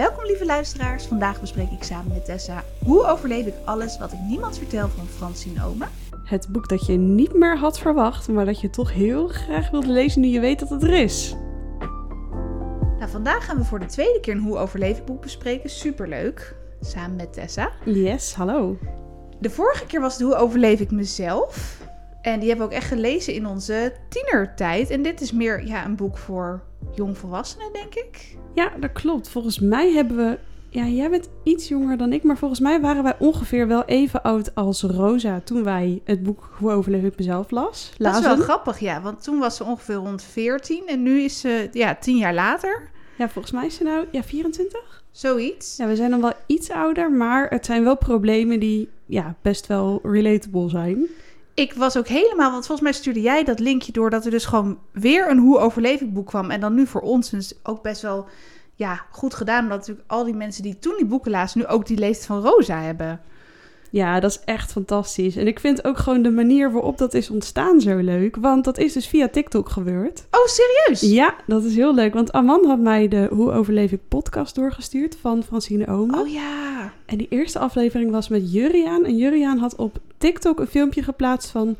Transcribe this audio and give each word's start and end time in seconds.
Welkom 0.00 0.24
lieve 0.24 0.44
luisteraars. 0.44 1.06
Vandaag 1.06 1.40
bespreek 1.40 1.70
ik 1.70 1.82
samen 1.82 2.12
met 2.12 2.24
Tessa 2.24 2.64
hoe 2.84 3.06
overleef 3.06 3.46
ik 3.46 3.54
alles 3.64 3.98
wat 3.98 4.12
ik 4.12 4.18
niemand 4.18 4.58
vertel 4.58 4.88
van 4.88 5.06
Francine 5.06 5.64
Ome. 5.64 5.86
Het 6.24 6.48
boek 6.48 6.68
dat 6.68 6.86
je 6.86 6.96
niet 6.96 7.34
meer 7.34 7.58
had 7.58 7.78
verwacht, 7.78 8.28
maar 8.28 8.44
dat 8.44 8.60
je 8.60 8.70
toch 8.70 8.92
heel 8.92 9.28
graag 9.28 9.70
wilde 9.70 9.92
lezen 9.92 10.20
nu 10.20 10.28
je 10.28 10.40
weet 10.40 10.58
dat 10.58 10.68
het 10.68 10.82
er 10.82 10.92
is. 10.92 11.36
Nou, 12.98 13.10
vandaag 13.10 13.44
gaan 13.44 13.56
we 13.56 13.64
voor 13.64 13.78
de 13.78 13.86
tweede 13.86 14.20
keer 14.20 14.34
een 14.34 14.42
hoe 14.42 14.56
overleef 14.56 14.98
ik 14.98 15.04
boek 15.04 15.20
bespreken. 15.20 15.70
Superleuk. 15.70 16.56
Samen 16.80 17.16
met 17.16 17.32
Tessa. 17.32 17.70
Yes, 17.84 18.34
hallo. 18.34 18.78
De 19.40 19.50
vorige 19.50 19.86
keer 19.86 20.00
was 20.00 20.12
het 20.12 20.22
hoe 20.22 20.34
overleef 20.34 20.80
ik 20.80 20.90
mezelf. 20.90 21.80
En 22.22 22.38
die 22.38 22.48
hebben 22.48 22.68
we 22.68 22.72
ook 22.72 22.78
echt 22.78 22.88
gelezen 22.88 23.34
in 23.34 23.46
onze 23.46 23.92
tienertijd. 24.08 24.90
En 24.90 25.02
dit 25.02 25.20
is 25.20 25.32
meer 25.32 25.66
ja, 25.66 25.84
een 25.84 25.96
boek 25.96 26.18
voor 26.18 26.68
jongvolwassenen, 26.94 27.72
denk 27.72 27.94
ik. 27.94 28.36
Ja, 28.54 28.72
dat 28.80 28.92
klopt. 28.92 29.28
Volgens 29.28 29.58
mij 29.58 29.92
hebben 29.92 30.16
we. 30.16 30.38
Ja, 30.72 30.84
jij 30.84 31.10
bent 31.10 31.28
iets 31.42 31.68
jonger 31.68 31.96
dan 31.96 32.12
ik, 32.12 32.22
maar 32.22 32.38
volgens 32.38 32.60
mij 32.60 32.80
waren 32.80 33.02
wij 33.02 33.16
ongeveer 33.18 33.68
wel 33.68 33.84
even 33.84 34.22
oud 34.22 34.54
als 34.54 34.82
Rosa 34.82 35.40
toen 35.44 35.64
wij 35.64 36.00
het 36.04 36.22
boek 36.22 36.50
Hoe 36.58 36.70
overleef 36.70 37.02
ik 37.02 37.16
mezelf 37.16 37.50
las. 37.50 37.92
Dat 37.98 38.14
is 38.14 38.20
wel 38.20 38.36
grappig, 38.36 38.78
ja. 38.78 39.00
Want 39.00 39.22
toen 39.22 39.38
was 39.38 39.56
ze 39.56 39.64
ongeveer 39.64 39.94
rond 39.94 40.22
14 40.22 40.82
en 40.86 41.02
nu 41.02 41.20
is 41.20 41.40
ze 41.40 41.68
ja, 41.72 41.94
tien 41.94 42.16
jaar 42.16 42.34
later. 42.34 42.90
Ja, 43.18 43.28
volgens 43.28 43.52
mij 43.54 43.66
is 43.66 43.74
ze 43.74 43.82
nou 43.82 44.06
ja, 44.10 44.22
24. 44.22 45.02
Zoiets. 45.10 45.76
Ja, 45.76 45.86
we 45.86 45.96
zijn 45.96 46.10
dan 46.10 46.20
wel 46.20 46.32
iets 46.46 46.70
ouder, 46.70 47.12
maar 47.12 47.48
het 47.48 47.66
zijn 47.66 47.84
wel 47.84 47.96
problemen 47.96 48.60
die 48.60 48.88
ja, 49.06 49.34
best 49.42 49.66
wel 49.66 50.00
relatable 50.02 50.68
zijn. 50.68 51.06
Ik 51.60 51.72
was 51.72 51.96
ook 51.96 52.06
helemaal, 52.06 52.50
want 52.50 52.66
volgens 52.66 52.88
mij 52.88 52.98
stuurde 52.98 53.20
jij 53.20 53.44
dat 53.44 53.58
linkje 53.58 53.92
door 53.92 54.10
dat 54.10 54.24
er 54.24 54.30
dus 54.30 54.44
gewoon 54.44 54.78
weer 54.92 55.30
een 55.30 55.38
hoe 55.38 55.58
overleef 55.58 56.02
boek 56.06 56.26
kwam. 56.26 56.50
En 56.50 56.60
dan 56.60 56.74
nu 56.74 56.86
voor 56.86 57.00
ons 57.00 57.30
dus 57.30 57.54
ook 57.62 57.82
best 57.82 58.02
wel 58.02 58.26
ja, 58.74 59.06
goed 59.10 59.34
gedaan. 59.34 59.62
Omdat 59.62 59.78
natuurlijk 59.78 60.10
al 60.10 60.24
die 60.24 60.34
mensen 60.34 60.62
die 60.62 60.78
toen 60.78 60.94
die 60.96 61.06
boeken 61.06 61.30
lazen, 61.30 61.58
nu 61.58 61.66
ook 61.66 61.86
die 61.86 61.98
leeftijd 61.98 62.26
van 62.26 62.42
Rosa 62.42 62.80
hebben. 62.80 63.20
Ja, 63.90 64.20
dat 64.20 64.30
is 64.30 64.40
echt 64.44 64.72
fantastisch. 64.72 65.36
En 65.36 65.46
ik 65.46 65.60
vind 65.60 65.84
ook 65.84 65.98
gewoon 65.98 66.22
de 66.22 66.30
manier 66.30 66.72
waarop 66.72 66.98
dat 66.98 67.14
is 67.14 67.30
ontstaan 67.30 67.80
zo 67.80 67.96
leuk. 67.96 68.36
Want 68.36 68.64
dat 68.64 68.78
is 68.78 68.92
dus 68.92 69.06
via 69.06 69.28
TikTok 69.28 69.68
gebeurd. 69.68 70.24
Oh, 70.30 70.46
serieus? 70.46 71.00
Ja, 71.00 71.34
dat 71.46 71.64
is 71.64 71.74
heel 71.76 71.94
leuk. 71.94 72.14
Want 72.14 72.32
Aman 72.32 72.64
had 72.66 72.78
mij 72.78 73.08
de 73.08 73.28
Hoe 73.30 73.52
overleef 73.52 73.92
ik 73.92 74.00
podcast 74.08 74.54
doorgestuurd 74.54 75.16
van 75.20 75.42
Francine 75.42 75.86
Omen. 75.86 76.18
Oh 76.20 76.28
ja. 76.28 76.92
En 77.06 77.18
die 77.18 77.26
eerste 77.30 77.58
aflevering 77.58 78.10
was 78.10 78.28
met 78.28 78.52
Juriaan. 78.52 79.04
En 79.04 79.16
Juriaan 79.16 79.58
had 79.58 79.76
op 79.76 79.98
TikTok 80.18 80.60
een 80.60 80.66
filmpje 80.66 81.02
geplaatst 81.02 81.50
van... 81.50 81.76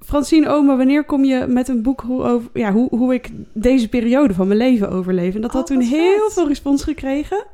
Francine 0.00 0.48
Omen, 0.48 0.76
wanneer 0.76 1.04
kom 1.04 1.24
je 1.24 1.46
met 1.48 1.68
een 1.68 1.82
boek 1.82 2.00
hoe, 2.00 2.22
over, 2.22 2.50
ja, 2.54 2.72
hoe, 2.72 2.88
hoe 2.90 3.14
ik 3.14 3.30
deze 3.52 3.88
periode 3.88 4.34
van 4.34 4.46
mijn 4.46 4.58
leven 4.58 4.90
overleef? 4.90 5.34
En 5.34 5.40
dat 5.40 5.52
had 5.52 5.70
Oh, 5.70 5.76
toen 5.76 5.86
heel 5.86 6.22
vet. 6.24 6.32
veel 6.32 6.48
respons 6.48 6.82
gekregen. 6.82 7.44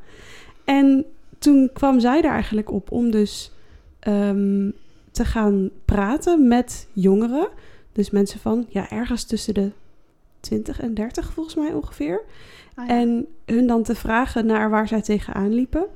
En 0.64 1.04
toen 1.38 1.70
kwam 1.72 2.00
zij 2.00 2.22
er 2.22 2.30
eigenlijk 2.30 2.72
op 2.72 2.90
om 2.92 3.10
dus 3.10 3.52
ehm, 4.04 4.70
te 5.10 5.24
gaan 5.24 5.70
praten 5.84 6.48
met 6.48 6.86
jongeren. 6.92 7.48
Dus 7.92 8.10
mensen 8.10 8.40
van 8.40 8.66
ja, 8.68 8.90
ergens 8.90 9.24
tussen 9.24 9.54
de 9.54 9.70
20 10.40 10.80
en 10.80 10.94
30 10.94 11.32
volgens 11.32 11.54
mij 11.54 11.72
ongeveer. 11.72 12.22
Ja. 12.76 12.88
En 12.88 13.26
hun 13.44 13.66
dan 13.66 13.82
te 13.82 13.94
vragen 13.94 14.46
naar 14.46 14.70
waar 14.70 14.88
zij 14.88 15.02
tegenaan 15.02 15.54
liepen. 15.54 15.86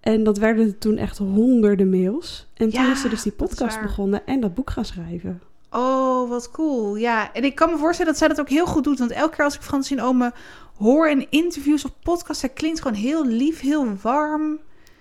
En 0.00 0.24
dat 0.24 0.38
werden 0.38 0.78
toen 0.78 0.96
echt 0.96 1.18
honderden 1.18 1.90
mails. 1.90 2.46
En 2.54 2.70
toen 2.70 2.82
Ja, 2.82 2.90
is 2.90 3.00
ze 3.00 3.08
dus 3.08 3.22
die 3.22 3.32
podcast 3.32 3.80
begonnen 3.80 4.26
en 4.26 4.40
dat 4.40 4.54
boek 4.54 4.70
gaan 4.70 4.84
schrijven. 4.84 5.40
Oh, 5.70 6.28
wat 6.28 6.50
cool. 6.50 6.96
Ja, 6.96 7.32
en 7.32 7.44
ik 7.44 7.54
kan 7.54 7.70
me 7.70 7.76
voorstellen 7.76 8.10
dat 8.10 8.20
zij 8.20 8.28
dat 8.28 8.40
ook 8.40 8.48
heel 8.48 8.66
goed 8.66 8.84
doet. 8.84 8.98
Want 8.98 9.10
elke 9.10 9.36
keer 9.36 9.44
als 9.44 9.54
ik 9.54 9.62
Francine 9.62 10.02
Ome 10.02 10.32
hoor 10.76 11.08
in 11.08 11.26
interviews 11.30 11.84
of 11.84 11.92
podcasts, 12.02 12.40
zij 12.40 12.48
klinkt 12.48 12.80
gewoon 12.82 12.96
heel 12.96 13.26
lief, 13.26 13.60
heel 13.60 13.86
warm. 14.02 14.58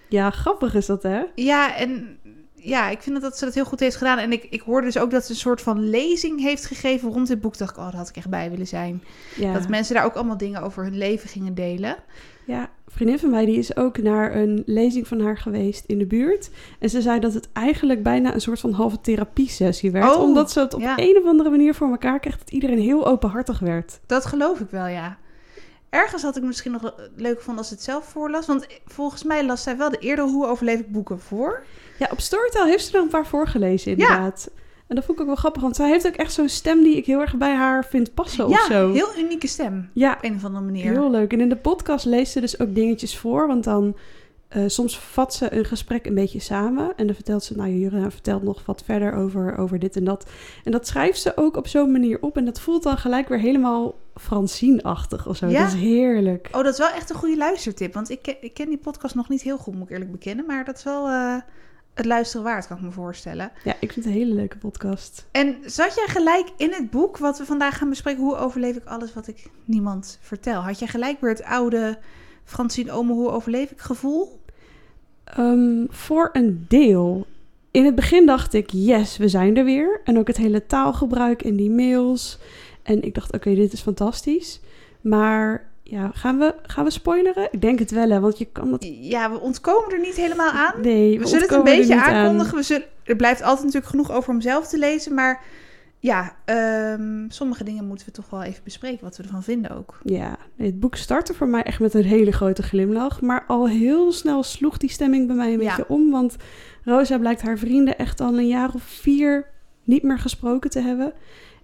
Ja, 0.10 0.30
grappig 0.30 0.76
is 0.76 0.86
dat, 0.86 1.04
hè? 1.04 1.24
Ja, 1.36 1.76
en 1.76 2.18
ja, 2.64 2.90
ik 2.90 3.02
vind 3.02 3.22
dat, 3.22 3.38
ze 3.38 3.46
dat 3.46 3.54
heel 3.54 3.66
goed 3.66 3.80
heeft 3.80 3.96
gedaan. 3.96 4.18
En 4.18 4.32
ik, 4.32 4.48
ik 4.50 4.62
hoorde 4.62 4.86
dus 4.86 4.98
ook 4.98 5.12
dat 5.12 5.26
ze 5.26 5.32
een 5.32 5.38
soort 5.38 5.62
van 5.62 5.90
lezing 5.90 6.42
heeft 6.42 6.66
gegeven 6.66 7.10
rond 7.10 7.28
dit 7.28 7.42
boek. 7.42 7.58
Dacht 7.58 7.72
ik, 7.72 7.78
oh, 7.78 7.84
daar 7.84 7.96
had 7.96 8.10
ik 8.10 8.16
echt 8.16 8.30
bij 8.30 8.50
willen 8.50 8.68
zijn. 8.68 9.04
Ja. 9.36 9.54
Dat 9.54 9.68
mensen 9.68 9.96
daar 9.96 10.06
ook 10.06 10.16
allemaal 10.16 10.38
dingen 10.38 10.62
over 10.62 10.84
hun 10.84 10.98
leven 10.98 11.30
gingen 11.30 11.54
delen. 11.54 11.96
ja, 12.46 12.62
een 12.62 12.94
vriendin 12.94 13.20
van 13.20 13.30
mij 13.30 13.46
die 13.46 13.58
is 13.58 13.76
ook 13.76 13.98
naar 13.98 14.36
een 14.36 14.64
lezing 14.66 15.08
van 15.08 15.22
haar 15.22 15.38
geweest 15.38 15.84
in 15.86 15.98
de 15.98 16.06
buurt. 16.06 16.50
En 16.80 16.90
ze 16.90 17.02
zei 17.02 17.20
dat 17.20 17.34
het 17.34 17.50
eigenlijk 17.54 18.04
bijna 18.04 18.34
een 18.34 18.42
soort 18.42 18.60
van 18.60 18.72
halve 18.72 19.02
therapiesessie 19.02 19.92
werd. 19.92 20.16
Oh, 20.16 20.22
omdat 20.22 20.52
ze 20.52 20.60
het 20.60 20.74
op 20.74 20.82
ja. 20.82 20.94
een 20.98 21.18
of 21.18 21.26
andere 21.26 21.50
manier 21.50 21.74
voor 21.74 21.90
elkaar 21.90 22.20
kreeg 22.20 22.38
dat 22.38 22.52
iedereen 22.52 22.80
heel 22.80 23.08
openhartig 23.08 23.60
werd. 23.60 24.00
Dat 24.06 24.26
geloof 24.26 24.60
ik 24.60 24.70
wel, 24.70 24.88
ja. 24.88 25.18
Ergens 25.94 26.22
had 26.22 26.38
ik 26.38 26.44
misschien 26.44 26.72
nog 26.72 26.94
leuk 27.16 27.38
gevonden 27.38 27.58
als 27.58 27.68
ze 27.68 27.74
het 27.74 27.84
zelf 27.84 28.06
voorlas. 28.06 28.46
Want 28.46 28.68
volgens 28.86 29.24
mij 29.24 29.46
las 29.46 29.64
zij 29.64 29.78
wel 29.78 29.90
de 29.90 29.98
eerder 29.98 30.26
Hoe 30.26 30.48
overleef 30.48 30.80
ik 30.80 30.92
boeken 30.92 31.20
voor. 31.20 31.64
Ja, 32.00 32.08
op 32.12 32.20
Storytel 32.20 32.66
heeft 32.66 32.86
ze 32.86 32.98
er 32.98 33.04
een 33.04 33.10
paar 33.10 33.28
voorgelezen 33.28 33.92
inderdaad. 33.92 34.50
En 34.88 34.96
dat 34.96 35.06
vond 35.06 35.18
ik 35.18 35.24
ook 35.24 35.30
wel 35.30 35.40
grappig, 35.40 35.62
want 35.62 35.76
zij 35.76 35.90
heeft 35.90 36.08
ook 36.08 36.16
echt 36.16 36.34
zo'n 36.34 36.50
stem 36.50 36.84
die 36.84 36.96
ik 36.96 37.06
heel 37.06 37.20
erg 37.20 37.36
bij 37.36 37.54
haar 37.54 37.86
vind 37.86 38.14
passen 38.14 38.46
of 38.46 38.52
ja, 38.52 38.66
zo. 38.66 38.92
heel 38.92 39.18
unieke 39.18 39.48
stem. 39.48 39.90
Ja, 39.94 40.12
Op 40.12 40.24
een 40.24 40.36
of 40.36 40.46
andere 40.46 40.66
manier. 40.66 40.92
Heel 40.92 41.12
leuk. 41.12 41.34
En 41.34 41.42
in 41.42 41.50
de 41.50 41.56
podcast 41.56 42.06
leest 42.06 42.32
ze 42.32 42.40
dus 42.40 42.60
ook 42.60 42.76
dingetjes 42.76 43.18
voor. 43.18 43.48
Want 43.48 43.64
dan 43.64 43.96
eh, 44.54 44.64
soms 44.68 45.00
vat 45.00 45.34
ze 45.34 45.54
een 45.54 45.66
gesprek 45.66 46.06
een 46.06 46.14
beetje 46.14 46.40
samen. 46.40 46.94
En 46.96 47.06
dan 47.06 47.16
vertelt 47.16 47.44
ze, 47.44 47.56
nou 47.56 47.70
Jurina 47.70 48.12
vertelt 48.12 48.44
nog 48.44 48.66
wat 48.66 48.84
verder 48.86 49.14
over, 49.14 49.58
over 49.58 49.80
dit 49.80 49.96
en 49.96 50.04
dat. 50.04 50.26
En 50.64 50.72
dat 50.72 50.88
schrijft 50.88 51.22
ze 51.22 51.38
ook 51.38 51.58
op 51.58 51.68
zo'n 51.68 51.92
manier 51.92 52.18
op. 52.22 52.38
En 52.38 52.46
dat 52.46 52.60
voelt 52.60 52.84
dan 52.84 52.98
gelijk 52.98 53.28
weer 53.28 53.40
helemaal 53.40 53.96
Francine-achtig 54.16 55.28
of 55.28 55.38
zo. 55.38 55.48
Ja. 55.48 55.60
Dat 55.64 55.74
is 55.74 55.80
heerlijk. 55.80 56.48
Oh, 56.52 56.64
dat 56.64 56.74
is 56.74 56.80
wel 56.80 56.90
echt 56.90 57.10
een 57.10 57.16
goede 57.16 57.38
luistertip. 57.38 57.94
Want 57.94 58.10
ik, 58.10 58.22
ken- 58.22 58.38
ik 58.42 58.54
ken 58.54 58.68
die 58.70 58.78
podcast 58.78 59.16
nog 59.16 59.30
niet 59.30 59.42
heel 59.42 59.58
goed, 59.58 59.74
moet 59.74 59.84
ik 59.84 59.92
eerlijk 59.92 60.12
bekennen. 60.12 60.46
Maar 60.46 60.66
dat 60.66 60.78
is 60.78 60.84
wel 60.84 61.08
eh, 61.08 61.36
het 61.94 62.06
luisteren 62.06 62.46
waard, 62.46 62.68
kan 62.68 62.78
ik 62.78 62.84
me 62.84 62.92
voorstellen. 62.92 63.52
Ja, 63.64 63.74
ik 63.80 63.92
vind 63.92 64.06
het 64.06 64.14
een 64.14 64.20
hele 64.22 64.34
leuke 64.34 64.58
podcast. 64.58 65.28
En 65.32 65.58
zat 65.66 65.96
jij 65.96 66.08
gelijk 66.08 66.48
in 66.58 66.72
het 66.72 66.90
boek 66.90 67.18
wat 67.18 67.38
we 67.38 67.46
vandaag 67.46 67.78
gaan 67.78 67.90
bespreken? 67.90 68.24
Hoe 68.24 68.36
overleef 68.36 68.76
ik 68.76 68.86
alles 68.86 69.14
wat 69.14 69.28
ik 69.28 69.50
niemand 69.66 70.18
vertel? 70.22 70.62
Had 70.62 70.80
jij 70.80 70.88
gelijk 70.88 71.22
weer 71.22 71.30
het 71.30 71.44
oude 71.44 71.98
Francine 72.44 72.92
Ome, 72.92 73.14
hoe 73.14 73.30
overleef 73.30 73.72
ik 73.72 73.80
gevoel? 73.80 74.42
Ehm, 75.36 75.86
voor 75.90 76.30
een 76.34 76.66
deel. 76.68 77.26
In 77.72 77.86
het 77.86 77.96
begin 77.96 78.26
dacht 78.26 78.54
ik, 78.54 78.70
yes, 78.72 79.18
we 79.18 79.28
zijn 79.28 79.58
er 79.58 79.66
weer. 79.66 80.02
En 80.04 80.18
ook 80.18 80.28
het 80.28 80.38
hele 80.38 80.66
taalgebruik 80.66 81.44
in 81.44 81.56
die 81.56 81.72
mails. 81.72 82.40
En 82.84 83.02
ik 83.04 83.14
dacht, 83.14 83.34
oké, 83.34 83.56
dit 83.56 83.74
is 83.74 83.82
fantastisch. 83.82 84.60
Maar 85.02 85.70
ja, 85.84 86.12
gaan 86.14 86.38
we, 86.38 86.56
gaan 86.64 86.84
we 86.84 86.92
spoileren? 86.92 87.48
Ik 87.52 87.62
denk 87.62 87.80
het 87.80 87.92
wel, 87.92 88.10
hè, 88.10 88.20
want 88.20 88.38
je 88.38 88.46
kan 88.52 88.72
dat... 88.72 88.86
Ja, 89.02 89.32
we 89.32 89.40
ontkomen 89.40 89.92
er 89.92 90.00
niet 90.00 90.16
helemaal 90.16 90.52
aan. 90.52 90.82
Nee, 90.82 91.20
We 91.20 91.28
zullen 91.28 91.42
het 91.42 91.52
een 91.52 91.64
beetje 91.64 92.02
aan. 92.02 92.14
aankondigen. 92.14 92.58
We 92.58 92.64
zullen, 92.64 92.86
er 93.04 93.16
blijft 93.16 93.42
altijd 93.42 93.64
natuurlijk 93.66 93.92
genoeg 93.92 94.12
over 94.12 94.34
om 94.34 94.42
zelf 94.42 94.68
te 94.68 94.78
lezen. 94.78 95.14
Maar 95.14 95.42
ja, 96.04 96.36
ehm, 96.46 97.26
sommige 97.30 97.64
dingen 97.64 97.86
moeten 97.88 98.06
we 98.06 98.12
toch 98.12 98.30
wel 98.30 98.44
even 98.44 98.64
bespreken. 98.64 99.04
Wat 99.04 99.18
we 99.18 99.24
ervan 99.24 99.44
vinden 99.44 99.72
ook. 99.72 100.00
Ja, 100.04 100.38
het 100.56 100.80
boek 100.80 100.96
startte 100.96 101.34
voor 101.34 101.48
mij 101.48 101.64
echt 101.64 101.80
met 101.80 101.94
een 101.94 102.04
hele 102.04 102.32
grote 102.32 102.64
glimlach. 102.64 103.22
Maar 103.22 103.44
al 103.48 103.68
heel 103.68 104.12
snel 104.12 104.44
sloeg 104.44 104.78
die 104.78 104.90
stemming 104.90 105.28
bij 105.28 105.36
mij 105.36 105.54
een 105.54 105.62
Ja. 105.62 105.76
beetje 105.76 105.94
om. 105.94 106.12
Want 106.12 106.36
Rosa 106.84 107.18
blijkt 107.18 107.42
haar 107.42 107.58
vrienden 107.58 107.98
echt 107.98 108.20
al 108.22 108.38
een 108.38 108.48
jaar 108.48 108.74
of 108.74 108.84
vier 108.84 109.46
niet 109.84 110.04
meer 110.04 110.20
gesproken 110.20 110.70
te 110.70 110.80
hebben. 110.80 111.14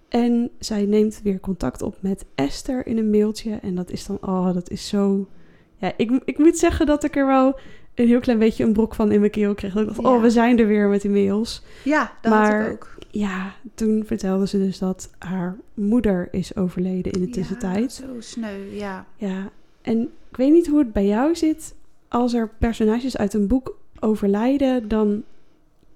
En 0.08 0.50
zij 0.58 0.84
neemt 0.86 1.20
weer 1.22 1.40
contact 1.40 1.82
op 1.82 1.96
met 2.00 2.24
Esther 2.34 2.86
in 2.86 2.98
een 2.98 3.10
mailtje. 3.10 3.58
En 3.62 3.74
dat 3.74 3.90
is 3.90 4.06
dan, 4.06 4.18
oh, 4.20 4.54
dat 4.54 4.70
is 4.70 4.88
zo... 4.88 5.28
Ja, 5.76 5.92
ik, 5.96 6.20
ik 6.24 6.38
moet 6.38 6.58
zeggen 6.58 6.86
dat 6.86 7.04
ik 7.04 7.16
er 7.16 7.26
wel 7.26 7.58
een 8.00 8.08
heel 8.08 8.20
klein 8.20 8.38
beetje 8.38 8.64
een 8.64 8.72
brok 8.72 8.94
van 8.94 9.12
in 9.12 9.18
mijn 9.20 9.30
keel 9.32 9.54
kreeg. 9.54 9.72
Dat 9.72 9.82
ik 9.82 9.88
dacht, 9.88 10.00
Ja. 10.02 10.14
oh, 10.14 10.20
we 10.22 10.30
zijn 10.30 10.58
er 10.58 10.66
weer 10.66 10.88
met 10.88 11.02
die 11.02 11.10
mails. 11.10 11.62
Ja, 11.84 12.12
dat 12.20 12.32
had 12.32 12.42
Maar- 12.42 12.66
ik 12.66 12.72
ook. 12.72 12.88
Ja, 13.12 13.52
toen 13.74 14.02
vertelde 14.06 14.46
ze 14.46 14.58
dus 14.58 14.78
dat 14.78 15.10
haar 15.18 15.56
moeder 15.74 16.28
is 16.30 16.56
overleden 16.56 17.12
in 17.12 17.20
de 17.20 17.28
tussentijd. 17.30 17.96
Ja, 18.02 18.06
zo 18.14 18.20
sneu, 18.20 18.56
ja. 18.72 19.06
Ja, 19.16 19.50
en 19.82 20.00
ik 20.30 20.36
weet 20.36 20.52
niet 20.52 20.66
hoe 20.66 20.78
het 20.78 20.92
bij 20.92 21.06
jou 21.06 21.34
zit. 21.34 21.74
Als 22.08 22.34
er 22.34 22.50
personages 22.58 23.16
uit 23.16 23.34
een 23.34 23.46
boek 23.46 23.76
overlijden, 24.00 24.88
dan 24.88 25.22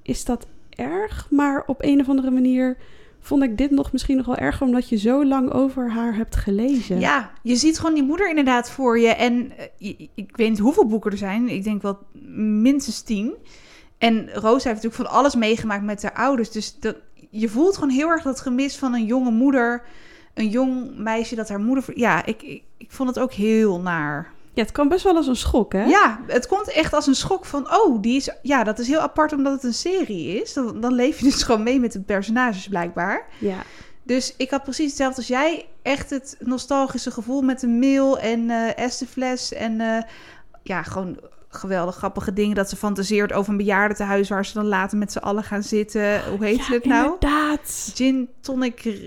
is 0.02 0.24
dat 0.24 0.46
erg. 0.70 1.26
Maar 1.30 1.62
op 1.66 1.76
een 1.82 2.00
of 2.00 2.08
andere 2.08 2.30
manier 2.30 2.76
vond 3.24 3.42
ik 3.42 3.58
dit 3.58 3.70
nog 3.70 3.92
misschien 3.92 4.16
nog 4.16 4.26
wel 4.26 4.36
erger, 4.36 4.66
omdat 4.66 4.88
je 4.88 4.96
zo 4.96 5.24
lang 5.24 5.52
over 5.52 5.90
haar 5.90 6.16
hebt 6.16 6.36
gelezen. 6.36 7.00
Ja, 7.00 7.30
je 7.42 7.56
ziet 7.56 7.78
gewoon 7.78 7.94
die 7.94 8.02
moeder 8.02 8.28
inderdaad 8.28 8.70
voor 8.70 8.98
je. 8.98 9.08
En 9.08 9.52
eh, 9.78 9.94
ik 10.14 10.36
weet 10.36 10.48
niet 10.48 10.58
hoeveel 10.58 10.86
boeken 10.86 11.10
er 11.10 11.16
zijn. 11.16 11.48
Ik 11.48 11.64
denk 11.64 11.82
wel 11.82 11.98
minstens 12.36 13.00
tien. 13.00 13.34
En 13.98 14.28
Rosa 14.32 14.68
heeft 14.68 14.82
natuurlijk 14.82 14.94
van 14.94 15.18
alles 15.18 15.34
meegemaakt 15.34 15.82
met 15.82 16.02
haar 16.02 16.12
ouders. 16.12 16.50
Dus 16.50 16.78
dat, 16.80 16.96
je 17.30 17.48
voelt 17.48 17.74
gewoon 17.74 17.94
heel 17.94 18.08
erg 18.08 18.22
dat 18.22 18.40
gemis 18.40 18.76
van 18.76 18.94
een 18.94 19.06
jonge 19.06 19.30
moeder. 19.30 19.82
Een 20.34 20.48
jong 20.48 20.98
meisje 20.98 21.34
dat 21.34 21.48
haar 21.48 21.60
moeder... 21.60 21.84
Ja, 21.94 22.24
ik, 22.24 22.42
ik, 22.42 22.62
ik 22.76 22.92
vond 22.92 23.08
het 23.08 23.18
ook 23.18 23.32
heel 23.32 23.80
naar. 23.80 24.32
Ja, 24.54 24.62
het 24.62 24.72
kan 24.72 24.88
best 24.88 25.04
wel 25.04 25.16
als 25.16 25.26
een 25.26 25.36
schok, 25.36 25.72
hè? 25.72 25.84
Ja, 25.84 26.20
het 26.26 26.46
komt 26.46 26.68
echt 26.68 26.92
als 26.92 27.06
een 27.06 27.14
schok 27.14 27.44
van... 27.44 27.74
Oh, 27.74 28.02
die 28.02 28.16
is... 28.16 28.30
Ja, 28.42 28.64
dat 28.64 28.78
is 28.78 28.88
heel 28.88 29.00
apart 29.00 29.32
omdat 29.32 29.52
het 29.52 29.62
een 29.62 29.74
serie 29.74 30.42
is. 30.42 30.52
Dan, 30.52 30.80
dan 30.80 30.92
leef 30.92 31.18
je 31.18 31.24
dus 31.24 31.42
gewoon 31.42 31.62
mee 31.62 31.80
met 31.80 31.92
de 31.92 32.00
personages 32.00 32.68
blijkbaar. 32.68 33.26
Ja. 33.38 33.62
Dus 34.02 34.34
ik 34.36 34.50
had 34.50 34.62
precies 34.62 34.86
hetzelfde 34.86 35.16
als 35.16 35.26
jij. 35.26 35.66
Echt 35.82 36.10
het 36.10 36.36
nostalgische 36.38 37.10
gevoel 37.10 37.42
met 37.42 37.60
de 37.60 37.68
mail 37.68 38.18
en 38.18 38.50
eh 38.50 38.84
Estefles 38.84 39.52
en 39.52 39.80
eh, 39.80 40.02
ja, 40.62 40.82
gewoon 40.82 41.18
geweldig 41.54 41.96
grappige 41.96 42.32
dingen. 42.32 42.54
Dat 42.54 42.68
ze 42.68 42.76
fantaseert 42.76 43.32
over 43.32 43.50
een 43.50 43.56
bejaardentehuis 43.56 44.28
waar 44.28 44.46
ze 44.46 44.54
dan 44.54 44.66
later 44.66 44.98
met 44.98 45.12
z'n 45.12 45.18
allen 45.18 45.44
gaan 45.44 45.62
zitten. 45.62 46.22
Hoe 46.30 46.44
heet 46.44 46.66
ja, 46.66 46.72
het 46.72 46.84
nou? 46.84 47.04
Inderdaad. 47.04 47.92
Gin, 47.94 48.28
tonic, 48.40 48.98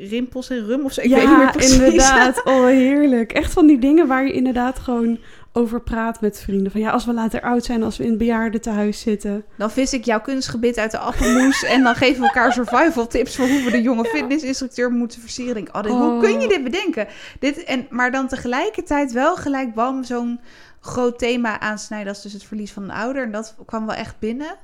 rimpels 0.00 0.50
en 0.50 0.66
rum 0.66 0.84
of 0.84 0.92
zo. 0.92 1.00
Ik 1.00 1.08
ja, 1.08 1.16
weet 1.16 1.28
niet 1.28 1.36
meer 1.36 1.50
precies. 1.50 1.72
inderdaad. 1.78 2.42
Oh, 2.44 2.64
heerlijk. 2.66 3.32
Echt 3.32 3.52
van 3.52 3.66
die 3.66 3.78
dingen 3.78 4.06
waar 4.06 4.26
je 4.26 4.32
inderdaad 4.32 4.78
gewoon 4.78 5.18
over 5.52 5.80
praat 5.80 6.20
met 6.20 6.40
vrienden. 6.40 6.72
Van 6.72 6.80
ja, 6.80 6.90
als 6.90 7.04
we 7.04 7.12
later 7.12 7.40
oud 7.40 7.64
zijn, 7.64 7.82
als 7.82 7.96
we 7.96 8.02
in 8.04 8.08
het 8.08 8.18
bejaardentehuis 8.18 9.00
zitten. 9.00 9.44
Dan 9.56 9.70
vis 9.70 9.92
ik 9.92 10.04
jouw 10.04 10.20
kunstgebit 10.20 10.78
uit 10.78 10.90
de 10.90 10.98
appelmoes. 10.98 11.64
en 11.64 11.82
dan 11.82 11.94
geven 11.94 12.20
we 12.20 12.26
elkaar 12.26 12.52
survival 12.52 13.06
tips 13.06 13.36
voor 13.36 13.48
hoe 13.48 13.62
we 13.62 13.70
de 13.70 13.82
jonge 13.82 14.04
fitnessinstructeur 14.04 14.90
moeten 14.90 15.20
versieren. 15.20 15.54
Denk, 15.54 15.76
oh, 15.76 15.82
dit, 15.82 15.92
hoe 15.92 16.10
Oh. 16.12 16.20
kun 16.20 16.40
je 16.40 16.48
dit 16.48 16.64
bedenken? 16.64 17.06
Dit, 17.40 17.64
en, 17.64 17.86
maar 17.90 18.10
dan 18.10 18.28
tegelijkertijd 18.28 19.12
wel 19.12 19.36
gelijk 19.36 19.74
bam 19.74 20.04
zo'n 20.04 20.40
groot 20.86 21.18
thema 21.18 21.60
aansnijden 21.60 22.08
als 22.08 22.22
dus 22.22 22.32
het 22.32 22.44
verlies 22.44 22.72
van 22.72 22.82
een 22.82 22.90
ouder. 22.90 23.22
En 23.22 23.32
dat 23.32 23.54
kwam 23.66 23.86
wel 23.86 23.94
echt 23.94 24.18
binnen. 24.18 24.56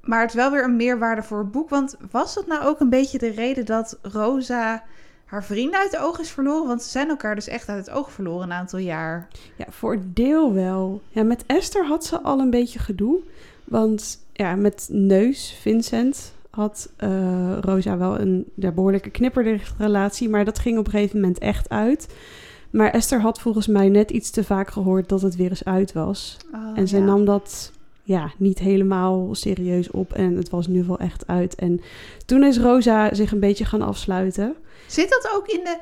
Maar 0.00 0.22
het 0.22 0.32
wel 0.32 0.50
weer 0.50 0.64
een 0.64 0.76
meerwaarde 0.76 1.22
voor 1.22 1.38
het 1.38 1.50
boek. 1.50 1.68
Want 1.68 1.96
was 2.10 2.34
dat 2.34 2.46
nou 2.46 2.64
ook 2.64 2.80
een 2.80 2.88
beetje 2.88 3.18
de 3.18 3.30
reden 3.30 3.66
dat 3.66 3.98
Rosa 4.02 4.84
haar 5.24 5.44
vrienden 5.44 5.80
uit 5.80 5.90
de 5.90 6.00
oog 6.00 6.18
is 6.18 6.30
verloren? 6.30 6.66
Want 6.66 6.82
ze 6.82 6.88
zijn 6.88 7.08
elkaar 7.08 7.34
dus 7.34 7.48
echt 7.48 7.68
uit 7.68 7.86
het 7.86 7.94
oog 7.94 8.12
verloren 8.12 8.42
een 8.42 8.52
aantal 8.52 8.78
jaar. 8.78 9.28
Ja, 9.56 9.66
voor 9.68 9.98
deel 10.04 10.52
wel. 10.52 11.02
Ja, 11.08 11.22
met 11.22 11.44
Esther 11.46 11.86
had 11.86 12.04
ze 12.04 12.20
al 12.20 12.38
een 12.38 12.50
beetje 12.50 12.78
gedoe. 12.78 13.18
Want 13.64 14.18
ja, 14.32 14.54
met 14.54 14.88
Neus, 14.90 15.58
Vincent, 15.60 16.32
had 16.50 16.90
eh, 16.96 17.58
Rosa 17.60 17.96
wel 17.96 18.20
een 18.20 18.52
behoorlijke 18.54 19.10
knipperdichte 19.10 19.74
relatie. 19.78 20.28
Maar 20.28 20.44
dat 20.44 20.58
ging 20.58 20.78
op 20.78 20.84
een 20.84 20.90
gegeven 20.90 21.20
moment 21.20 21.38
echt 21.38 21.68
uit. 21.68 22.14
Maar 22.72 22.90
Esther 22.90 23.20
had 23.20 23.40
volgens 23.40 23.66
mij 23.66 23.88
net 23.88 24.10
iets 24.10 24.30
te 24.30 24.44
vaak 24.44 24.70
gehoord 24.70 25.08
dat 25.08 25.22
het 25.22 25.36
weer 25.36 25.48
eens 25.48 25.64
uit 25.64 25.92
was. 25.92 26.36
Oh, 26.54 26.78
en 26.78 26.88
ze 26.88 26.98
ja. 26.98 27.04
nam 27.04 27.24
dat 27.24 27.72
ja, 28.02 28.32
niet 28.36 28.58
helemaal 28.58 29.34
serieus 29.34 29.90
op. 29.90 30.12
En 30.12 30.36
het 30.36 30.50
was 30.50 30.66
nu 30.66 30.84
wel 30.84 30.98
echt 30.98 31.26
uit. 31.26 31.54
En 31.54 31.80
toen 32.26 32.44
is 32.44 32.58
Rosa 32.58 33.14
zich 33.14 33.32
een 33.32 33.40
beetje 33.40 33.64
gaan 33.64 33.82
afsluiten. 33.82 34.56
Zit 34.86 35.10
dat 35.10 35.30
ook 35.34 35.46
in 35.46 35.64
de... 35.64 35.78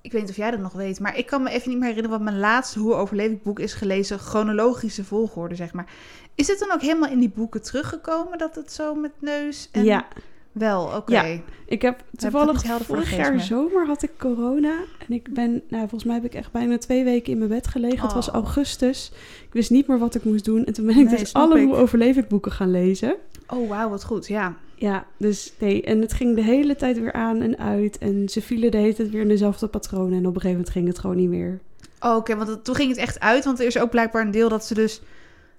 Ik 0.00 0.12
weet 0.12 0.20
niet 0.20 0.30
of 0.30 0.36
jij 0.36 0.50
dat 0.50 0.60
nog 0.60 0.72
weet, 0.72 1.00
maar 1.00 1.18
ik 1.18 1.26
kan 1.26 1.42
me 1.42 1.50
even 1.50 1.68
niet 1.68 1.78
meer 1.78 1.88
herinneren 1.88 2.18
wat 2.18 2.28
mijn 2.28 2.38
laatste 2.38 2.78
Hoe 2.78 2.94
overleef 2.94 3.30
ik 3.30 3.42
boek 3.42 3.58
is 3.58 3.74
gelezen. 3.74 4.18
Chronologische 4.18 5.04
volgorde, 5.04 5.54
zeg 5.54 5.72
maar. 5.72 5.92
Is 6.34 6.48
het 6.48 6.58
dan 6.58 6.72
ook 6.72 6.80
helemaal 6.80 7.10
in 7.10 7.18
die 7.18 7.32
boeken 7.34 7.62
teruggekomen 7.62 8.38
dat 8.38 8.54
het 8.54 8.72
zo 8.72 8.94
met 8.94 9.12
neus 9.18 9.68
en... 9.72 9.84
Ja, 9.84 10.06
Wel, 10.54 10.84
oké. 10.96 11.12
Ja. 11.12 11.40
ik 11.66 11.82
heb 11.82 12.04
toevallig 12.16 12.64
vorig 12.64 13.04
geest 13.08 13.16
jaar 13.16 13.40
zomer 13.40 13.86
had 13.86 14.02
ik 14.02 14.10
corona. 14.18 14.74
En 15.08 15.14
ik 15.14 15.34
ben, 15.34 15.50
nou 15.68 15.80
volgens 15.80 16.04
mij 16.04 16.14
heb 16.14 16.24
ik 16.24 16.34
echt 16.34 16.52
bijna 16.52 16.78
twee 16.78 17.04
weken 17.04 17.32
in 17.32 17.38
mijn 17.38 17.50
bed 17.50 17.66
gelegen. 17.66 18.00
Het 18.02 18.12
was 18.12 18.28
Oh. 18.28 18.34
augustus. 18.34 19.12
Ik 19.46 19.52
wist 19.52 19.70
niet 19.70 19.86
meer 19.86 19.98
wat 19.98 20.14
ik 20.14 20.24
moest 20.24 20.44
doen. 20.44 20.64
En 20.64 20.72
toen 20.72 20.86
ben 20.86 20.98
ik 20.98 21.08
Nee, 21.10 21.18
dus 21.18 21.32
alle 21.32 21.60
ik. 21.60 21.66
Hoe 21.66 21.76
overleef 21.76 22.16
ik 22.16 22.28
boeken 22.28 22.52
gaan 22.52 22.70
lezen. 22.70 23.16
Oh, 23.48 23.68
wauw, 23.68 23.88
wat 23.88 24.04
goed, 24.04 24.26
ja. 24.26 24.56
Ja, 24.74 25.04
dus 25.18 25.52
nee. 25.58 25.82
En 25.82 26.00
het 26.00 26.12
ging 26.12 26.34
de 26.34 26.42
hele 26.42 26.76
tijd 26.76 26.98
weer 26.98 27.12
aan 27.12 27.40
en 27.40 27.58
uit. 27.58 27.98
En 27.98 28.28
ze 28.28 28.42
vielen 28.42 28.70
de 28.70 28.76
hele 28.76 28.94
tijd 28.94 29.10
weer 29.10 29.20
in 29.20 29.28
dezelfde 29.28 29.66
patronen. 29.66 30.12
En 30.18 30.18
op 30.18 30.24
een 30.34 30.40
gegeven 30.40 30.50
moment 30.50 30.70
ging 30.70 30.86
het 30.86 30.98
gewoon 30.98 31.16
niet 31.16 31.28
meer. 31.28 31.60
Oh, 32.00 32.16
Oké, 32.16 32.36
want 32.36 32.48
het- 32.48 32.64
toen 32.64 32.74
ging 32.74 32.88
het 32.88 32.98
echt 32.98 33.20
uit, 33.20 33.44
want 33.44 33.60
er 33.60 33.66
is 33.66 33.78
ook 33.78 33.90
blijkbaar 33.90 34.22
een 34.22 34.30
deel 34.30 34.48
dat 34.48 34.64
ze 34.64 34.74
dus... 34.74 35.02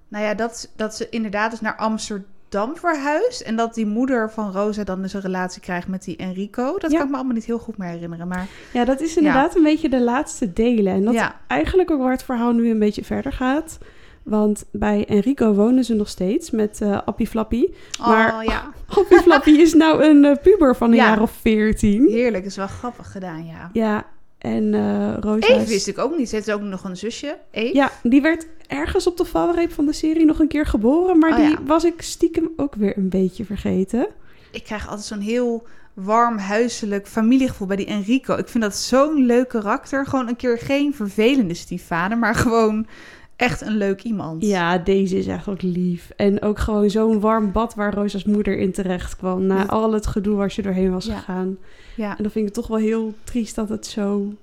Nou 0.07 0.23
ja, 0.25 0.33
dat, 0.33 0.71
dat 0.75 0.95
ze 0.95 1.09
inderdaad 1.09 1.51
dus 1.51 1.61
naar 1.61 1.75
Amsterdam 1.75 2.27
verhuist. 2.73 3.41
En 3.41 3.55
dat 3.55 3.73
die 3.73 3.85
moeder 3.85 4.31
van 4.31 4.51
Rosa 4.51 4.83
dan 4.83 5.01
dus 5.01 5.13
een 5.13 5.21
relatie 5.21 5.61
krijgt 5.61 5.87
met 5.87 6.03
die 6.03 6.15
Enrico. 6.17 6.77
Dat 6.77 6.91
Ja. 6.91 6.97
kan 6.97 7.05
ik 7.05 7.11
me 7.11 7.15
allemaal 7.17 7.35
niet 7.35 7.45
heel 7.45 7.59
goed 7.59 7.77
meer 7.77 7.89
herinneren, 7.89 8.27
maar... 8.27 8.47
Ja, 8.73 8.85
dat 8.85 9.01
is 9.01 9.17
inderdaad 9.17 9.55
een 9.55 9.63
beetje 9.63 9.89
de 9.89 10.01
laatste 10.01 10.53
delen. 10.53 10.93
En 10.93 11.03
dat 11.03 11.13
ja. 11.13 11.39
eigenlijk 11.47 11.91
ook 11.91 11.99
waar 12.01 12.11
het 12.11 12.23
verhaal 12.23 12.51
nu 12.51 12.69
een 12.69 12.79
beetje 12.79 13.03
verder 13.03 13.31
gaat. 13.33 13.77
Want 14.23 14.65
bij 14.71 15.05
Enrico 15.07 15.53
wonen 15.53 15.83
ze 15.83 15.93
nog 15.93 16.07
steeds 16.09 16.51
met 16.51 16.81
eh 16.81 16.99
Appie 17.05 17.27
Flappy. 17.27 17.67
Maar- 17.99 18.35
Oh, 18.35 18.43
ja. 18.43 18.71
Appie 18.99 19.19
Flappy 19.19 19.49
is 19.51 19.73
nou 19.73 20.03
een 20.03 20.25
eh, 20.25 20.35
puber 20.41 20.75
van 20.75 20.89
een 20.89 20.95
Ja. 20.95 21.07
jaar 21.07 21.21
of 21.21 21.31
veertien. 21.31 22.07
Heerlijk, 22.09 22.45
is 22.45 22.55
wel 22.55 22.67
grappig 22.67 23.11
gedaan, 23.11 23.45
ja. 23.45 23.69
Ja, 23.73 24.05
en 24.37 24.73
eh 24.73 25.17
Rosa 25.19 25.47
Eve 25.47 25.65
wist 25.67 25.87
ik 25.87 25.97
ook 25.97 26.17
niet. 26.17 26.29
Ze 26.29 26.35
heeft 26.35 26.51
ook 26.51 26.61
nog 26.61 26.83
een 26.83 26.97
zusje, 26.97 27.37
Eve. 27.51 27.75
Ja, 27.75 27.91
die 28.03 28.21
werd 28.21 28.47
ergens 28.67 29.07
op 29.07 29.17
de 29.17 29.25
valreep 29.25 29.71
van 29.71 29.85
de 29.85 29.93
serie 29.93 30.25
nog 30.25 30.39
een 30.39 30.47
keer 30.47 30.65
geboren. 30.65 31.17
Maar 31.19 31.29
Oh, 31.31 31.35
die 31.37 31.49
ja. 31.49 31.63
was 31.65 31.83
ik 31.83 32.01
stiekem 32.01 32.49
ook 32.55 32.75
weer 32.75 32.97
een 32.97 33.09
beetje 33.09 33.45
vergeten. 33.45 34.07
Ik 34.51 34.63
krijg 34.63 34.87
altijd 34.87 35.07
zo'n 35.07 35.19
heel 35.19 35.67
warm, 35.93 36.37
huiselijk 36.37 37.07
familiegevoel 37.07 37.67
bij 37.67 37.75
die 37.77 37.85
Enrico. 37.85 38.35
Ik 38.35 38.47
vind 38.47 38.63
dat 38.63 38.75
zo'n 38.75 39.25
leuk 39.25 39.47
karakter. 39.47 40.05
Gewoon 40.05 40.27
een 40.27 40.35
keer 40.35 40.57
geen 40.57 40.93
vervelende 40.93 41.53
stiefvader, 41.53 42.17
maar 42.17 42.35
gewoon 42.35 42.87
echt 43.35 43.61
een 43.61 43.77
leuk 43.77 44.03
iemand. 44.03 44.45
Ja, 44.45 44.77
deze 44.77 45.17
is 45.17 45.27
echt 45.27 45.47
ook 45.47 45.61
lief. 45.61 46.09
En 46.15 46.41
ook 46.41 46.59
gewoon 46.59 46.89
zo'n 46.89 47.19
warm 47.19 47.51
bad 47.51 47.75
waar 47.75 47.93
Rosa's 47.93 48.23
moeder 48.23 48.57
in 48.57 48.71
terecht 48.71 49.15
kwam. 49.15 49.45
Na 49.45 49.55
Ja. 49.57 49.63
al 49.63 49.93
het 49.93 50.07
gedoe 50.07 50.35
waar 50.35 50.51
ze 50.51 50.61
doorheen 50.61 50.91
was 50.91 51.05
Ja. 51.05 51.17
gegaan. 51.17 51.57
ja. 51.95 52.09
En 52.17 52.23
dan 52.23 52.31
vind 52.31 52.47
ik 52.47 52.55
het 52.55 52.63
toch 52.63 52.67
wel 52.67 52.77
heel 52.87 53.13
triest 53.23 53.55
dat 53.55 53.69
het 53.69 53.85
zo, 53.85 54.33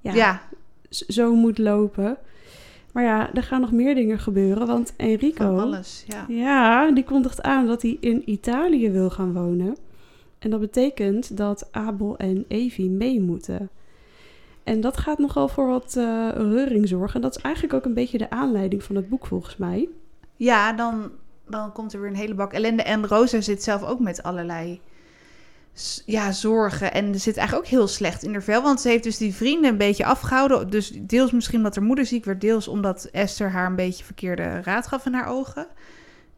ja, 0.00 0.14
ja. 0.14 0.42
zo 0.90 1.34
moet 1.34 1.58
lopen. 1.58 2.16
Maar 2.92 3.04
ja, 3.04 3.34
er 3.34 3.42
gaan 3.42 3.60
nog 3.60 3.72
meer 3.72 3.94
dingen 3.94 4.18
gebeuren. 4.18 4.66
Want 4.66 4.92
Enrico, 4.96 5.44
van 5.56 5.58
alles. 5.60 6.04
Ja. 6.08 6.24
ja, 6.28 6.90
die 6.92 7.04
kondigt 7.04 7.42
aan 7.42 7.66
dat 7.66 7.82
hij 7.82 7.96
in 8.00 8.22
Italië 8.30 8.90
wil 8.90 9.10
gaan 9.10 9.32
wonen. 9.32 9.76
En 10.38 10.50
dat 10.50 10.60
betekent 10.60 11.36
dat 11.36 11.68
Abel 11.70 12.16
en 12.16 12.44
Evie 12.48 12.90
mee 12.90 13.20
moeten. 13.20 13.68
En 14.64 14.80
dat 14.80 14.96
gaat 14.96 15.18
nogal 15.18 15.48
voor 15.48 15.66
wat 15.66 15.96
eh, 15.96 16.28
reuring 16.34 16.88
zorgen. 16.88 17.14
En 17.14 17.20
dat 17.20 17.36
is 17.36 17.42
eigenlijk 17.42 17.74
ook 17.74 17.84
een 17.84 17.94
beetje 17.94 18.18
de 18.18 18.30
aanleiding 18.30 18.82
van 18.82 18.96
het 18.96 19.08
boek, 19.08 19.26
volgens 19.26 19.56
mij. 19.56 19.88
Ja, 20.36 20.72
dan, 20.72 21.10
dan 21.48 21.72
komt 21.72 21.92
er 21.92 22.00
weer 22.00 22.10
een 22.10 22.16
hele 22.16 22.34
bak 22.34 22.52
ellende. 22.52 22.82
En 22.82 23.06
Rosa 23.06 23.40
zit 23.40 23.62
zelf 23.62 23.82
ook 23.82 24.00
met 24.00 24.22
allerlei 24.22 24.80
ja, 26.06 26.32
zorgen. 26.32 26.92
En 26.92 27.12
er 27.12 27.18
zit 27.18 27.36
eigenlijk 27.36 27.66
ook 27.66 27.72
heel 27.72 27.88
slecht 27.88 28.22
in 28.22 28.32
haar 28.32 28.42
vel. 28.42 28.62
Want 28.62 28.80
ze 28.80 28.88
heeft 28.88 29.02
dus 29.02 29.18
die 29.18 29.34
vrienden 29.34 29.70
een 29.70 29.78
beetje 29.78 30.04
afgehouden. 30.04 30.70
Dus 30.70 30.92
deels 31.00 31.32
misschien 31.32 31.58
omdat 31.58 31.74
haar 31.74 31.84
moeder 31.84 32.06
ziek 32.06 32.24
werd. 32.24 32.40
Deels 32.40 32.68
omdat 32.68 33.04
Esther 33.04 33.50
haar 33.50 33.66
een 33.66 33.76
beetje 33.76 34.04
verkeerde 34.04 34.60
raad 34.62 34.86
gaf 34.86 35.06
in 35.06 35.14
haar 35.14 35.28
ogen. 35.28 35.66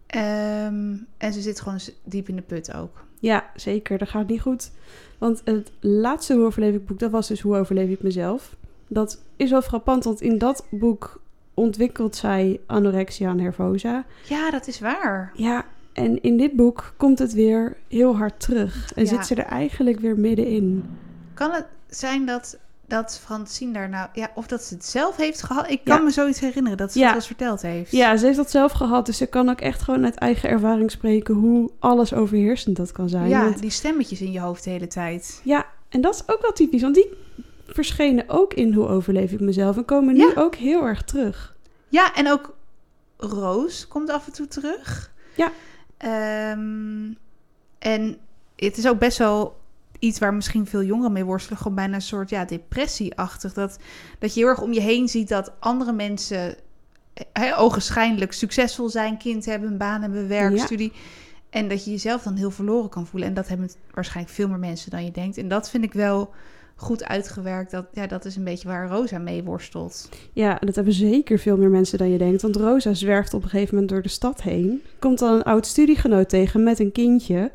Ehm, 0.06 0.94
en 1.18 1.32
ze 1.32 1.40
zit 1.40 1.60
gewoon 1.60 1.80
diep 2.04 2.28
in 2.28 2.36
de 2.36 2.42
put 2.42 2.74
ook. 2.74 3.04
Ja, 3.20 3.50
zeker. 3.54 3.98
Dat 3.98 4.08
gaat 4.08 4.28
niet 4.28 4.40
goed. 4.40 4.70
Want 5.18 5.40
het 5.44 5.70
laatste 5.80 6.34
Hoe 6.34 6.44
overleef 6.44 6.74
ik 6.74 6.86
boek, 6.86 6.98
dat 6.98 7.10
was 7.10 7.28
dus 7.28 7.40
Hoe 7.40 7.56
overleef 7.56 7.88
ik 7.88 8.02
mezelf. 8.02 8.56
Dat 8.88 9.22
is 9.36 9.50
wel 9.50 9.62
frappant, 9.62 10.04
want 10.04 10.20
in 10.20 10.38
dat 10.38 10.66
boek 10.70 11.20
ontwikkelt 11.54 12.16
zij 12.16 12.60
anorexia 12.66 13.32
nervosa. 13.32 14.04
Ja, 14.28 14.50
dat 14.50 14.66
is 14.66 14.80
waar. 14.80 15.32
Ja, 15.34 15.64
en 15.92 16.22
in 16.22 16.36
dit 16.36 16.52
boek 16.52 16.92
komt 16.96 17.18
het 17.18 17.32
weer 17.32 17.76
heel 17.88 18.16
hard 18.16 18.40
terug. 18.40 18.92
En 18.94 19.02
Ja. 19.02 19.08
zit 19.08 19.26
ze 19.26 19.34
er 19.34 19.44
eigenlijk 19.44 20.00
weer 20.00 20.18
middenin. 20.18 20.84
Kan 21.34 21.50
het 21.50 21.66
zijn 21.88 22.26
dat, 22.26 22.58
dat 22.88 23.20
Francine 23.24 23.72
daar 23.72 23.88
nou... 23.88 24.08
Ja, 24.12 24.30
of 24.34 24.46
dat 24.46 24.62
ze 24.62 24.74
het 24.74 24.84
zelf 24.84 25.16
heeft 25.16 25.42
gehad? 25.42 25.70
Ik 25.70 25.80
kan 25.84 25.96
Ja. 25.96 26.02
me 26.02 26.10
zoiets 26.10 26.40
herinneren 26.40 26.78
dat 26.78 26.92
ze 26.92 26.98
Ja. 26.98 27.06
het 27.06 27.14
eens 27.14 27.26
verteld 27.26 27.62
heeft. 27.62 27.90
Ja, 27.90 28.16
ze 28.16 28.24
heeft 28.24 28.36
dat 28.36 28.50
zelf 28.50 28.72
gehad, 28.72 29.06
dus 29.06 29.16
ze 29.16 29.26
kan 29.26 29.48
ook 29.48 29.60
echt 29.60 29.82
gewoon 29.82 30.04
uit 30.04 30.14
eigen 30.14 30.48
ervaring 30.48 30.90
spreken 30.90 31.34
hoe 31.34 31.70
alles 31.78 32.12
overheersend 32.14 32.76
dat 32.76 32.92
kan 32.92 33.08
zijn. 33.08 33.28
Ja, 33.28 33.44
Want- 33.44 33.60
die 33.60 33.70
stemmetjes 33.70 34.20
in 34.20 34.32
je 34.32 34.40
hoofd 34.40 34.64
de 34.64 34.70
hele 34.70 34.86
tijd. 34.86 35.40
ja, 35.44 35.66
en 35.88 36.00
dat 36.00 36.14
is 36.14 36.22
ook 36.34 36.42
wel 36.42 36.52
typisch, 36.52 36.82
want 36.82 36.94
die 36.94 37.12
verschenen 37.66 38.24
ook 38.28 38.54
in 38.54 38.72
Hoe 38.72 38.88
overleef 38.88 39.32
ik 39.32 39.40
mezelf 39.40 39.76
en 39.76 39.84
komen 39.84 40.14
nu 40.14 40.20
Ja. 40.26 40.32
ook 40.34 40.54
heel 40.54 40.82
erg 40.82 41.02
terug. 41.04 41.54
Ja, 41.88 42.14
en 42.14 42.30
ook 42.30 42.54
Roos 43.16 43.88
komt 43.88 44.10
af 44.10 44.26
en 44.26 44.32
toe 44.32 44.48
terug. 44.48 45.12
Ja. 45.34 45.50
Ehm, 45.96 47.12
en 47.78 48.18
het 48.56 48.76
is 48.76 48.86
ook 48.88 48.98
best 48.98 49.18
wel 49.18 49.56
iets 49.98 50.18
waar 50.18 50.34
misschien 50.34 50.66
veel 50.66 50.82
jongeren 50.82 51.12
mee 51.12 51.24
worstelen. 51.24 51.58
Gewoon 51.58 51.74
bijna 51.74 51.94
een 51.94 52.02
soort 52.02 52.30
ja, 52.30 52.44
depressieachtig. 52.44 53.52
Dat, 53.52 53.78
dat 54.18 54.34
je 54.34 54.40
heel 54.40 54.48
erg 54.48 54.60
om 54.60 54.72
je 54.72 54.80
heen 54.80 55.08
ziet 55.08 55.28
dat 55.28 55.52
andere 55.58 55.92
mensen 55.92 56.54
hè, 57.32 57.58
ogenschijnlijk 57.58 58.32
succesvol 58.32 58.88
zijn. 58.88 59.18
Kind 59.18 59.44
hebben, 59.44 59.70
een 59.70 59.78
baan 59.78 60.02
hebben, 60.02 60.28
werk, 60.28 60.56
Ja. 60.56 60.64
studie. 60.64 60.92
En 61.50 61.68
dat 61.68 61.84
je 61.84 61.90
jezelf 61.90 62.22
dan 62.22 62.36
heel 62.36 62.50
verloren 62.50 62.90
kan 62.90 63.06
voelen. 63.06 63.28
En 63.28 63.34
dat 63.34 63.48
hebben 63.48 63.70
waarschijnlijk 63.94 64.34
veel 64.34 64.48
meer 64.48 64.58
mensen 64.58 64.90
dan 64.90 65.04
je 65.04 65.10
denkt. 65.10 65.38
En 65.38 65.48
dat 65.48 65.70
vind 65.70 65.84
ik 65.84 65.92
wel 65.92 66.30
goed 66.76 67.04
uitgewerkt. 67.04 67.70
Dat, 67.70 67.86
ja, 67.92 68.06
dat 68.06 68.24
is 68.24 68.36
een 68.36 68.44
beetje 68.44 68.68
waar 68.68 68.88
Rosa 68.88 69.18
mee 69.18 69.42
worstelt. 69.42 70.08
Ja, 70.32 70.54
dat 70.54 70.74
hebben 70.74 70.92
zeker 70.92 71.38
veel 71.38 71.56
meer 71.56 71.70
mensen 71.70 71.98
dan 71.98 72.10
je 72.10 72.18
denkt. 72.18 72.42
Want 72.42 72.56
Rosa 72.56 72.94
zwerft 72.94 73.34
op 73.34 73.42
een 73.42 73.48
gegeven 73.48 73.74
moment 73.74 73.92
door 73.92 74.02
de 74.02 74.08
stad 74.08 74.42
heen. 74.42 74.82
Komt 74.98 75.18
dan 75.18 75.34
een 75.34 75.42
oud 75.42 75.66
studiegenoot 75.66 76.28
tegen 76.28 76.62
met 76.62 76.78
een 76.78 76.92
kindje. 76.92 77.50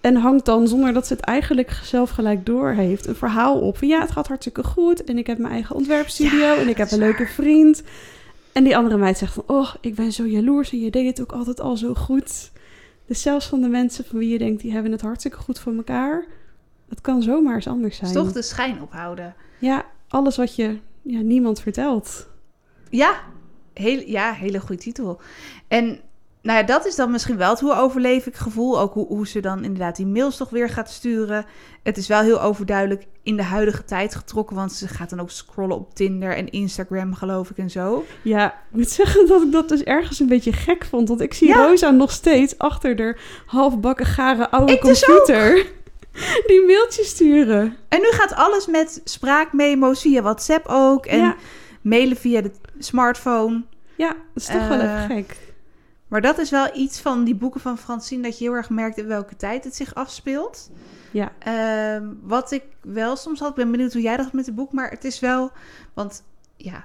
En 0.00 0.16
hangt 0.16 0.44
dan, 0.44 0.68
zonder 0.68 0.92
dat 0.92 1.06
ze 1.06 1.12
het 1.12 1.22
eigenlijk 1.22 1.70
zelf 1.70 2.10
gelijk 2.10 2.46
door 2.46 2.70
heeft, 2.70 3.06
een 3.06 3.14
verhaal 3.14 3.60
op. 3.60 3.78
Van 3.78 3.88
ja, 3.88 4.00
het 4.00 4.10
gaat 4.10 4.28
hartstikke 4.28 4.62
goed. 4.62 5.04
En 5.04 5.18
ik 5.18 5.26
heb 5.26 5.38
mijn 5.38 5.52
eigen 5.52 5.76
ontwerpstudio. 5.76 6.38
Ja, 6.38 6.56
en 6.56 6.68
ik 6.68 6.76
heb 6.76 6.90
een 6.90 6.98
leuke 6.98 7.26
vriend. 7.26 7.82
En 8.52 8.64
die 8.64 8.76
andere 8.76 8.96
meid 8.96 9.18
zegt 9.18 9.32
van, 9.32 9.44
oh, 9.46 9.74
ik 9.80 9.94
ben 9.94 10.12
zo 10.12 10.26
jaloers. 10.26 10.72
En 10.72 10.80
je 10.80 10.90
deed 10.90 11.06
het 11.06 11.20
ook 11.20 11.32
altijd 11.32 11.60
al 11.60 11.76
zo 11.76 11.94
goed. 11.94 12.50
Dus 13.06 13.22
zelfs 13.22 13.46
van 13.46 13.60
de 13.60 13.68
mensen 13.68 14.04
van 14.04 14.18
wie 14.18 14.28
je 14.28 14.38
denkt, 14.38 14.62
die 14.62 14.72
hebben 14.72 14.92
het 14.92 15.00
hartstikke 15.00 15.36
goed 15.38 15.58
voor 15.58 15.74
elkaar. 15.74 16.24
Het 16.88 17.00
kan 17.00 17.22
zomaar 17.22 17.54
eens 17.54 17.66
anders 17.66 17.96
zijn. 17.96 18.12
Dus 18.12 18.22
toch 18.22 18.32
de 18.32 18.42
schijn 18.42 18.82
ophouden. 18.82 19.34
Ja, 19.58 19.84
alles 20.08 20.36
wat 20.36 20.54
je 20.54 20.78
ja, 21.02 21.20
niemand 21.20 21.60
vertelt. 21.60 22.26
Ja, 22.90 23.20
Heel, 23.80 24.02
ja, 24.06 24.32
hele 24.32 24.60
goede 24.60 24.82
titel. 24.82 25.20
En 25.68 26.00
nou 26.42 26.58
ja, 26.58 26.64
dat 26.64 26.86
is 26.86 26.96
dan 26.96 27.10
misschien 27.10 27.36
wel 27.36 27.50
het 27.50 27.60
hoe 27.60 27.74
overleef 27.74 28.26
ik 28.26 28.34
gevoel. 28.36 28.80
Ook 28.80 28.94
hoe, 28.94 29.06
hoe 29.06 29.26
ze 29.28 29.40
dan 29.40 29.64
inderdaad 29.64 29.96
die 29.96 30.06
mails 30.06 30.36
toch 30.36 30.50
weer 30.50 30.68
gaat 30.68 30.90
sturen. 30.90 31.44
Het 31.82 31.96
is 31.96 32.06
wel 32.08 32.20
heel 32.20 32.42
overduidelijk 32.42 33.06
in 33.22 33.36
de 33.36 33.42
huidige 33.42 33.84
tijd 33.84 34.14
getrokken. 34.14 34.56
Want 34.56 34.72
ze 34.72 34.88
gaat 34.88 35.10
dan 35.10 35.20
ook 35.20 35.30
scrollen 35.30 35.76
op 35.76 35.94
Tinder 35.94 36.36
en 36.36 36.50
Instagram, 36.50 37.14
geloof 37.14 37.50
ik, 37.50 37.58
en 37.58 37.70
zo. 37.70 38.04
Ja, 38.22 38.46
ik 38.46 38.76
moet 38.76 38.90
zeggen 38.90 39.26
dat 39.26 39.42
ik 39.42 39.52
dat 39.52 39.68
dus 39.68 39.82
ergens 39.82 40.18
een 40.20 40.26
beetje 40.28 40.52
gek 40.52 40.84
vond. 40.84 41.08
Want 41.08 41.20
ik 41.20 41.34
zie 41.34 41.48
Ja. 41.48 41.66
Rosa 41.66 41.90
nog 41.90 42.10
steeds 42.10 42.58
achter 42.58 42.96
de 42.96 43.16
halfbakken 43.46 44.06
gare 44.06 44.50
oude 44.50 44.72
Ik 44.72 44.82
dus 44.82 45.04
computer. 45.04 45.66
Die 46.46 46.64
mailtjes 46.66 47.08
sturen. 47.08 47.76
En 47.88 48.00
nu 48.00 48.06
gaat 48.10 48.34
alles 48.34 48.66
met 48.66 49.00
spraakmemo's 49.04 50.00
via 50.00 50.22
WhatsApp 50.22 50.66
ook. 50.68 51.06
En 51.06 51.18
Ja. 51.18 51.36
mailen 51.82 52.16
via 52.16 52.40
de 52.40 52.50
smartphone. 52.78 53.62
Ja, 53.96 54.08
dat 54.08 54.42
is 54.42 54.46
toch 54.46 54.68
wel 54.68 54.78
Eh, 54.80 54.94
even 55.04 55.16
gek. 55.16 55.36
Maar 56.10 56.20
dat 56.20 56.38
is 56.38 56.50
wel 56.50 56.76
iets 56.76 57.00
van 57.00 57.24
die 57.24 57.34
boeken 57.34 57.60
van 57.60 57.78
Francine... 57.78 58.22
dat 58.22 58.38
je 58.38 58.44
heel 58.44 58.54
erg 58.54 58.70
merkt 58.70 58.98
in 58.98 59.06
welke 59.06 59.36
tijd 59.36 59.64
het 59.64 59.76
zich 59.76 59.94
afspeelt. 59.94 60.70
Ja. 61.10 61.32
Ehm, 61.38 62.06
wat 62.22 62.50
ik 62.50 62.62
wel 62.80 63.16
soms 63.16 63.40
had, 63.40 63.48
ik 63.48 63.54
ben 63.54 63.70
benieuwd 63.70 63.92
hoe 63.92 64.02
jij 64.02 64.16
dat 64.16 64.24
had 64.24 64.34
met 64.34 64.46
het 64.46 64.54
boek, 64.54 64.72
maar 64.72 64.90
het 64.90 65.04
is 65.04 65.20
wel, 65.20 65.50
want 65.94 66.22
ja, 66.56 66.84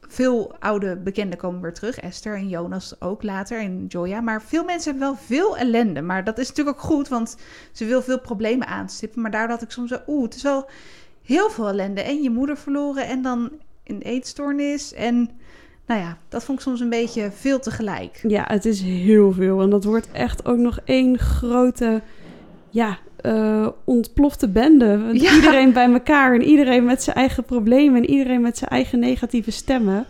veel 0.00 0.56
oude 0.58 0.96
bekenden 0.96 1.38
komen 1.38 1.60
weer 1.60 1.74
terug, 1.74 1.98
Esther 1.98 2.34
en 2.34 2.48
Jonas 2.48 3.00
ook 3.00 3.22
later 3.22 3.60
en 3.60 3.86
Joya, 3.86 4.20
maar 4.20 4.42
veel 4.42 4.64
mensen 4.64 4.90
hebben 4.90 5.08
wel 5.08 5.18
veel 5.26 5.56
ellende, 5.56 6.02
maar 6.02 6.24
dat 6.24 6.38
is 6.38 6.48
natuurlijk 6.48 6.76
ook 6.76 6.84
goed, 6.84 7.08
want 7.08 7.36
ze 7.72 7.84
wil 7.84 8.02
veel 8.02 8.20
problemen 8.20 8.66
aanstippen, 8.66 9.22
maar 9.22 9.30
daardoor 9.30 9.54
had 9.54 9.62
ik 9.62 9.70
soms 9.70 9.90
zo, 9.90 10.00
oeh, 10.06 10.22
het 10.22 10.34
is 10.34 10.42
wel 10.42 10.68
heel 11.22 11.50
veel 11.50 11.68
ellende. 11.68 12.02
En 12.02 12.22
je 12.22 12.30
moeder 12.30 12.56
verloren 12.56 13.06
en 13.06 13.22
dan 13.22 13.50
een 13.84 14.02
eetstoornis. 14.02 14.92
En 14.92 15.30
nou 15.88 16.00
ja, 16.00 16.16
dat 16.28 16.44
vond 16.44 16.58
ik 16.58 16.64
soms 16.64 16.80
een 16.80 16.88
beetje 16.88 17.30
veel 17.34 17.60
tegelijk. 17.60 18.20
Ja, 18.28 18.44
het 18.48 18.64
is 18.64 18.80
heel 18.80 19.32
veel. 19.32 19.60
En 19.60 19.70
dat 19.70 19.84
wordt 19.84 20.08
echt 20.12 20.44
ook 20.46 20.56
nog 20.58 20.78
één 20.84 21.18
grote, 21.18 22.00
ja, 22.70 22.98
eh, 23.16 23.68
ontplofte 23.84 24.48
bende. 24.48 24.98
Want 24.98 25.20
Ja. 25.20 25.34
Iedereen 25.34 25.72
bij 25.72 25.92
elkaar 25.92 26.34
en 26.34 26.42
iedereen 26.42 26.84
met 26.84 27.02
zijn 27.02 27.16
eigen 27.16 27.44
problemen 27.44 28.02
en 28.02 28.10
iedereen 28.10 28.40
met 28.40 28.58
zijn 28.58 28.70
eigen 28.70 28.98
negatieve 28.98 29.50
stemmen. 29.50 30.06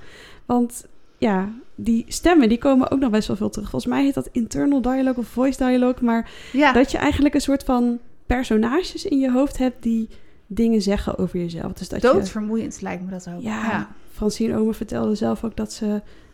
Want 0.46 0.86
ja, 1.18 1.48
die 1.74 2.04
stemmen 2.08 2.48
die 2.48 2.58
komen 2.58 2.90
ook 2.90 3.00
nog 3.00 3.10
best 3.10 3.28
wel 3.28 3.36
veel 3.36 3.50
terug. 3.50 3.70
Volgens 3.70 3.92
mij 3.92 4.04
heet 4.04 4.14
dat 4.14 4.28
internal 4.32 4.80
dialogue 4.82 5.16
of 5.16 5.26
voice 5.26 5.64
dialogue. 5.64 6.04
Maar 6.04 6.30
Ja, 6.52 6.72
dat 6.72 6.90
je 6.90 6.98
eigenlijk 6.98 7.34
een 7.34 7.40
soort 7.40 7.64
van 7.64 7.98
personages 8.26 9.04
in 9.04 9.18
je 9.18 9.30
hoofd 9.30 9.58
hebt 9.58 9.82
die 9.82 10.08
dingen 10.46 10.82
zeggen 10.82 11.18
over 11.18 11.38
jezelf. 11.38 11.72
Dus 11.72 11.88
dat 11.88 12.02
je, 12.02 12.08
doodvermoeiend 12.08 12.80
lijkt 12.80 13.04
me 13.04 13.10
dat 13.10 13.28
ook. 13.28 13.42
ja, 13.42 13.88
Francine 14.18 14.56
Omen 14.56 14.74
vertelde 14.74 15.14
zelf 15.14 15.44
ook 15.44 15.56
dat 15.56 15.72
ze... 15.72 15.86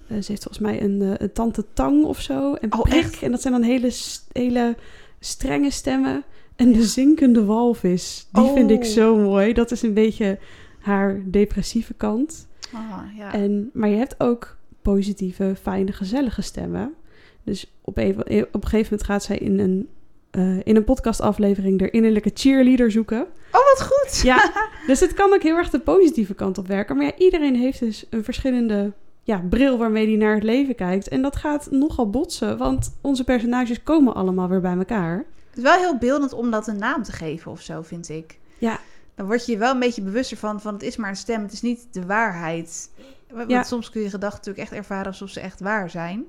eh, 0.08 0.16
ze 0.20 0.30
heeft 0.32 0.42
volgens 0.42 0.58
mij 0.58 0.82
een, 0.82 1.02
eh, 1.02 1.10
een 1.16 1.32
tante 1.32 1.64
Tang 1.72 2.04
of 2.04 2.20
zo. 2.20 2.54
En 2.54 2.72
Oh, 2.72 2.80
Prik. 2.82 2.94
echt? 2.94 3.22
En 3.22 3.30
dat 3.30 3.40
zijn 3.42 3.52
dan 3.54 3.62
hele, 3.62 3.90
hele 4.32 4.76
strenge 5.20 5.70
stemmen. 5.70 6.24
En 6.56 6.72
de 6.72 6.82
zinkende 6.82 7.44
walvis. 7.44 8.28
Die 8.32 8.50
vind 8.54 8.70
ik 8.70 8.78
Oh. 8.82 8.84
zo 8.84 9.16
mooi. 9.16 9.52
Dat 9.52 9.70
is 9.70 9.82
een 9.82 9.94
beetje 9.94 10.38
haar 10.80 11.22
depressieve 11.26 11.94
kant. 11.94 12.46
Ah, 12.72 12.98
ja. 13.16 13.32
En, 13.32 13.70
maar 13.72 13.88
je 13.88 13.96
hebt 13.96 14.14
ook 14.20 14.56
positieve, 14.82 15.54
fijne, 15.62 15.92
gezellige 15.92 16.42
stemmen. 16.42 16.94
Dus 17.42 17.74
op 17.80 17.98
een, 17.98 18.16
op 18.18 18.26
een 18.54 18.68
gegeven 18.68 18.82
moment 18.90 19.04
gaat 19.04 19.22
zij 19.22 19.38
in 19.38 19.58
een, 19.58 19.88
eh, 20.30 20.56
in 20.66 20.76
een 20.76 20.84
podcastaflevering 20.84 21.78
de 21.78 21.90
innerlijke 21.90 22.30
cheerleader 22.34 22.90
zoeken. 22.90 23.26
Oh, 23.54 23.78
wat 23.78 23.82
goed! 23.92 24.20
Ja, 24.22 24.52
dus 24.86 25.00
het 25.00 25.14
kan 25.14 25.32
ook 25.32 25.42
heel 25.42 25.56
erg 25.56 25.70
de 25.70 25.80
positieve 25.80 26.34
kant 26.34 26.58
op 26.58 26.66
werken. 26.66 26.96
Maar 26.96 27.04
ja, 27.04 27.16
iedereen 27.18 27.54
heeft 27.56 27.78
dus 27.78 28.06
een 28.10 28.24
verschillende 28.24 28.92
ja, 29.22 29.42
bril 29.48 29.78
waarmee 29.78 30.06
hij 30.06 30.16
naar 30.16 30.34
het 30.34 30.42
leven 30.42 30.74
kijkt. 30.74 31.08
En 31.08 31.22
dat 31.22 31.36
gaat 31.36 31.70
nogal 31.70 32.10
botsen, 32.10 32.58
want 32.58 32.94
onze 33.00 33.24
personages 33.24 33.82
komen 33.82 34.14
allemaal 34.14 34.48
weer 34.48 34.60
bij 34.60 34.76
elkaar. 34.76 35.16
Het 35.48 35.56
is 35.56 35.62
wel 35.62 35.78
heel 35.78 35.98
beeldend 35.98 36.32
om 36.32 36.50
dat 36.50 36.66
een 36.66 36.78
naam 36.78 37.02
te 37.02 37.12
geven 37.12 37.50
of 37.50 37.60
zo, 37.60 37.82
vind 37.82 38.08
ik. 38.08 38.38
Ja. 38.58 38.78
Dan 39.14 39.26
word 39.26 39.46
je 39.46 39.52
je 39.52 39.58
wel 39.58 39.72
een 39.72 39.78
beetje 39.78 40.02
bewuster 40.02 40.36
van, 40.36 40.60
van 40.60 40.72
het 40.74 40.82
is 40.82 40.96
maar 40.96 41.10
een 41.10 41.16
stem, 41.16 41.42
het 41.42 41.52
is 41.52 41.62
niet 41.62 41.86
de 41.90 42.06
waarheid. 42.06 42.90
Want 43.32 43.50
Ja. 43.50 43.62
soms 43.62 43.90
kun 43.90 44.00
je 44.02 44.10
gedachten 44.10 44.38
natuurlijk 44.38 44.68
echt 44.68 44.78
ervaren 44.80 45.06
alsof 45.06 45.28
ze 45.30 45.40
echt 45.40 45.60
waar 45.60 45.90
zijn. 45.90 46.24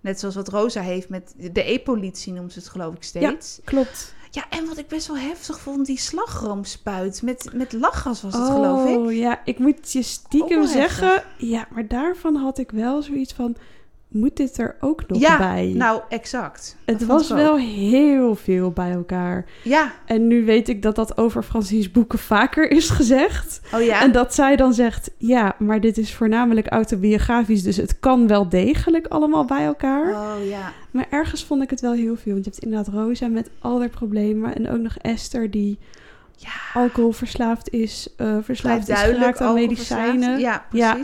Net 0.00 0.20
zoals 0.20 0.34
wat 0.34 0.48
Rosa 0.48 0.80
heeft 0.80 1.08
met 1.08 1.34
de 1.36 1.72
e-politie 1.72 2.32
noemt 2.32 2.52
ze 2.52 2.58
het 2.58 2.68
geloof 2.68 2.94
ik 2.94 3.02
steeds. 3.02 3.60
Klopt. 3.64 4.14
Ja, 4.30 4.44
en 4.50 4.66
wat 4.66 4.78
ik 4.78 4.88
best 4.88 5.06
wel 5.06 5.18
heftig 5.18 5.60
vond, 5.60 5.86
die 5.86 5.98
slagroomspuit. 5.98 7.22
Met, 7.22 7.50
met 7.54 7.72
lachgas 7.72 8.22
was 8.22 8.34
het 8.34 8.46
geloof 8.46 8.88
ik. 8.88 8.96
Oh 8.96 9.12
ja, 9.12 9.40
ik 9.44 9.58
moet 9.58 9.92
je 9.92 10.02
stiekem 10.02 10.66
zeggen. 10.66 11.22
Ja, 11.38 11.66
maar 11.70 11.88
daarvan 11.88 12.36
had 12.36 12.58
ik 12.58 12.70
wel 12.70 13.02
zoiets 13.02 13.32
van. 13.32 13.56
Moet 14.08 14.36
dit 14.36 14.58
er 14.58 14.76
ook 14.80 15.08
nog 15.08 15.20
Ja, 15.20 15.38
bij? 15.38 15.72
Nou, 15.76 16.00
exact. 16.08 16.76
het 16.84 16.98
Dat 16.98 17.08
was 17.08 17.30
wel 17.30 17.56
heel 17.56 18.34
veel 18.34 18.70
bij 18.70 18.90
elkaar. 18.92 19.44
Ja, 19.62 19.92
En 20.06 20.26
nu 20.26 20.44
weet 20.44 20.68
ik 20.68 20.82
dat 20.82 20.96
dat 20.96 21.18
over 21.18 21.42
Francie's 21.42 21.90
boeken 21.90 22.18
vaker 22.18 22.70
is 22.70 22.90
gezegd. 22.90 23.60
oh 23.74 23.82
ja. 23.82 24.00
En 24.02 24.12
dat 24.12 24.34
zij 24.34 24.56
dan 24.56 24.74
zegt: 24.74 25.10
Ja, 25.16 25.54
maar 25.58 25.80
dit 25.80 25.98
is 25.98 26.14
voornamelijk 26.14 26.66
autobiografisch, 26.66 27.62
dus 27.62 27.76
het 27.76 28.00
kan 28.00 28.26
wel 28.26 28.48
degelijk 28.48 29.06
allemaal 29.06 29.44
bij 29.44 29.64
elkaar. 29.64 30.10
Oh 30.12 30.46
ja. 30.48 30.72
Maar 30.90 31.06
ergens 31.10 31.44
vond 31.44 31.62
ik 31.62 31.70
het 31.70 31.80
wel 31.80 31.92
heel 31.92 32.16
veel. 32.16 32.32
Want 32.32 32.44
je 32.44 32.50
hebt 32.50 32.62
inderdaad 32.64 32.94
Rosa 32.94 33.26
met 33.28 33.50
al 33.58 33.78
haar 33.80 33.88
problemen. 33.88 34.54
En 34.54 34.70
ook 34.70 34.80
nog 34.80 34.96
Esther 34.96 35.50
die 35.50 35.78
Ja. 36.36 36.80
alcoholverslaafd 36.80 37.70
is, 37.70 38.08
Blijft 38.16 38.44
verslaafd 38.44 38.88
is 38.88 38.98
geraakt 39.00 39.40
aan 39.40 39.54
medicijnen. 39.54 40.38
Ja, 40.38 40.66
Ja. 40.72 40.96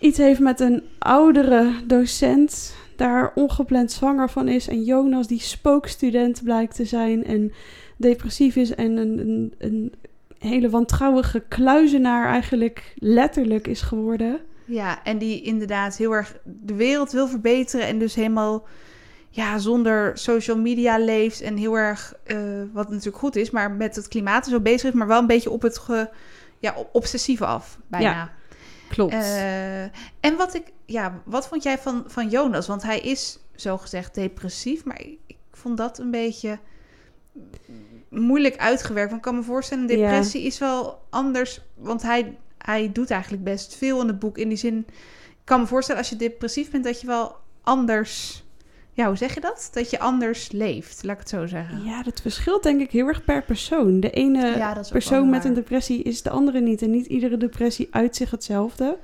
Iets 0.00 0.18
heeft 0.18 0.40
met 0.40 0.60
een 0.60 0.82
oudere 0.98 1.72
docent 1.86 2.74
daar 2.96 3.32
ongepland 3.34 3.92
zwanger 3.92 4.30
van 4.30 4.48
is. 4.48 4.68
En 4.68 4.84
Jonas 4.84 5.26
die 5.26 5.40
spookstudent 5.40 6.42
blijkt 6.42 6.74
te 6.74 6.84
zijn 6.84 7.24
en 7.24 7.52
depressief 7.96 8.56
is. 8.56 8.74
En 8.74 8.96
een, 8.96 9.18
een, 9.18 9.54
een 9.58 9.92
hele 10.38 10.70
wantrouwige 10.70 11.44
kluizenaar 11.48 12.28
eigenlijk 12.28 12.94
letterlijk 12.96 13.66
is 13.66 13.80
geworden. 13.80 14.40
Ja, 14.64 15.04
en 15.04 15.18
die 15.18 15.42
inderdaad 15.42 15.96
heel 15.96 16.12
erg 16.12 16.36
de 16.44 16.74
wereld 16.74 17.12
wil 17.12 17.28
verbeteren 17.28 17.86
en 17.86 17.98
dus 17.98 18.14
helemaal 18.14 18.66
ja, 19.30 19.58
zonder 19.58 20.18
social 20.18 20.58
media 20.58 20.98
leeft 20.98 21.40
en 21.40 21.56
heel 21.56 21.78
erg, 21.78 22.14
eh, 22.24 22.38
wat 22.72 22.88
natuurlijk 22.88 23.16
goed 23.16 23.36
is, 23.36 23.50
maar 23.50 23.70
met 23.70 23.96
het 23.96 24.08
klimaat 24.08 24.46
zo 24.46 24.60
bezig 24.60 24.88
is, 24.88 24.94
maar 24.94 25.06
wel 25.06 25.20
een 25.20 25.26
beetje 25.26 25.50
op 25.50 25.62
het 25.62 25.78
ge, 25.78 26.08
ja, 26.58 26.74
obsessieve 26.92 27.46
af, 27.46 27.78
bijna. 27.86 28.38
Klopt. 28.90 29.12
Eh, 29.12 29.82
en 30.20 30.36
wat 30.36 30.54
ik, 30.54 30.72
ja, 30.86 31.22
wat 31.24 31.48
vond 31.48 31.62
jij 31.62 31.78
van, 31.78 32.04
van 32.06 32.28
Jonas? 32.28 32.66
Want 32.66 32.82
hij 32.82 33.00
is 33.00 33.38
zogezegd 33.54 34.14
depressief, 34.14 34.84
maar 34.84 35.00
ik, 35.00 35.18
ik 35.26 35.36
vond 35.52 35.76
dat 35.76 35.98
een 35.98 36.10
beetje 36.10 36.58
moeilijk 38.08 38.56
uitgewerkt. 38.56 39.10
Want 39.10 39.24
ik 39.24 39.30
kan 39.30 39.38
me 39.38 39.44
voorstellen, 39.46 39.90
een 39.90 39.98
Ja. 39.98 40.08
depressie 40.08 40.42
is 40.42 40.58
wel 40.58 41.02
anders, 41.10 41.60
want 41.74 42.02
hij, 42.02 42.36
hij 42.58 42.92
doet 42.92 43.10
eigenlijk 43.10 43.44
best 43.44 43.76
veel 43.76 44.00
in 44.00 44.06
het 44.06 44.18
boek. 44.18 44.38
In 44.38 44.48
die 44.48 44.58
zin, 44.58 44.78
ik 45.28 45.36
kan 45.44 45.60
me 45.60 45.66
voorstellen 45.66 46.00
als 46.00 46.10
je 46.10 46.16
depressief 46.16 46.70
bent, 46.70 46.84
dat 46.84 47.00
je 47.00 47.06
wel 47.06 47.36
anders, 47.62 48.44
ja, 48.92 49.06
hoe 49.06 49.16
zeg 49.16 49.34
je 49.34 49.40
dat? 49.40 49.70
Dat 49.72 49.90
je 49.90 49.98
anders 49.98 50.52
leeft, 50.52 51.02
laat 51.04 51.14
ik 51.14 51.20
het 51.20 51.28
zo 51.28 51.46
zeggen. 51.46 51.84
ja, 51.84 52.02
dat 52.02 52.20
verschilt 52.20 52.62
denk 52.62 52.80
ik 52.80 52.90
heel 52.90 53.06
erg 53.06 53.24
per 53.24 53.42
persoon. 53.42 54.00
De 54.00 54.10
ene 54.10 54.56
Ja, 54.56 54.82
persoon 54.90 55.30
met 55.30 55.44
een 55.44 55.54
depressie 55.54 56.02
is 56.02 56.22
de 56.22 56.30
andere 56.30 56.60
niet. 56.60 56.82
En 56.82 56.90
niet 56.90 57.06
iedere 57.06 57.36
depressie 57.36 57.88
uit 57.90 58.16
zich 58.16 58.30
hetzelfde. 58.30 58.98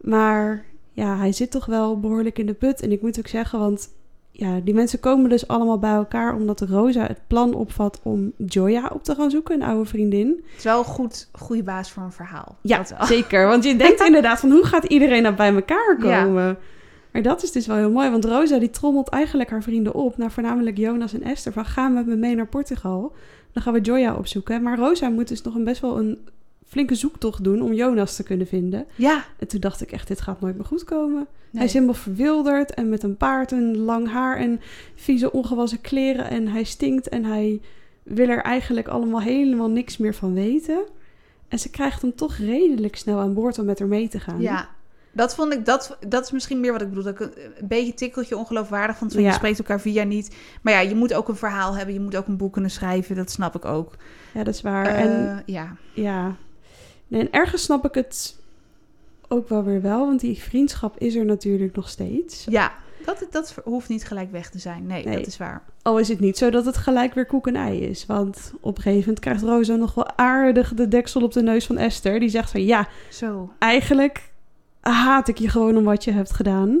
Maar 0.00 0.64
ja, 0.92 1.16
hij 1.16 1.32
zit 1.32 1.50
toch 1.50 1.66
wel 1.66 2.00
behoorlijk 2.00 2.38
in 2.38 2.46
de 2.46 2.54
put. 2.54 2.80
En 2.80 2.92
ik 2.92 3.02
moet 3.02 3.18
ook 3.18 3.28
zeggen, 3.28 3.58
want 3.58 3.88
ja, 4.30 4.60
die 4.60 4.74
mensen 4.74 5.00
komen 5.00 5.30
dus 5.30 5.48
allemaal 5.48 5.78
bij 5.78 5.94
elkaar... 5.94 6.34
omdat 6.34 6.60
Rosa 6.60 7.06
het 7.06 7.20
plan 7.26 7.54
opvat 7.54 8.00
om 8.02 8.32
Joya 8.36 8.90
op 8.92 9.04
te 9.04 9.14
gaan 9.14 9.30
zoeken, 9.30 9.54
een 9.54 9.68
oude 9.68 9.88
vriendin. 9.88 10.28
Het 10.28 10.58
is 10.58 10.64
wel 10.64 10.78
een 10.78 10.84
goed, 10.84 11.28
goede 11.32 11.62
baas 11.62 11.90
voor 11.90 12.02
een 12.02 12.12
verhaal. 12.12 12.56
Ja, 12.62 12.84
zeker. 13.00 13.46
Want 13.46 13.64
je 13.64 13.76
denkt 13.86 14.00
inderdaad 14.00 14.40
van 14.40 14.50
hoe 14.50 14.64
gaat 14.64 14.84
iedereen 14.84 15.22
nou 15.22 15.34
bij 15.34 15.54
elkaar 15.54 15.96
Ja. 16.02 16.56
Maar 17.12 17.22
dat 17.22 17.42
is 17.42 17.52
dus 17.52 17.66
wel 17.66 17.76
heel 17.76 17.90
mooi. 17.90 18.10
Want 18.10 18.24
Rosa 18.24 18.58
die 18.58 18.70
trommelt 18.70 19.08
eigenlijk 19.08 19.50
haar 19.50 19.62
vrienden 19.62 19.94
op. 19.94 20.16
Nou, 20.16 20.30
voornamelijk 20.30 20.76
Jonas 20.76 21.12
en 21.14 21.22
Esther. 21.22 21.52
Van 21.52 21.64
ga 21.64 21.88
met 21.88 22.06
me 22.06 22.16
mee 22.16 22.34
naar 22.34 22.46
Portugal. 22.46 23.12
Dan 23.52 23.62
gaan 23.62 23.72
we 23.72 23.80
Joya 23.80 24.14
opzoeken. 24.14 24.62
Maar 24.62 24.78
Rosa 24.78 25.08
moet 25.08 25.28
dus 25.28 25.42
nog 25.42 25.54
een 25.54 25.64
best 25.64 25.80
wel 25.80 25.98
een 25.98 26.18
flinke 26.66 26.94
zoektocht 26.94 27.44
doen 27.44 27.62
om 27.62 27.72
Jonas 27.72 28.16
te 28.16 28.22
kunnen 28.22 28.46
vinden. 28.46 28.86
Ja, 28.94 29.24
En 29.38 29.48
toen 29.48 29.60
dacht 29.60 29.80
ik 29.80 29.92
echt, 29.92 30.08
dit 30.08 30.20
gaat 30.20 30.40
nooit 30.40 30.56
meer 30.56 30.64
goed 30.64 30.84
komen. 30.84 31.16
nee. 31.18 31.26
Hij 31.52 31.64
is 31.64 31.72
helemaal 31.72 31.94
verwilderd 31.94 32.74
en 32.74 32.88
met 32.88 33.02
een 33.02 33.16
paard 33.16 33.52
en 33.52 33.76
lang 33.78 34.08
haar 34.10 34.36
en 34.36 34.60
vieze 34.94 35.32
ongewassen 35.32 35.80
kleren. 35.80 36.30
En 36.30 36.48
hij 36.48 36.64
stinkt 36.64 37.08
en 37.08 37.24
hij 37.24 37.60
wil 38.02 38.28
er 38.28 38.42
eigenlijk 38.42 38.88
allemaal 38.88 39.20
helemaal 39.20 39.68
niks 39.70 39.96
meer 39.96 40.14
van 40.14 40.34
weten. 40.34 40.80
En 41.48 41.58
ze 41.58 41.70
krijgt 41.70 42.02
hem 42.02 42.14
toch 42.14 42.36
redelijk 42.36 42.96
snel 42.96 43.18
aan 43.18 43.34
boord 43.34 43.58
om 43.58 43.64
met 43.64 43.78
haar 43.78 43.88
mee 43.88 44.08
te 44.08 44.20
gaan. 44.20 44.40
Ja, 44.40 44.68
dat 45.12 45.34
vond 45.34 45.52
ik, 45.52 45.64
dat, 45.64 45.98
dat 46.08 46.24
is 46.24 46.30
misschien 46.30 46.60
meer 46.60 46.72
wat 46.72 46.82
ik 46.82 46.88
bedoel. 46.88 47.04
Dat 47.04 47.12
ik 47.12 47.20
een, 47.20 47.32
een 47.60 47.68
beetje 47.68 47.94
tikkeltje 47.94 48.36
ongeloofwaardig 48.36 48.96
vond. 48.96 49.12
Van 49.12 49.22
Ja. 49.22 49.28
Je 49.28 49.34
spreekt 49.34 49.58
elkaar 49.58 49.80
via 49.80 50.02
niet. 50.04 50.36
Maar 50.62 50.72
ja, 50.72 50.80
je 50.80 50.94
moet 50.94 51.14
ook 51.14 51.28
een 51.28 51.36
verhaal 51.36 51.76
hebben. 51.76 51.94
Je 51.94 52.00
moet 52.00 52.16
ook 52.16 52.26
een 52.26 52.36
boek 52.36 52.52
kunnen 52.52 52.70
schrijven. 52.70 53.16
Dat 53.16 53.30
snap 53.30 53.54
ik 53.54 53.64
ook. 53.64 53.96
Ja, 54.34 54.44
dat 54.44 54.54
is 54.54 54.60
waar. 54.60 54.86
Eh, 54.86 55.00
en 55.00 55.42
ja. 55.46 55.76
ja, 55.92 56.36
nee, 57.08 57.20
en 57.20 57.30
ergens 57.32 57.62
snap 57.62 57.84
ik 57.84 57.94
het 57.94 58.36
ook 59.28 59.48
wel 59.48 59.64
weer 59.64 59.82
wel, 59.82 60.06
want 60.06 60.20
die 60.20 60.38
vriendschap 60.38 60.98
is 60.98 61.14
er 61.14 61.24
natuurlijk 61.24 61.76
nog 61.76 61.88
steeds. 61.88 62.44
Ja, 62.48 62.72
dat, 63.04 63.26
dat 63.30 63.54
hoeft 63.64 63.88
niet 63.88 64.04
gelijk 64.04 64.32
weg 64.32 64.50
te 64.50 64.58
zijn. 64.58 64.86
Nee, 64.86 65.04
Nee. 65.04 65.16
dat 65.16 65.26
is 65.26 65.36
waar. 65.36 65.62
Al 65.82 65.98
is 65.98 66.08
het 66.08 66.20
niet 66.20 66.38
zo 66.38 66.50
dat 66.50 66.64
het 66.64 66.76
gelijk 66.76 67.14
weer 67.14 67.26
koek 67.26 67.46
en 67.46 67.56
ei 67.56 67.80
is. 67.80 68.06
Want 68.06 68.52
op 68.60 68.76
een 68.76 68.82
gegeven 68.82 69.00
moment 69.00 69.20
krijgt 69.20 69.42
Rosa 69.42 69.74
nog 69.74 69.94
wel 69.94 70.16
aardig 70.16 70.74
de 70.74 70.88
deksel 70.88 71.22
op 71.22 71.32
de 71.32 71.42
neus 71.42 71.66
van 71.66 71.76
Esther. 71.76 72.20
Die 72.20 72.28
zegt 72.28 72.50
van 72.50 72.64
ja, 72.64 72.88
Zo. 73.10 73.52
eigenlijk 73.58 74.30
haat 74.80 75.28
ik 75.28 75.38
je 75.38 75.48
gewoon 75.48 75.76
om 75.76 75.84
wat 75.84 76.04
je 76.04 76.12
hebt 76.12 76.32
gedaan. 76.32 76.80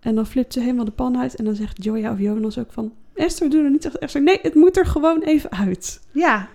En 0.00 0.14
dan 0.14 0.26
flipt 0.26 0.52
ze 0.52 0.60
helemaal 0.60 0.84
de 0.84 0.90
pan 0.90 1.18
uit. 1.18 1.34
En 1.34 1.44
dan 1.44 1.54
zegt 1.54 1.84
Joya 1.84 2.12
of 2.12 2.18
Jonas 2.18 2.58
ook 2.58 2.72
van... 2.72 2.92
Esther, 3.14 3.50
doe 3.50 3.64
er 3.64 3.70
niet. 3.70 3.82
Zegt 3.82 3.98
Esther, 3.98 4.22
nee, 4.22 4.38
het 4.42 4.54
moet 4.54 4.76
er 4.76 4.86
gewoon 4.86 5.22
even 5.22 5.50
uit. 5.50 6.00
Ja. 6.10 6.48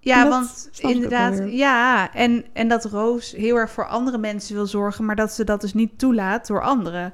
Ja, 0.00 0.28
want 0.28 0.70
inderdaad, 0.78 1.50
ja. 1.52 2.14
En, 2.14 2.44
en 2.52 2.68
dat 2.68 2.84
Roos 2.84 3.32
heel 3.32 3.56
erg 3.56 3.70
voor 3.70 3.88
andere 3.88 4.18
mensen 4.18 4.54
wil 4.54 4.66
zorgen, 4.66 5.04
maar 5.04 5.16
dat 5.16 5.32
ze 5.32 5.44
dat 5.44 5.60
dus 5.60 5.74
niet 5.74 5.98
toelaat 5.98 6.46
door 6.46 6.62
anderen. 6.62 7.12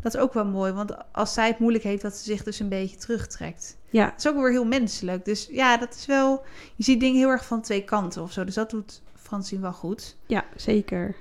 Dat 0.00 0.14
is 0.14 0.20
ook 0.20 0.32
wel 0.32 0.44
mooi, 0.44 0.72
want 0.72 0.92
als 1.12 1.32
zij 1.34 1.46
het 1.46 1.58
moeilijk 1.58 1.84
heeft, 1.84 2.02
dat 2.02 2.16
ze 2.16 2.24
zich 2.24 2.42
dus 2.42 2.60
een 2.60 2.68
beetje 2.68 2.96
terugtrekt. 2.96 3.76
Ja, 3.90 4.04
Dat 4.04 4.18
is 4.18 4.28
ook 4.28 4.34
weer 4.34 4.50
heel 4.50 4.64
menselijk. 4.64 5.24
Dus 5.24 5.48
ja, 5.50 5.76
dat 5.76 5.94
is 5.94 6.06
wel. 6.06 6.42
Je 6.74 6.84
ziet 6.84 7.00
dingen 7.00 7.18
heel 7.18 7.28
erg 7.28 7.44
van 7.44 7.62
twee 7.62 7.84
kanten 7.84 8.22
of 8.22 8.32
zo. 8.32 8.44
Dus 8.44 8.54
dat 8.54 8.70
doet 8.70 9.02
Francine 9.14 9.60
wel 9.60 9.72
goed. 9.72 10.16
ja, 10.26 10.44
zeker. 10.56 11.14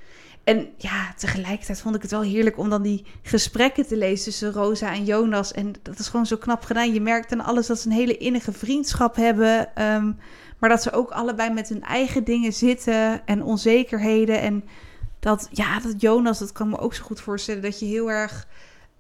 En 0.48 0.68
ja, 0.78 1.14
tegelijkertijd 1.18 1.82
vond 1.82 1.96
ik 1.96 2.02
het 2.02 2.12
wel 2.12 2.22
heerlijk 2.22 2.58
om 2.58 2.70
dan 2.70 2.82
die 2.82 3.06
gesprekken 3.22 3.88
te 3.88 3.98
lezen 3.98 4.26
tussen 4.26 4.52
Rosa 4.52 4.94
en 4.94 5.06
Jonas. 5.06 5.52
En 5.52 5.74
dat 5.82 6.00
is 6.00 6.08
gewoon 6.08 6.26
zo 6.26 6.38
knap 6.38 6.64
gedaan. 6.64 6.94
Je 6.94 7.02
merkt 7.02 7.32
aan 7.32 7.44
alles 7.44 7.68
dat 7.68 7.80
ze 7.80 7.88
een 7.88 7.96
hele 7.96 8.18
innige 8.18 8.52
vriendschap 8.52 9.16
hebben. 9.16 9.76
ehm, 9.76 10.12
maar 10.60 10.70
dat 10.70 10.82
ze 10.82 10.92
ook 10.92 11.10
allebei 11.10 11.54
met 11.54 11.70
hun 11.70 11.84
eigen 11.84 12.24
dingen 12.24 12.54
zitten 12.54 13.26
en 13.26 13.44
onzekerheden. 13.44 14.42
En 14.42 14.64
dat, 15.20 15.48
ja, 15.52 15.80
dat 15.80 16.02
Jonas, 16.02 16.40
dat 16.40 16.52
kan 16.52 16.70
me 16.70 16.78
ook 16.78 16.94
zo 16.94 17.04
goed 17.04 17.22
voorstellen. 17.22 17.62
Dat 17.62 17.80
je 17.80 17.86
heel 17.86 18.12
erg 18.12 18.48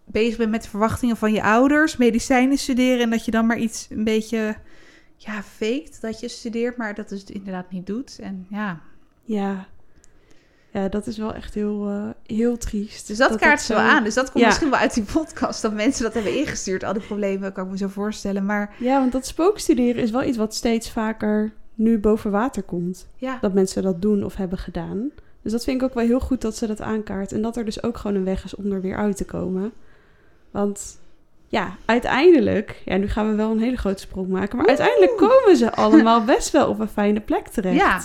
bezig 0.05 0.37
bent 0.37 0.51
met 0.51 0.63
de 0.63 0.69
verwachtingen 0.69 1.17
van 1.17 1.33
je 1.33 1.43
ouders. 1.43 1.97
Medicijnen 1.97 2.57
studeren 2.57 2.99
en 2.99 3.09
dat 3.09 3.25
je 3.25 3.31
dan 3.31 3.45
maar 3.45 3.59
iets 3.59 3.87
een 3.89 4.03
beetje, 4.03 4.55
ja, 5.15 5.43
faked. 5.43 5.97
Dat 6.01 6.19
je 6.19 6.27
studeert, 6.27 6.77
maar 6.77 6.95
dat 6.95 7.09
het 7.09 7.29
inderdaad 7.29 7.71
niet 7.71 7.87
doet. 7.87 8.19
En 8.19 8.47
ja, 8.49 8.81
Ja. 9.23 9.67
Ja, 10.77 10.87
dat 10.89 11.07
is 11.07 11.17
wel 11.17 11.33
echt 11.33 11.53
heel, 11.53 11.87
eh, 11.87 12.35
heel 12.37 12.57
triest. 12.57 13.07
Dus 13.07 13.17
dat, 13.17 13.35
kaart 13.35 13.61
ze 13.61 13.73
wel 13.73 13.81
aan. 13.81 14.03
Dus 14.03 14.13
dat 14.13 14.31
komt 14.31 14.39
Ja. 14.43 14.49
misschien 14.49 14.69
wel 14.69 14.79
uit 14.79 14.93
die 14.93 15.03
podcast. 15.13 15.61
Dat 15.61 15.73
mensen 15.73 16.03
dat 16.03 16.13
hebben 16.13 16.37
ingestuurd. 16.37 16.83
Al 16.83 16.93
die 16.93 17.01
problemen 17.01 17.51
kan 17.53 17.65
ik 17.65 17.71
me 17.71 17.77
zo 17.77 17.87
voorstellen. 17.87 18.45
Maar 18.45 18.75
Ja, 18.79 18.99
want 18.99 19.11
dat 19.11 19.25
spookstuderen 19.25 20.01
is 20.01 20.11
wel 20.11 20.23
iets 20.23 20.37
wat 20.37 20.55
steeds 20.55 20.91
vaker 20.91 21.51
nu 21.73 21.97
boven 21.99 22.31
water 22.31 22.63
komt. 22.63 23.07
ja, 23.15 23.37
Dat 23.41 23.53
mensen 23.53 23.83
dat 23.83 24.01
doen 24.01 24.23
of 24.23 24.35
hebben 24.35 24.57
gedaan. 24.57 25.09
Dus 25.41 25.51
dat 25.51 25.63
vind 25.63 25.81
ik 25.81 25.87
ook 25.87 25.93
wel 25.93 26.05
heel 26.05 26.19
goed 26.19 26.41
dat 26.41 26.55
ze 26.55 26.67
dat 26.67 26.81
aankaart. 26.81 27.31
En 27.31 27.41
dat 27.41 27.57
er 27.57 27.65
dus 27.65 27.83
ook 27.83 27.97
gewoon 27.97 28.15
een 28.17 28.23
weg 28.23 28.43
is 28.43 28.55
om 28.55 28.71
er 28.71 28.81
weer 28.81 28.95
uit 28.97 29.17
te 29.17 29.25
komen. 29.25 29.71
Want 30.51 30.99
ja, 31.47 31.75
uiteindelijk... 31.85 32.81
Ja, 32.85 32.97
nu 32.97 33.07
gaan 33.07 33.29
we 33.29 33.35
wel 33.35 33.51
een 33.51 33.59
hele 33.59 33.77
grote 33.77 34.01
sprong 34.01 34.27
maken. 34.27 34.57
Maar 34.57 34.67
Oeh. 34.69 34.77
uiteindelijk 34.79 35.17
komen 35.17 35.57
ze 35.57 35.71
allemaal 35.71 36.23
best 36.23 36.51
wel 36.51 36.67
op 36.69 36.79
een 36.79 36.87
fijne 36.87 37.19
plek 37.19 37.47
terecht. 37.47 37.75
ja, 37.75 38.01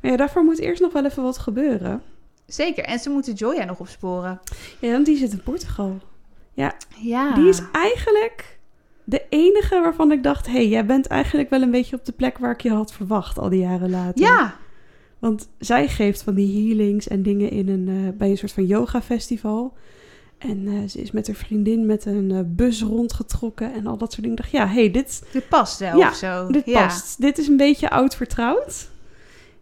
Maar 0.00 0.10
ja, 0.10 0.16
daarvoor 0.16 0.44
moet 0.44 0.58
eerst 0.58 0.80
nog 0.80 0.92
wel 0.92 1.04
even 1.04 1.22
wat 1.22 1.38
gebeuren. 1.38 2.02
zeker. 2.46 2.84
En 2.84 2.98
ze 2.98 3.10
moeten 3.10 3.32
Joya 3.34 3.64
nog 3.64 3.80
opsporen. 3.80 4.40
Ja, 4.78 4.90
want 4.90 5.06
die 5.06 5.16
zit 5.16 5.32
in 5.32 5.42
Portugal. 5.42 5.98
Ja. 6.54 6.74
Die 7.34 7.48
is 7.48 7.62
eigenlijk 7.72 8.58
de 9.04 9.22
enige 9.28 9.80
waarvan 9.80 10.12
ik 10.12 10.22
dacht... 10.22 10.46
hé, 10.46 10.52
hey, 10.52 10.68
jij 10.68 10.86
bent 10.86 11.06
eigenlijk 11.06 11.50
wel 11.50 11.62
een 11.62 11.70
beetje 11.70 11.96
op 11.96 12.04
de 12.04 12.12
plek 12.12 12.38
waar 12.38 12.52
ik 12.52 12.60
je 12.60 12.70
had 12.70 12.92
verwacht 12.92 13.38
al 13.38 13.48
die 13.48 13.60
jaren 13.60 13.90
later. 13.90 14.20
Ja, 14.20 14.56
Want 15.18 15.48
zij 15.58 15.88
geeft 15.88 16.22
van 16.22 16.34
die 16.34 16.66
healings 16.66 17.08
en 17.08 17.22
dingen 17.22 17.50
in 17.50 17.68
een, 17.68 17.88
eh, 17.88 18.18
bij 18.18 18.30
een 18.30 18.36
soort 18.38 18.52
van 18.52 18.66
yoga 18.66 19.02
festival. 19.02 19.72
En 20.38 20.66
eh, 20.66 20.88
ze 20.88 21.00
is 21.00 21.10
met 21.10 21.26
haar 21.26 21.36
vriendin 21.36 21.86
met 21.86 22.04
een 22.04 22.30
eh, 22.30 22.38
bus 22.46 22.82
rondgetrokken 22.82 23.74
en 23.74 23.86
al 23.86 23.96
dat 23.96 24.12
soort 24.12 24.22
dingen. 24.22 24.36
Ik 24.36 24.42
dacht, 24.42 24.54
ja, 24.54 24.66
hé, 24.66 24.80
hey, 24.80 24.90
dit, 24.90 25.22
dit 25.32 25.48
past 25.48 25.78
wel 25.78 25.98
Ja, 25.98 26.08
of 26.08 26.14
zo. 26.14 26.46
dit 26.46 26.66
ja. 26.66 26.86
past. 26.86 27.20
Dit 27.20 27.38
is 27.38 27.48
een 27.48 27.56
beetje 27.56 27.90
oud 27.90 28.16
vertrouwd. 28.16 28.88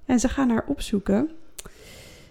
En 0.07 0.21
ze 0.21 0.29
gaan 0.29 0.51
haar 0.51 0.65
opzoeken. 0.67 1.31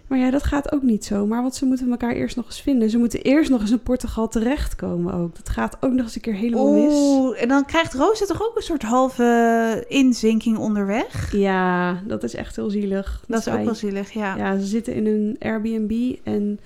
Maar 0.06 0.18
ja, 0.18 0.30
dat 0.30 0.42
gaat 0.42 0.72
ook 0.72 0.82
niet 0.82 1.04
zomaar, 1.04 1.42
want 1.42 1.54
ze 1.54 1.64
moeten 1.64 1.90
elkaar 1.90 2.12
eerst 2.12 2.36
nog 2.36 2.46
eens 2.46 2.60
vinden. 2.60 2.90
Ze 2.90 2.98
moeten 2.98 3.22
eerst 3.22 3.50
nog 3.50 3.60
eens 3.60 3.70
in 3.70 3.80
Portugal 3.80 4.28
terechtkomen 4.28 5.14
ook. 5.14 5.36
Dat 5.36 5.48
gaat 5.48 5.76
ook 5.80 5.92
nog 5.92 6.04
eens 6.04 6.14
een 6.14 6.20
keer 6.20 6.34
helemaal 6.34 6.72
mis. 6.72 6.92
Oeh, 6.92 7.42
en 7.42 7.48
dan 7.48 7.64
krijgt 7.64 7.94
Rosa 7.94 8.24
toch 8.24 8.42
ook 8.42 8.56
een 8.56 8.62
soort 8.62 8.82
halve 8.82 9.84
inzinking 9.88 10.56
onderweg? 10.56 11.32
Ja, 11.32 12.00
dat 12.06 12.22
is 12.22 12.34
echt 12.34 12.56
heel 12.56 12.70
zielig. 12.70 13.24
Dat 13.28 13.38
is 13.38 13.48
ook 13.48 13.64
wel 13.64 13.74
zielig, 13.74 14.10
ja. 14.10 14.36
Ja, 14.36 14.58
ze 14.58 14.66
zitten 14.66 14.94
in 14.94 15.06
een 15.06 15.36
Airbnb 15.38 16.16
en 16.22 16.60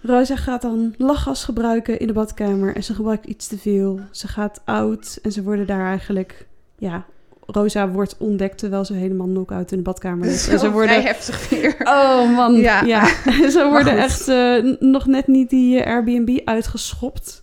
Rosa 0.00 0.36
gaat 0.36 0.62
dan 0.62 0.94
lachgas 0.98 1.44
gebruiken 1.44 1.98
in 1.98 2.06
de 2.06 2.12
badkamer 2.12 2.76
en 2.76 2.84
ze 2.84 2.94
gebruikt 2.94 3.26
iets 3.26 3.46
te 3.46 3.58
veel. 3.58 4.00
Ze 4.10 4.28
gaat 4.28 4.60
oud 4.64 5.18
en 5.22 5.32
ze 5.32 5.42
worden 5.42 5.66
daar 5.66 5.86
eigenlijk, 5.86 6.46
ja, 6.78 7.04
Rosa 7.46 7.88
wordt 7.90 8.16
ontdekt 8.18 8.58
terwijl 8.58 8.84
ze 8.84 8.92
helemaal 8.94 9.26
knock-out 9.26 9.70
in 9.70 9.76
de 9.76 9.82
badkamer 9.82 10.26
ligt. 10.26 10.48
En 10.52 10.58
ze 10.58 10.70
worden, 10.70 10.90
vrij 10.90 11.02
heftig 11.02 11.48
weer. 11.48 11.76
oh 11.84 12.36
man, 12.36 12.54
Ja. 12.54 12.82
ja, 12.82 13.06
ze 13.50 13.66
worden 13.70 13.98
echt 13.98 14.28
eh, 14.28 14.62
nog 14.80 15.06
net 15.06 15.26
niet 15.26 15.50
die 15.50 15.80
eh, 15.80 15.92
Airbnb 15.92 16.38
uitgeschopt. 16.44 17.40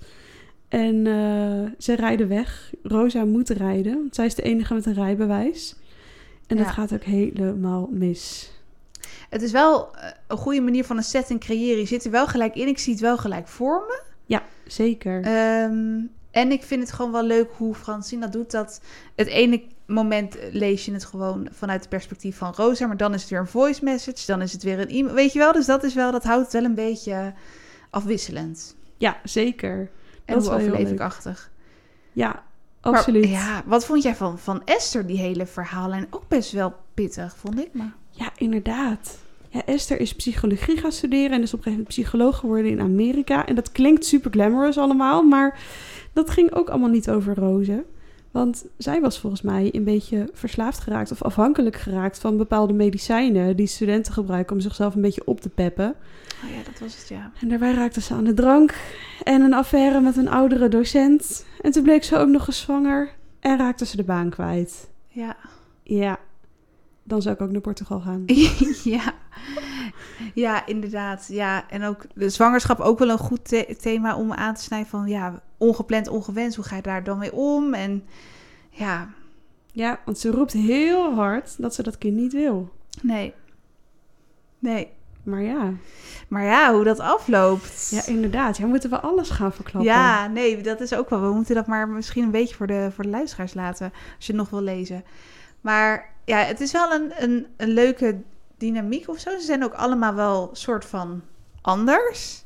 En 0.67 1.07
eh, 1.07 1.71
ze 1.77 1.95
rijden 1.95 2.27
weg. 2.27 2.73
Rosa 2.83 3.25
moet 3.25 3.49
rijden, 3.49 3.93
want 3.93 4.15
zij 4.15 4.25
is 4.25 4.35
de 4.35 4.41
enige 4.41 4.73
met 4.73 4.85
een 4.85 4.93
rijbewijs. 4.93 5.75
En 6.47 6.57
dat 6.57 6.65
Ja. 6.65 6.71
gaat 6.71 6.93
ook 6.93 7.03
helemaal 7.03 7.89
mis. 7.91 8.51
Het 9.29 9.41
is 9.41 9.51
wel 9.51 9.89
een 10.27 10.38
goede 10.38 10.62
manier 10.62 10.83
van 10.85 10.97
een 10.97 11.03
setting 11.03 11.39
creëren. 11.39 11.79
Je 11.79 11.85
zit 11.85 12.05
er 12.05 12.12
wel 12.12 12.27
gelijk 12.27 12.55
in. 12.55 12.67
Ik 12.67 12.77
zie 12.79 12.93
het 12.93 13.01
wel 13.01 13.17
gelijk 13.17 13.47
voor 13.47 13.83
me. 13.88 14.01
Zeker. 14.67 15.21
Ehm, 15.21 15.99
en 16.31 16.51
ik 16.51 16.63
vind 16.63 16.81
het 16.81 16.91
gewoon 16.91 17.12
wel 17.12 17.23
leuk 17.23 17.47
hoe 17.57 17.75
Francine 17.75 18.21
dat 18.21 18.31
doet. 18.31 18.51
Dat 18.51 18.81
het 19.15 19.27
ene 19.27 19.62
moment 19.89 20.38
lees 20.52 20.86
je 20.86 20.93
het 20.93 21.06
gewoon 21.06 21.47
vanuit 21.52 21.80
het 21.80 21.89
perspectief 21.89 22.38
van 22.38 22.54
Rosa. 22.56 22.88
Maar 22.88 22.97
dan 22.97 23.13
is 23.13 23.21
het 23.21 23.30
weer 23.30 23.39
een 23.39 23.47
voice 23.47 23.84
message. 23.84 24.25
Dan 24.25 24.41
is 24.41 24.54
het 24.54 24.63
weer 24.63 24.80
een 24.80 24.89
e-mail. 24.89 25.15
Weet 25.15 25.34
je 25.34 25.39
wel? 25.39 25.52
Dus 25.52 25.65
dat 25.65 25.84
is 25.84 25.93
wel, 25.93 26.12
dat 26.12 26.23
houdt 26.23 26.43
het 26.43 26.54
wel 26.54 26.63
een 26.63 26.75
beetje 26.75 27.34
afwisselend. 27.89 28.75
Ja, 28.97 29.17
zeker. 29.23 29.89
En 30.25 30.36
Dat 30.36 30.47
hoe 30.47 30.56
heel 30.56 30.67
overlevingachtig. 30.67 31.52
Ja, 32.12 32.43
absoluut. 32.82 33.23
ja. 33.23 33.30
ja, 33.30 33.63
wat 33.65 33.86
vond 33.86 34.04
jij 34.04 34.15
van, 34.15 34.39
van 34.39 34.62
Esther, 34.65 35.06
die 35.06 35.17
hele 35.17 35.45
verhaallijn? 35.45 36.08
Ook 36.10 36.28
best 36.28 36.52
wel 36.52 36.73
pittig, 36.93 37.36
vond 37.38 37.60
ik. 37.60 37.69
Maar... 37.73 37.93
inderdaad. 38.38 39.17
Ja, 39.49 39.65
Esther 39.65 39.99
is 39.99 40.15
psychologie 40.15 40.78
gaan 40.78 40.91
studeren 40.91 41.32
en 41.32 41.41
is 41.41 41.54
op 41.54 41.60
een 41.60 41.63
gegeven 41.63 41.71
moment 41.71 41.88
psycholoog 41.88 42.38
geworden 42.38 42.71
in 42.71 42.80
Amerika. 42.80 43.45
En 43.45 43.56
dat 43.56 43.71
klinkt 43.71 44.06
super 44.06 44.32
glamorous 44.32 44.78
allemaal, 44.78 45.23
maar 45.23 45.60
dat 46.13 46.30
ging 46.30 46.54
ook 46.54 46.69
allemaal 46.69 46.89
niet 46.89 47.10
over 47.10 47.36
rozen. 47.36 47.86
Want 48.31 48.65
zij 48.77 49.01
was 49.01 49.19
volgens 49.19 49.41
mij 49.41 49.69
een 49.71 49.83
beetje 49.83 50.29
verslaafd 50.33 50.79
geraakt 50.79 51.11
of 51.11 51.23
afhankelijk 51.23 51.75
geraakt 51.75 52.19
van 52.19 52.37
bepaalde 52.37 52.73
medicijnen 52.73 53.55
die 53.55 53.67
studenten 53.67 54.13
gebruiken 54.13 54.55
om 54.55 54.61
zichzelf 54.61 54.95
een 54.95 55.01
beetje 55.01 55.25
op 55.25 55.41
te 55.41 55.49
peppen. 55.49 55.95
Oh 56.43 56.49
ja, 56.49 56.63
dat 56.63 56.79
was 56.79 56.97
het, 56.97 57.07
ja. 57.07 57.31
En 57.41 57.49
daarbij 57.49 57.73
raakte 57.73 58.01
ze 58.01 58.13
aan 58.13 58.23
de 58.23 58.33
drank 58.33 58.75
en 59.23 59.41
een 59.41 59.53
affaire 59.53 60.01
met 60.01 60.17
een 60.17 60.29
oudere 60.29 60.69
docent. 60.69 61.45
En 61.61 61.71
toen 61.71 61.83
bleek 61.83 62.03
ze 62.03 62.17
ook 62.17 62.29
nog 62.29 62.47
eens 62.47 62.59
zwanger 62.59 63.09
en 63.39 63.57
raakte 63.57 63.85
ze 63.85 63.95
de 63.95 64.03
baan 64.03 64.29
kwijt. 64.29 64.89
Ja. 65.07 65.37
Ja, 65.83 66.19
dan 67.03 67.21
zou 67.21 67.35
ik 67.35 67.41
ook 67.41 67.51
naar 67.51 67.61
Portugal 67.61 67.99
gaan. 67.99 68.23
ja. 68.95 69.13
Ja, 70.34 70.65
inderdaad. 70.65 71.25
Ja, 71.29 71.69
en 71.69 71.84
ook 71.84 72.01
de 72.13 72.29
zwangerschap 72.29 72.79
ook 72.79 72.99
wel 72.99 73.10
een 73.10 73.17
goed 73.17 73.47
the- 73.47 73.75
thema 73.82 74.15
om 74.15 74.34
aan 74.34 74.53
te 74.53 74.62
snijden 74.62 74.89
van 74.89 75.08
ja, 75.08 75.41
ongepland, 75.58 76.08
ongewenst. 76.08 76.55
Hoe 76.55 76.65
ga 76.65 76.75
je 76.75 76.82
daar 76.82 77.03
dan 77.03 77.17
mee 77.17 77.34
om? 77.34 77.73
En 77.73 78.03
ja, 78.69 79.10
Ja, 79.71 79.99
want 80.05 80.19
ze 80.19 80.32
roept 80.32 80.53
heel 80.53 81.13
hard 81.13 81.55
dat 81.62 81.75
ze 81.75 81.84
dat 81.84 81.97
kind 81.97 82.15
niet 82.15 82.34
wil. 82.34 82.69
nee. 83.01 83.34
Nee. 84.60 84.88
Maar 85.23 85.41
ja, 85.41 85.73
Maar 86.27 86.43
ja, 86.43 86.73
hoe 86.73 86.84
dat 86.84 86.99
afloopt. 86.99 87.88
ja 87.91 88.05
inderdaad. 88.05 88.58
Ja, 88.58 88.65
moeten 88.65 88.89
we 88.89 88.99
alles 88.99 89.29
gaan 89.29 89.53
verklappen. 89.53 89.91
Ja, 89.91 90.27
nee, 90.27 90.62
dat 90.62 90.82
is 90.82 90.93
ook 90.93 91.10
wel. 91.10 91.21
We 91.21 91.34
moeten 91.34 91.55
dat 91.55 91.67
maar 91.67 91.88
misschien 91.89 92.23
een 92.23 92.32
beetje 92.32 92.55
voor 92.55 92.67
de, 92.67 92.89
voor 92.95 93.03
de 93.03 93.10
luisteraars 93.10 93.53
laten. 93.53 93.91
Als 94.15 94.25
je 94.25 94.32
het 94.32 94.41
nog 94.41 94.49
wil 94.49 94.62
lezen. 94.62 95.03
Maar 95.62 96.13
ja, 96.25 96.38
het 96.38 96.60
is 96.62 96.71
wel 96.71 96.91
een, 96.91 97.12
een, 97.17 97.47
een 97.58 97.67
leuke 97.69 98.21
dynamiek 98.59 99.07
of 99.07 99.19
zo. 99.19 99.29
Ze 99.29 99.45
zijn 99.45 99.63
ook 99.63 99.73
allemaal 99.73 100.13
wel 100.13 100.49
soort 100.53 100.85
van 100.85 101.21
anders. 101.61 102.43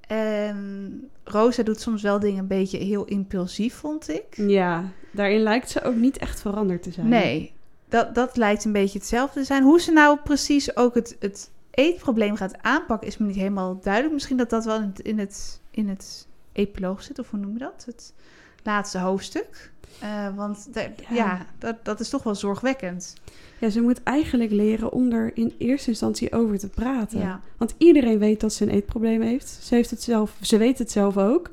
En 0.00 1.10
Rosa 1.24 1.62
doet 1.62 1.80
soms 1.80 2.02
wel 2.02 2.18
dingen 2.18 2.38
een 2.38 2.46
beetje 2.46 2.78
heel 2.78 3.04
impulsief, 3.04 3.74
vond 3.74 4.08
ik. 4.08 4.36
Ja, 4.36 4.84
daarin 5.12 5.40
lijkt 5.40 5.70
ze 5.70 5.82
ook 5.82 5.94
niet 5.94 6.18
echt 6.18 6.40
veranderd 6.40 6.82
te 6.82 6.92
zijn. 6.92 7.08
Nee, 7.08 7.52
dat, 7.88 8.14
dat 8.14 8.36
lijkt 8.36 8.64
een 8.64 8.72
beetje 8.72 8.98
hetzelfde 8.98 9.40
te 9.40 9.46
zijn. 9.46 9.62
Hoe 9.62 9.80
ze 9.80 9.92
nou 9.92 10.18
precies 10.24 10.76
ook 10.76 10.94
het, 10.94 11.16
het 11.18 11.50
eetprobleem 11.70 12.36
gaat 12.36 12.62
aanpakken, 12.62 13.08
is 13.08 13.18
me 13.18 13.26
niet 13.26 13.36
helemaal 13.36 13.80
duidelijk. 13.80 14.14
Misschien 14.14 14.36
dat 14.36 14.50
dat 14.50 14.64
wel 14.64 14.76
in 14.76 14.88
het, 14.88 15.00
in 15.00 15.18
het, 15.18 15.60
in 15.70 15.88
het 15.88 16.28
epiloog 16.52 17.02
zit, 17.02 17.18
of 17.18 17.30
hoe 17.30 17.40
noem 17.40 17.52
je 17.52 17.58
dat? 17.58 17.82
Het 17.86 18.14
laatste 18.62 18.98
hoofdstuk. 18.98 19.70
Eh, 20.00 20.36
want 20.36 20.74
da- 20.74 20.80
Ja. 20.80 21.14
ja, 21.14 21.46
dat, 21.58 21.76
dat 21.84 22.00
is 22.00 22.08
toch 22.08 22.22
wel 22.22 22.34
zorgwekkend. 22.34 23.14
Ja, 23.58 23.68
ze 23.70 23.80
moet 23.80 24.02
eigenlijk 24.02 24.50
leren 24.50 24.92
om 24.92 25.12
er 25.12 25.30
in 25.36 25.54
eerste 25.58 25.88
instantie 25.88 26.32
over 26.32 26.58
te 26.58 26.68
praten. 26.68 27.18
Ja. 27.18 27.40
Want 27.56 27.74
iedereen 27.78 28.18
weet 28.18 28.40
dat 28.40 28.52
ze 28.52 28.64
een 28.64 28.70
eetprobleem 28.70 29.20
heeft. 29.20 29.48
Ze, 29.62 29.74
heeft 29.74 29.90
het 29.90 30.02
zelf, 30.02 30.36
ze 30.40 30.56
weet 30.56 30.78
het 30.78 30.90
zelf 30.90 31.16
ook. 31.18 31.50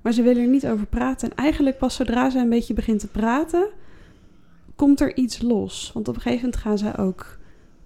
Maar 0.00 0.12
ze 0.12 0.22
wil 0.22 0.36
er 0.36 0.46
niet 0.46 0.66
over 0.66 0.86
praten. 0.86 1.30
En 1.30 1.36
eigenlijk 1.36 1.78
pas 1.78 1.94
zodra 1.94 2.30
ze 2.30 2.38
een 2.38 2.48
beetje 2.48 2.74
begint 2.74 3.00
te 3.00 3.06
praten, 3.06 3.66
komt 4.76 5.00
er 5.00 5.16
iets 5.16 5.42
los. 5.42 5.90
Want 5.94 6.08
op 6.08 6.14
een 6.14 6.20
gegeven 6.20 6.44
moment 6.44 6.62
gaan 6.62 6.78
zij 6.78 6.96
ook 6.98 7.38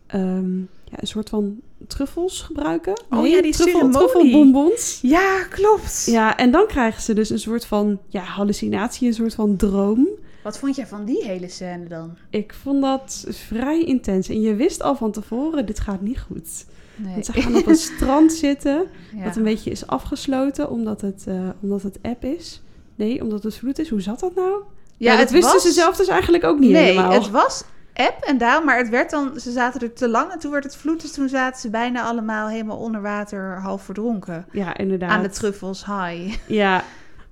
ehm, 0.07 0.61
ja, 0.85 0.97
een 1.01 1.07
soort 1.07 1.29
van 1.29 1.61
truffels 1.89 2.41
gebruiken. 2.41 3.01
Oh 3.11 3.27
ja, 3.27 3.43
die 3.43 3.53
truffel, 3.53 3.91
truffelbonbons. 3.91 4.99
ja, 5.03 5.45
klopt. 5.51 6.05
Ja, 6.11 6.37
en 6.37 6.51
dan 6.51 6.67
krijgen 6.67 7.03
ze 7.03 7.13
dus 7.15 7.31
een 7.31 7.39
soort 7.39 7.65
van 7.67 7.99
ja, 8.09 8.23
hallucinatie, 8.23 9.09
een 9.09 9.15
soort 9.15 9.35
van 9.35 9.57
droom. 9.57 10.09
Wat 10.43 10.59
vond 10.59 10.77
jij 10.77 10.87
van 10.87 11.05
die 11.05 11.25
hele 11.25 11.49
scène 11.49 11.87
dan? 11.89 12.17
Ik 12.31 12.55
vond 12.63 12.83
dat 12.83 13.27
vrij 13.29 13.85
intens. 13.85 14.29
En 14.29 14.41
je 14.41 14.55
wist 14.55 14.83
al 14.83 14.97
van 14.97 15.13
tevoren, 15.13 15.67
dit 15.67 15.81
gaat 15.81 16.01
niet 16.01 16.21
goed. 16.21 16.65
Nee. 16.97 17.13
Want 17.13 17.27
ze 17.27 17.33
gaan 17.33 17.57
op 17.57 17.67
een 17.67 17.77
strand 17.97 18.33
zitten, 18.33 18.87
Ja. 19.17 19.25
dat 19.25 19.37
een 19.37 19.43
beetje 19.43 19.71
is 19.71 19.87
afgesloten, 19.87 20.71
omdat 20.71 21.01
het, 21.01 21.25
eh, 21.27 21.49
omdat 21.61 21.83
het 21.83 21.99
app 22.03 22.25
is. 22.25 22.63
Nee, 22.95 23.23
omdat 23.23 23.43
het 23.43 23.55
vloed 23.57 23.79
is. 23.79 23.89
Hoe 23.89 24.01
zat 24.01 24.21
dat 24.21 24.35
nou? 24.35 24.63
Ja, 24.97 25.17
dat 25.17 25.31
wisten 25.31 25.53
was- 25.53 25.63
ze 25.63 25.73
zelf 25.73 25.97
dus 25.97 26.09
eigenlijk 26.09 26.45
ook 26.45 26.59
niet 26.59 26.71
nee, 26.71 26.83
helemaal. 26.85 27.13
het 27.13 27.31
was 27.31 27.65
app 27.95 28.23
en 28.25 28.39
daal, 28.39 28.65
maar 28.65 28.77
het 28.79 28.89
werd 28.89 29.11
dan, 29.11 29.41
ze 29.41 29.51
zaten 29.53 29.81
er 29.81 29.93
te 29.93 30.09
lang 30.09 30.33
en 30.33 30.39
toen 30.39 30.51
werd 30.51 30.65
het 30.65 30.77
vloed, 30.77 31.01
dus 31.01 31.13
toen 31.13 31.29
zaten 31.29 31.61
ze 31.61 31.71
bijna 31.71 32.03
allemaal 32.03 32.49
helemaal 32.49 32.77
onder 32.79 33.03
water, 33.03 33.59
half 33.61 33.83
verdronken. 33.83 34.47
Ja, 34.53 34.77
inderdaad. 34.77 35.11
Aan 35.11 35.23
de 35.23 35.29
truffels, 35.31 35.85
high. 35.87 36.37
Ja. 36.47 36.83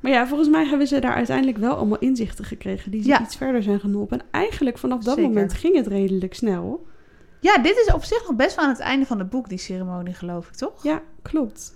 Maar 0.01 0.13
ja, 0.13 0.27
volgens 0.27 0.49
mij 0.49 0.67
hebben 0.67 0.87
ze 0.87 0.99
daar 1.01 1.15
uiteindelijk 1.15 1.59
wel 1.59 1.75
allemaal 1.75 1.99
inzichten 1.99 2.45
gekregen 2.45 2.91
die 2.91 3.03
ze 3.03 3.09
Ja. 3.09 3.21
iets 3.23 3.37
verder 3.37 3.63
zijn 3.63 3.81
geholpen. 3.81 4.19
En 4.21 4.27
eigenlijk 4.31 4.79
vanaf 4.79 5.03
dat 5.03 5.15
Zeker. 5.15 5.29
moment 5.31 5.53
ging 5.53 5.77
het 5.77 5.87
redelijk 5.87 6.35
snel. 6.35 6.87
Ja, 7.41 7.59
dit 7.59 7.77
is 7.87 7.93
op 7.95 8.05
zich 8.05 8.27
nog 8.29 8.37
best 8.37 8.57
wel 8.57 8.65
aan 8.65 8.71
het 8.71 8.81
einde 8.81 9.07
van 9.07 9.19
het 9.19 9.31
boek, 9.31 9.49
die 9.49 9.59
ceremonie, 9.59 10.15
geloof 10.15 10.47
ik, 10.49 10.55
toch? 10.55 10.83
Ja, 10.83 11.01
klopt. 11.23 11.75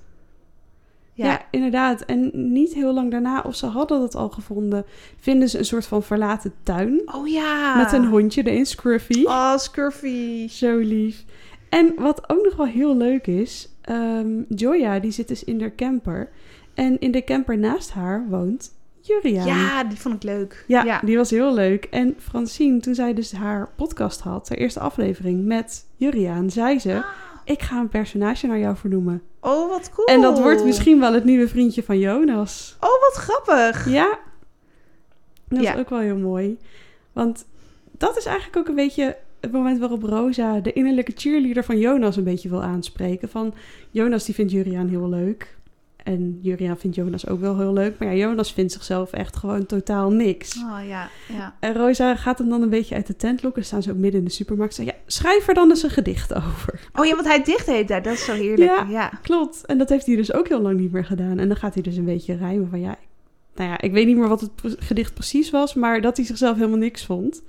Ja. 1.17 1.27
Ja. 1.27 1.47
inderdaad. 1.51 2.01
En 2.01 2.31
niet 2.53 2.75
heel 2.75 2.95
lang 2.95 3.11
daarna, 3.11 3.41
of 3.41 3.55
ze 3.57 3.67
hadden 3.67 4.03
het 4.03 4.15
al 4.15 4.29
gevonden, 4.29 4.85
vinden 5.19 5.49
ze 5.49 5.59
een 5.59 5.65
soort 5.65 5.87
van 5.87 6.03
verlaten 6.03 6.53
tuin. 6.63 7.03
Oh 7.15 7.29
ja. 7.29 7.77
Met 7.77 7.93
een 7.93 8.07
hondje 8.07 8.43
erin, 8.43 8.67
Scruffy. 8.67 9.25
Oh, 9.25 9.57
Scruffy. 9.57 10.49
Zo 10.49 10.77
lief. 10.79 11.25
En 11.69 11.93
wat 11.99 12.31
ook 12.31 12.45
nog 12.45 12.57
wel 12.57 12.67
heel 12.67 12.97
leuk 12.97 13.27
is, 13.27 13.69
ehm, 13.81 14.43
Joya 14.49 14.99
die 14.99 15.11
zit 15.11 15.29
dus 15.29 15.45
in 15.45 15.59
de 15.59 15.75
camper. 15.75 16.31
En 16.75 16.99
in 16.99 17.11
de 17.11 17.25
camper 17.25 17.59
naast 17.59 17.91
haar 17.91 18.27
woont 18.29 18.75
Juriaan. 19.01 19.47
Ja, 19.47 19.85
die 19.85 19.99
vond 19.99 20.15
ik 20.15 20.23
leuk. 20.23 20.65
Ja, 20.67 20.85
ja. 20.85 21.01
die 21.05 21.17
was 21.17 21.31
heel 21.31 21.55
leuk. 21.55 21.85
En 21.85 22.15
Francine, 22.19 22.81
toen 22.81 22.95
zij 22.95 23.15
dus 23.15 23.33
haar 23.33 23.69
podcast 23.77 24.21
had, 24.21 24.49
haar 24.49 24.59
eerste 24.59 24.81
aflevering 24.81 25.45
met 25.45 25.87
Juriaan, 25.97 26.51
zei 26.51 26.79
ze... 26.79 27.05
Ik 27.47 27.63
ga 27.63 27.81
een 27.81 27.89
personage 27.89 28.47
naar 28.47 28.59
jou 28.59 28.77
vernoemen. 28.77 29.23
Oh, 29.41 29.69
wat 29.69 29.91
cool. 29.91 30.07
En 30.07 30.21
dat 30.21 30.39
wordt 30.41 30.65
misschien 30.65 31.01
wel 31.01 31.13
het 31.13 31.25
nieuwe 31.25 31.49
vriendje 31.49 31.83
van 31.83 31.99
Jonas. 31.99 32.77
Oh, 32.81 32.89
wat 33.01 33.13
grappig. 33.15 33.89
Ja, 33.91 34.19
dat 35.49 35.63
Ja. 35.63 35.73
is 35.75 35.81
ook 35.81 35.91
wel 35.91 35.99
heel 35.99 36.17
mooi. 36.17 36.59
Want 37.13 37.47
dat 37.91 38.17
is 38.17 38.25
eigenlijk 38.25 38.57
ook 38.57 38.69
een 38.69 38.75
beetje 38.75 39.17
het 39.41 39.53
moment 39.53 39.79
waarop 39.79 40.03
Rosa 40.03 40.61
de 40.61 40.73
innerlijke 40.73 41.13
cheerleader 41.15 41.65
van 41.65 41.79
Jonas 41.79 42.17
een 42.17 42.25
beetje 42.25 42.49
wil 42.49 42.63
aanspreken. 42.63 43.29
Van 43.29 43.55
Jonas 43.91 44.25
die 44.25 44.35
vindt 44.35 44.53
Juriaan 44.53 44.89
heel 44.89 45.09
leuk. 45.09 45.56
En 46.07 46.38
Juriaan 46.42 46.79
vindt 46.79 46.97
Jonas 46.97 47.29
ook 47.29 47.40
wel 47.40 47.59
heel 47.59 47.73
leuk. 47.73 47.99
Maar 47.99 48.09
ja, 48.09 48.14
Jonas 48.14 48.53
vindt 48.53 48.73
zichzelf 48.73 49.12
echt 49.12 49.37
gewoon 49.37 49.66
totaal 49.66 50.11
niks. 50.11 50.57
Oh 50.57 50.87
ja, 50.88 51.09
ja. 51.29 51.55
En 51.61 51.75
Rosa 51.75 52.16
gaat 52.16 52.38
hem 52.38 52.49
dan 52.49 52.62
een 52.62 52.69
beetje 52.69 52.95
uit 52.95 53.07
de 53.07 53.16
tent 53.16 53.42
lokken. 53.42 53.64
Staan 53.64 53.83
ze 53.83 53.90
ook 53.90 53.97
midden 53.97 54.21
in 54.21 54.27
de 54.27 54.33
supermarkt. 54.33 54.75
Zegt, 54.75 54.88
ja, 54.88 54.95
schrijf 55.07 55.49
er 55.49 55.55
dan 55.55 55.69
eens 55.69 55.83
een 55.83 55.90
gedicht 55.90 56.35
over. 56.35 56.88
Oh 56.95 57.07
ja, 57.07 57.14
want 57.14 57.27
hij 57.27 57.42
dicht 57.42 57.66
heet 57.66 57.88
daar. 57.88 58.03
Dat 58.03 58.12
is 58.12 58.25
zo 58.25 58.33
heerlijk. 58.33 58.71
Ja. 58.71 58.87
Ja. 58.88 59.11
Klopt. 59.23 59.66
En 59.66 59.79
dat 59.79 59.88
heeft 59.88 60.07
hij 60.07 60.16
dus 60.16 60.33
ook 60.33 60.49
heel 60.49 60.61
lang 60.61 60.81
niet 60.81 60.92
meer 60.92 61.05
gedaan. 61.05 61.38
En 61.38 61.49
dan 61.49 61.57
gaat 61.57 61.75
hij 61.75 61.83
dus 61.83 61.97
een 61.97 62.05
beetje 62.05 62.37
rijmen 62.37 62.69
van 62.71 62.81
ja... 62.81 62.97
Nou 63.55 63.71
ja, 63.71 63.81
ik 63.81 63.92
weet 63.92 64.07
niet 64.07 64.16
meer 64.16 64.29
wat 64.29 64.40
het 64.40 64.51
gedicht 64.79 65.14
precies 65.14 65.51
was... 65.51 65.75
maar 65.75 66.01
dat 66.01 66.16
hij 66.16 66.27
zichzelf 66.27 66.57
helemaal 66.57 66.79
niks 66.79 67.05
vond. 67.05 67.42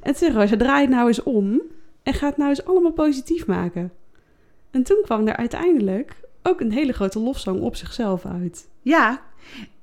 En 0.00 0.14
toen 0.14 0.14
zei 0.14 0.32
Rosa, 0.32 0.56
draai 0.56 0.80
het 0.80 0.90
nou 0.90 1.06
eens 1.06 1.22
om... 1.22 1.60
en 2.02 2.14
ga 2.14 2.26
het 2.26 2.36
nou 2.36 2.48
eens 2.48 2.64
allemaal 2.64 2.92
positief 2.92 3.46
maken. 3.46 3.92
En 4.70 4.82
toen 4.82 5.00
kwam 5.04 5.26
er 5.26 5.36
uiteindelijk 5.36 6.19
ook 6.42 6.60
een 6.60 6.72
hele 6.72 6.92
grote 6.92 7.18
lofzang 7.18 7.60
op 7.60 7.76
zichzelf 7.76 8.24
uit. 8.26 8.66
Ja, 8.82 9.20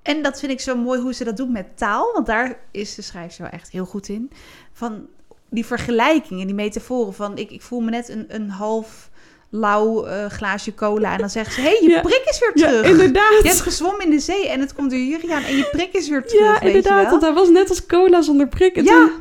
en 0.02 0.22
dat 0.22 0.40
vind 0.40 0.52
ik 0.52 0.60
zo 0.60 0.76
mooi 0.76 1.00
hoe 1.02 1.14
ze 1.14 1.24
dat 1.24 1.38
doet 1.38 1.52
met 1.52 1.78
taal. 1.78 2.12
Want 2.14 2.26
daar 2.26 2.60
is 2.72 2.96
de 2.96 3.02
schrijfster 3.02 3.44
wel 3.44 3.52
echt 3.54 3.72
heel 3.72 3.86
goed 3.86 4.08
in. 4.10 4.32
Van 4.74 5.06
die 5.50 5.66
vergelijkingen, 5.66 6.46
die 6.46 6.56
metaforen 6.56 7.14
van... 7.14 7.38
ik, 7.38 7.52
ik 7.52 7.62
voel 7.62 7.80
me 7.80 7.90
net 7.90 8.10
een, 8.10 8.26
een 8.28 8.50
half 8.50 9.10
lauw 9.50 10.06
eh, 10.06 10.26
glaasje 10.26 10.74
cola. 10.74 11.14
En 11.14 11.20
dan 11.20 11.30
zegt 11.30 11.54
ze, 11.54 11.62
hé, 11.62 11.68
hey, 11.68 11.78
je 11.82 11.90
Ja. 11.96 12.02
prik 12.02 12.22
is 12.26 12.40
weer 12.40 12.52
Ja, 12.54 12.68
terug. 12.68 12.90
inderdaad. 12.92 13.42
Je 13.42 13.48
hebt 13.48 13.62
gezwommen 13.62 14.04
in 14.06 14.10
de 14.10 14.20
zee 14.20 14.48
en 14.50 14.60
het 14.60 14.74
komt 14.74 14.90
door 14.92 15.00
Juriaan 15.00 15.44
en 15.44 15.56
je 15.58 15.68
prik 15.72 15.94
is 15.94 16.10
weer 16.10 16.26
terug, 16.28 16.62
ja, 16.62 16.68
inderdaad. 16.68 17.10
Want 17.10 17.22
hij 17.22 17.34
was 17.34 17.50
net 17.50 17.70
als 17.70 17.86
cola 17.86 18.22
zonder 18.22 18.48
prik. 18.48 18.76
En 18.76 18.84
Ja. 18.84 18.92
toen- 18.92 19.12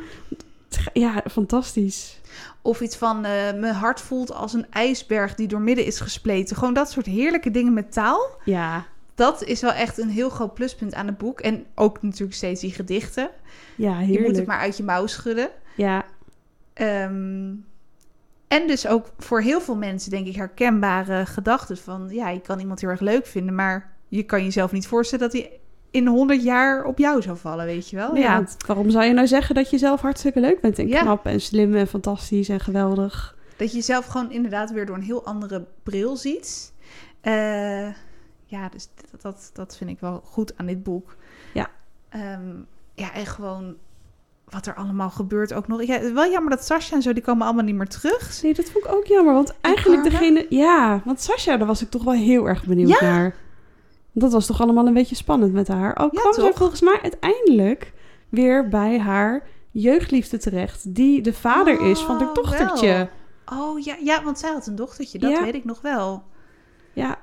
ja, 0.93 1.23
fantastisch. 1.31 2.19
Of 2.61 2.81
iets 2.81 2.95
van, 2.95 3.25
eh, 3.25 3.31
mijn 3.53 3.73
hart 3.73 4.01
voelt 4.01 4.31
als 4.33 4.53
een 4.53 4.65
ijsberg 4.71 5.35
die 5.35 5.47
door 5.47 5.61
midden 5.61 5.85
is 5.85 5.99
gespleten. 5.99 6.55
Gewoon 6.55 6.73
dat 6.73 6.91
soort 6.91 7.05
heerlijke 7.05 7.51
dingen 7.51 7.73
met 7.73 7.91
taal. 7.91 8.29
Ja, 8.43 8.85
Dat 9.15 9.43
is 9.43 9.61
wel 9.61 9.71
echt 9.71 9.97
een 9.97 10.09
heel 10.09 10.29
groot 10.29 10.53
pluspunt 10.53 10.93
aan 10.93 11.07
het 11.07 11.17
boek. 11.17 11.39
En 11.39 11.65
ook 11.75 12.01
natuurlijk 12.01 12.33
steeds 12.33 12.61
die 12.61 12.71
gedichten. 12.71 13.29
ja 13.75 13.99
Je 13.99 14.05
heerlijk. 14.05 14.27
moet 14.27 14.37
het 14.37 14.45
maar 14.47 14.59
uit 14.59 14.77
je 14.77 14.83
mouw 14.83 15.07
schudden. 15.07 15.49
Ja, 15.75 16.05
Ehm, 16.73 17.53
en 18.47 18.67
dus 18.67 18.87
ook 18.87 19.11
voor 19.17 19.41
heel 19.41 19.61
veel 19.61 19.75
mensen, 19.75 20.11
denk 20.11 20.27
ik, 20.27 20.35
herkenbare 20.35 21.25
gedachten 21.25 21.77
van... 21.77 22.07
ja, 22.11 22.29
je 22.29 22.41
kan 22.41 22.59
iemand 22.59 22.81
heel 22.81 22.89
erg 22.89 22.99
leuk 22.99 23.25
vinden, 23.25 23.55
maar 23.55 23.93
je 24.07 24.23
kan 24.23 24.43
jezelf 24.43 24.71
niet 24.71 24.87
voorstellen... 24.87 25.29
dat 25.29 25.41
hij 25.41 25.59
in 25.97 26.07
100 26.07 26.43
jaar 26.43 26.83
op 26.83 26.97
jou 26.97 27.21
zou 27.21 27.37
vallen, 27.37 27.65
weet 27.65 27.89
je 27.89 27.95
wel? 27.95 28.15
ja. 28.15 28.33
want 28.35 28.55
waarom 28.67 28.89
zou 28.89 29.05
je 29.05 29.13
nou 29.13 29.27
zeggen 29.27 29.55
dat 29.55 29.69
je 29.69 29.77
zelf 29.77 30.01
hartstikke 30.01 30.39
leuk 30.39 30.61
bent 30.61 30.79
en 30.79 30.87
Ja. 30.87 31.01
knap 31.01 31.25
en 31.25 31.41
slim 31.41 31.75
en 31.75 31.87
fantastisch 31.87 32.49
en 32.49 32.59
geweldig? 32.59 33.35
Dat 33.57 33.69
je 33.71 33.75
jezelf 33.77 34.05
gewoon 34.05 34.31
inderdaad 34.31 34.71
weer 34.71 34.85
door 34.85 34.95
een 34.95 35.01
heel 35.01 35.25
andere 35.25 35.65
bril 35.83 36.15
ziet. 36.17 36.73
Eh, 37.21 37.87
ja, 38.45 38.69
dus 38.71 38.87
dat, 39.11 39.21
dat, 39.21 39.49
dat 39.53 39.77
vind 39.77 39.89
ik 39.89 39.99
wel 39.99 40.21
goed 40.25 40.57
aan 40.57 40.65
dit 40.65 40.83
boek. 40.83 41.15
Ja. 41.53 41.67
Ehm, 42.09 42.55
ja, 42.93 43.13
en 43.13 43.25
gewoon 43.25 43.75
wat 44.49 44.65
er 44.67 44.75
allemaal 44.75 45.09
gebeurt 45.09 45.53
ook 45.53 45.67
nog. 45.67 45.83
Ja, 45.83 46.13
wel 46.13 46.31
jammer 46.31 46.49
dat 46.51 46.65
Sascha 46.65 46.95
en 46.95 47.01
zo, 47.01 47.13
die 47.13 47.23
komen 47.23 47.45
allemaal 47.45 47.63
niet 47.63 47.75
meer 47.75 47.87
terug. 47.87 48.41
Nee, 48.43 48.53
dat 48.53 48.69
vond 48.69 48.85
ik 48.85 48.91
ook 48.91 49.05
jammer, 49.05 49.33
want 49.33 49.53
eigenlijk 49.61 50.03
degene... 50.03 50.45
Ja, 50.49 51.01
want 51.05 51.21
Sascha, 51.21 51.57
daar 51.57 51.67
was 51.67 51.81
ik 51.81 51.89
toch 51.89 52.03
wel 52.03 52.13
heel 52.13 52.47
erg 52.47 52.65
benieuwd 52.65 52.89
Ja. 52.89 52.97
naar. 53.01 53.35
Dat 54.19 54.31
was 54.31 54.45
toch 54.45 54.61
allemaal 54.61 54.87
een 54.87 54.93
beetje 54.93 55.15
spannend 55.15 55.53
met 55.53 55.67
haar. 55.67 55.97
Ook 55.99 56.13
Ja, 56.13 56.19
kwam 56.21 56.33
toch? 56.33 56.57
volgens 56.57 56.81
mij 56.81 56.99
uiteindelijk 57.01 57.93
weer 58.29 58.67
bij 58.67 58.99
haar 58.99 59.47
jeugdliefde 59.71 60.37
terecht, 60.37 60.95
die 60.95 61.21
de 61.21 61.33
vader 61.33 61.81
is 61.81 61.99
van 61.99 62.17
haar 62.19 62.27
Oh, 62.27 62.33
dochtertje. 62.33 62.87
wel. 62.87 63.59
Oh 63.59 63.79
ja, 63.79 63.95
ja, 64.03 64.23
want 64.23 64.39
zij 64.39 64.51
had 64.51 64.67
een 64.67 64.75
dochtertje, 64.75 65.19
dat 65.19 65.31
Ja. 65.31 65.43
weet 65.43 65.55
ik 65.55 65.65
nog 65.65 65.81
wel. 65.81 66.23
Ja, 66.93 67.19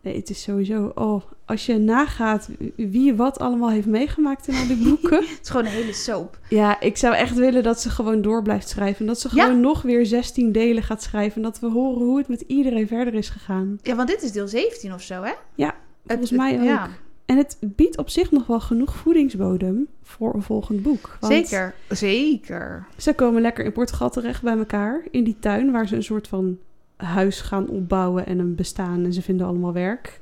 nee, 0.00 0.16
het 0.16 0.30
is 0.30 0.42
sowieso... 0.42 0.92
Oh, 0.94 1.22
als 1.46 1.66
je 1.66 1.78
nagaat 1.78 2.48
wie 2.76 3.14
wat 3.14 3.38
allemaal 3.38 3.70
heeft 3.70 3.86
meegemaakt 3.86 4.48
in 4.48 4.54
al 4.56 4.66
die 4.66 4.88
boeken... 4.88 5.18
Het 5.30 5.38
is 5.42 5.50
gewoon 5.50 5.66
een 5.66 5.72
hele 5.72 5.92
soap. 5.92 6.38
Ja, 6.48 6.80
ik 6.80 6.96
zou 6.96 7.14
echt 7.14 7.34
willen 7.34 7.62
dat 7.62 7.80
ze 7.80 7.90
gewoon 7.90 8.22
door 8.22 8.42
blijft 8.42 8.68
schrijven. 8.68 9.00
En 9.00 9.06
dat 9.06 9.20
ze 9.20 9.28
Ja. 9.32 9.44
gewoon 9.44 9.60
nog 9.60 9.82
weer 9.82 10.06
16 10.06 10.52
delen 10.52 10.82
gaat 10.82 11.02
schrijven. 11.02 11.36
En 11.36 11.42
dat 11.42 11.60
we 11.60 11.70
horen 11.70 12.02
hoe 12.06 12.18
het 12.18 12.28
met 12.28 12.40
iedereen 12.40 12.86
verder 12.88 13.14
is 13.14 13.28
gegaan. 13.28 13.78
Ja, 13.82 13.94
want 13.94 14.08
dit 14.08 14.22
is 14.22 14.32
deel 14.32 14.48
17 14.48 14.92
of 14.94 15.02
zo, 15.02 15.22
hè? 15.22 15.32
Ja, 15.54 15.74
volgens 16.06 16.30
Het- 16.30 16.38
mij 16.38 16.52
het- 16.52 16.60
ook. 16.60 16.66
Ja, 16.66 16.88
En 17.26 17.36
het 17.36 17.56
biedt 17.60 17.98
op 17.98 18.08
zich 18.08 18.30
nog 18.30 18.46
wel 18.46 18.60
genoeg 18.60 18.96
voedingsbodem 18.96 19.86
voor 20.02 20.34
een 20.34 20.42
volgend 20.42 20.82
boek. 20.82 21.16
Want 21.20 21.32
zeker. 21.32 21.74
Zeker. 21.88 22.86
Ze 22.96 23.12
komen 23.14 23.40
lekker 23.42 23.64
in 23.64 23.72
Portugal 23.72 24.10
terecht 24.10 24.42
bij 24.42 24.56
elkaar. 24.58 25.02
In 25.10 25.24
die 25.24 25.36
tuin 25.40 25.70
waar 25.70 25.88
ze 25.88 25.96
een 25.96 26.02
soort 26.02 26.28
van 26.28 26.58
huis 26.96 27.40
gaan 27.40 27.68
opbouwen 27.68 28.26
en 28.26 28.38
een 28.38 28.54
bestaan. 28.54 29.04
En 29.04 29.12
ze 29.12 29.22
vinden 29.22 29.46
allemaal 29.46 29.72
werk. 29.72 30.20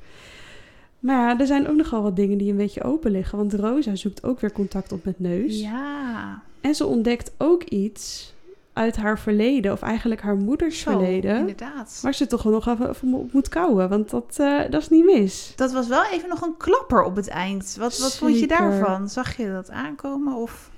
Maar 0.99 1.29
ja, 1.29 1.39
er 1.39 1.45
zijn 1.47 1.67
ook 1.67 1.75
nogal 1.75 2.01
wat 2.01 2.15
dingen 2.15 2.37
die 2.37 2.51
een 2.51 2.57
beetje 2.57 2.83
open 2.83 3.11
liggen. 3.11 3.37
Want 3.37 3.53
Rosa 3.53 3.95
zoekt 3.95 4.23
ook 4.23 4.39
weer 4.39 4.51
contact 4.51 4.91
op 4.91 5.05
met 5.05 5.19
Neus. 5.19 5.61
Ja. 5.61 6.41
En 6.61 6.75
ze 6.75 6.85
ontdekt 6.85 7.31
ook 7.37 7.63
iets 7.63 8.33
uit 8.75 8.95
haar 8.95 9.19
verleden, 9.19 9.71
of 9.71 9.81
eigenlijk 9.81 10.21
haar 10.21 10.35
moeders 10.35 10.79
Zo, 10.79 10.91
verleden, 10.91 11.37
inderdaad. 11.37 11.99
waar 12.01 12.13
ze 12.13 12.27
toch 12.27 12.43
wel 12.43 12.53
nog 12.53 12.67
even 12.67 13.13
op 13.13 13.33
moet 13.33 13.49
kouwen, 13.49 13.89
want 13.89 14.09
dat, 14.09 14.35
eh, 14.37 14.59
dat 14.69 14.81
is 14.81 14.89
niet 14.89 15.05
mis. 15.05 15.53
Dat 15.55 15.71
was 15.71 15.87
wel 15.87 16.03
even 16.11 16.29
nog 16.29 16.41
een 16.41 16.57
klapper 16.57 17.03
op 17.03 17.15
het 17.15 17.27
eind. 17.27 17.75
Wat, 17.79 17.97
wat 17.99 18.15
vond 18.17 18.39
je 18.39 18.47
daarvan? 18.47 19.09
Zag 19.09 19.37
je 19.37 19.51
dat 19.51 19.69
aankomen? 19.69 20.33
Of... 20.35 20.69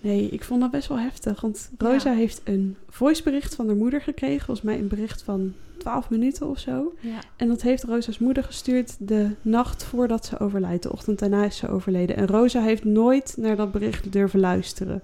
Nee, 0.00 0.28
ik 0.28 0.44
vond 0.44 0.60
dat 0.60 0.70
best 0.70 0.88
wel 0.88 0.98
heftig. 0.98 1.40
Want 1.40 1.70
Rosa 1.78 2.10
Ja. 2.10 2.16
heeft 2.16 2.40
een 2.44 2.76
voicebericht 2.88 3.54
van 3.54 3.66
haar 3.66 3.76
moeder 3.76 4.00
gekregen. 4.00 4.44
Volgens 4.44 4.66
mij 4.66 4.78
een 4.78 4.88
bericht 4.88 5.22
van 5.22 5.54
12 5.78 6.10
minuten 6.10 6.48
of 6.48 6.58
zo. 6.58 6.92
Ja. 7.00 7.18
En 7.36 7.48
dat 7.48 7.62
heeft 7.62 7.82
Rosa's 7.84 8.18
moeder 8.18 8.44
gestuurd 8.44 8.96
de 8.98 9.30
nacht 9.42 9.84
voordat 9.84 10.26
ze 10.26 10.38
overlijdt. 10.38 10.82
De 10.82 10.92
ochtend 10.92 11.18
daarna 11.18 11.44
is 11.44 11.56
ze 11.56 11.68
overleden. 11.68 12.16
En 12.16 12.26
Rosa 12.26 12.60
heeft 12.62 12.84
nooit 12.84 13.34
naar 13.36 13.56
dat 13.56 13.72
bericht 13.72 14.12
durven 14.12 14.40
luisteren. 14.40 15.02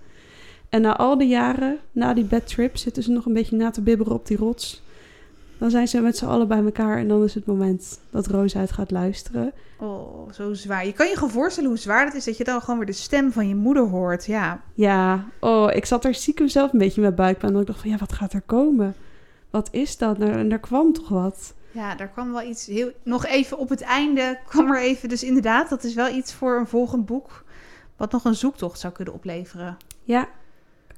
En 0.69 0.83
na 0.83 0.97
al 0.97 1.19
die 1.19 1.29
jaren, 1.29 1.79
na 1.93 2.15
die 2.15 2.25
bad 2.25 2.47
trip, 2.47 2.77
zitten 2.77 3.03
ze 3.03 3.11
nog 3.11 3.27
een 3.27 3.33
beetje 3.33 3.57
na 3.57 3.71
te 3.71 3.81
bibberen 3.81 4.13
op 4.13 4.27
die 4.27 4.37
rots. 4.37 4.85
Dan 5.59 5.71
zijn 5.71 5.89
ze 5.89 6.01
met 6.01 6.17
z'n 6.17 6.27
allen 6.27 6.49
bij 6.49 6.65
elkaar 6.65 6.99
en 6.99 7.09
dan 7.09 7.25
is 7.25 7.35
het 7.35 7.47
moment 7.47 8.01
dat 8.11 8.27
Rosa 8.27 8.61
het 8.61 8.73
gaat 8.73 8.91
luisteren. 8.91 9.53
Oh, 9.79 10.33
zo 10.33 10.55
zwaar. 10.55 10.87
Je 10.87 10.93
kan 10.93 11.09
je 11.09 11.15
gewoon 11.15 11.31
voorstellen 11.31 11.69
hoe 11.69 11.79
zwaar 11.79 12.05
het 12.05 12.15
is 12.15 12.25
dat 12.25 12.37
je 12.37 12.45
dan 12.45 12.61
gewoon 12.61 12.77
weer 12.77 12.87
de 12.87 12.93
stem 12.93 13.33
van 13.33 13.49
je 13.49 13.55
moeder 13.55 13.89
hoort. 13.89 14.25
Ja, 14.25 14.61
Ja, 14.75 15.25
oh, 15.41 15.73
ik 15.73 15.87
zat 15.87 16.05
er 16.05 16.15
stiekem 16.15 16.49
zelf 16.49 16.73
een 16.73 16.79
beetje 16.79 17.01
met 17.01 17.15
buikpijn. 17.15 17.55
En 17.55 17.61
ik 17.61 17.67
dacht 17.67 17.81
van, 17.81 17.91
ja, 17.91 17.97
wat 17.97 18.13
gaat 18.13 18.33
er 18.33 18.41
komen? 18.41 18.95
Wat 19.51 19.69
is 19.73 19.99
dat? 19.99 20.19
Nou, 20.19 20.33
En 20.33 20.53
er 20.53 20.59
kwam 20.59 20.93
toch 20.93 21.09
wat? 21.09 21.55
ja 21.77 21.95
daar 21.95 22.09
kwam 22.09 22.33
wel 22.33 22.43
iets 22.43 22.67
heel... 22.67 22.91
Nog 23.03 23.27
even 23.27 23.59
op 23.59 23.69
het 23.69 23.81
einde 23.81 24.39
kwam 24.47 24.71
er 24.71 24.81
even... 24.81 25.09
Dus 25.09 25.23
inderdaad, 25.23 25.69
dat 25.69 25.85
is 25.85 25.95
wel 25.95 26.15
iets 26.15 26.33
voor 26.33 26.59
een 26.59 26.67
volgend 26.67 27.07
boek... 27.07 27.45
wat 27.97 28.13
nog 28.13 28.25
een 28.25 28.35
zoektocht 28.35 28.81
zou 28.81 28.93
kunnen 28.93 29.15
opleveren. 29.15 29.77
Ja, 30.03 30.29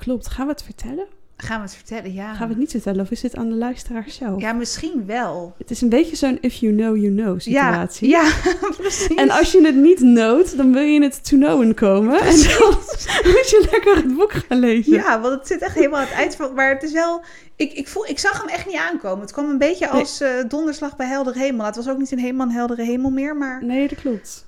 klopt. 0.05 0.29
Gaan 0.29 0.47
we 0.47 0.53
het 0.53 0.63
vertellen? 0.63 1.07
Gaan 1.41 1.57
we 1.57 1.63
het 1.63 1.75
vertellen? 1.75 2.13
Ja. 2.13 2.35
Gaan 2.35 2.47
we 2.47 2.53
het 2.53 2.59
niet 2.59 2.71
vertellen? 2.71 3.01
Of 3.01 3.11
is 3.11 3.21
dit 3.21 3.37
aan 3.37 3.49
de 3.49 3.55
luisteraar 3.55 4.05
zelf? 4.07 4.41
Ja, 4.41 4.53
misschien 4.53 5.07
wel. 5.07 5.55
Het 5.59 5.71
is 5.71 5.81
een 5.81 5.89
beetje 5.89 6.17
zo'n 6.17 6.39
if 6.41 6.55
you 6.55 6.75
know, 6.75 6.97
you 6.97 7.15
know 7.15 7.41
situatie. 7.41 8.09
Ja, 8.09 8.23
ja 8.23 8.55
precies. 8.77 9.15
En 9.15 9.31
als 9.31 9.53
je 9.53 9.65
het 9.65 9.75
niet 9.75 9.99
knows, 9.99 10.55
dan 10.55 10.73
wil 10.73 10.83
je 10.83 11.03
het 11.03 11.29
to 11.29 11.37
knowen 11.37 11.75
komen. 11.75 12.21
En 12.21 12.37
dan 12.37 12.71
moet 13.35 13.49
je 13.51 13.69
lekker 13.71 13.97
het 13.97 14.17
boek 14.17 14.33
gaan 14.33 14.59
lezen. 14.59 14.93
Ja, 14.93 15.21
want 15.21 15.35
het 15.35 15.47
zit 15.47 15.63
echt 15.63 15.75
helemaal 15.75 16.01
aan 16.01 16.07
het 16.07 16.15
eind 16.15 16.35
van... 16.37 16.55
Maar 16.55 16.71
het 16.71 16.83
is 16.83 16.93
wel... 16.93 17.23
Ik, 17.57 17.73
ik, 17.73 17.89
voel, 17.89 18.07
ik 18.07 18.19
zag 18.19 18.41
hem 18.41 18.49
echt 18.49 18.67
niet 18.67 18.77
aankomen. 18.77 19.21
Het 19.21 19.33
kwam 19.33 19.51
een 19.51 19.59
beetje 19.59 19.89
als 19.89 20.21
eh, 20.21 20.31
donderslag 20.49 20.97
bij 20.97 21.07
heldere 21.07 21.39
hemel. 21.39 21.67
Het 21.67 21.77
was 21.77 21.89
ook 21.89 21.99
niet 21.99 22.13
een 22.13 22.19
helemaal 22.19 22.51
heldere 22.51 22.83
hemel 22.83 23.11
meer, 23.11 23.37
maar... 23.37 23.65
Nee, 23.65 23.89
dat 23.89 24.01
klopt. 24.01 24.47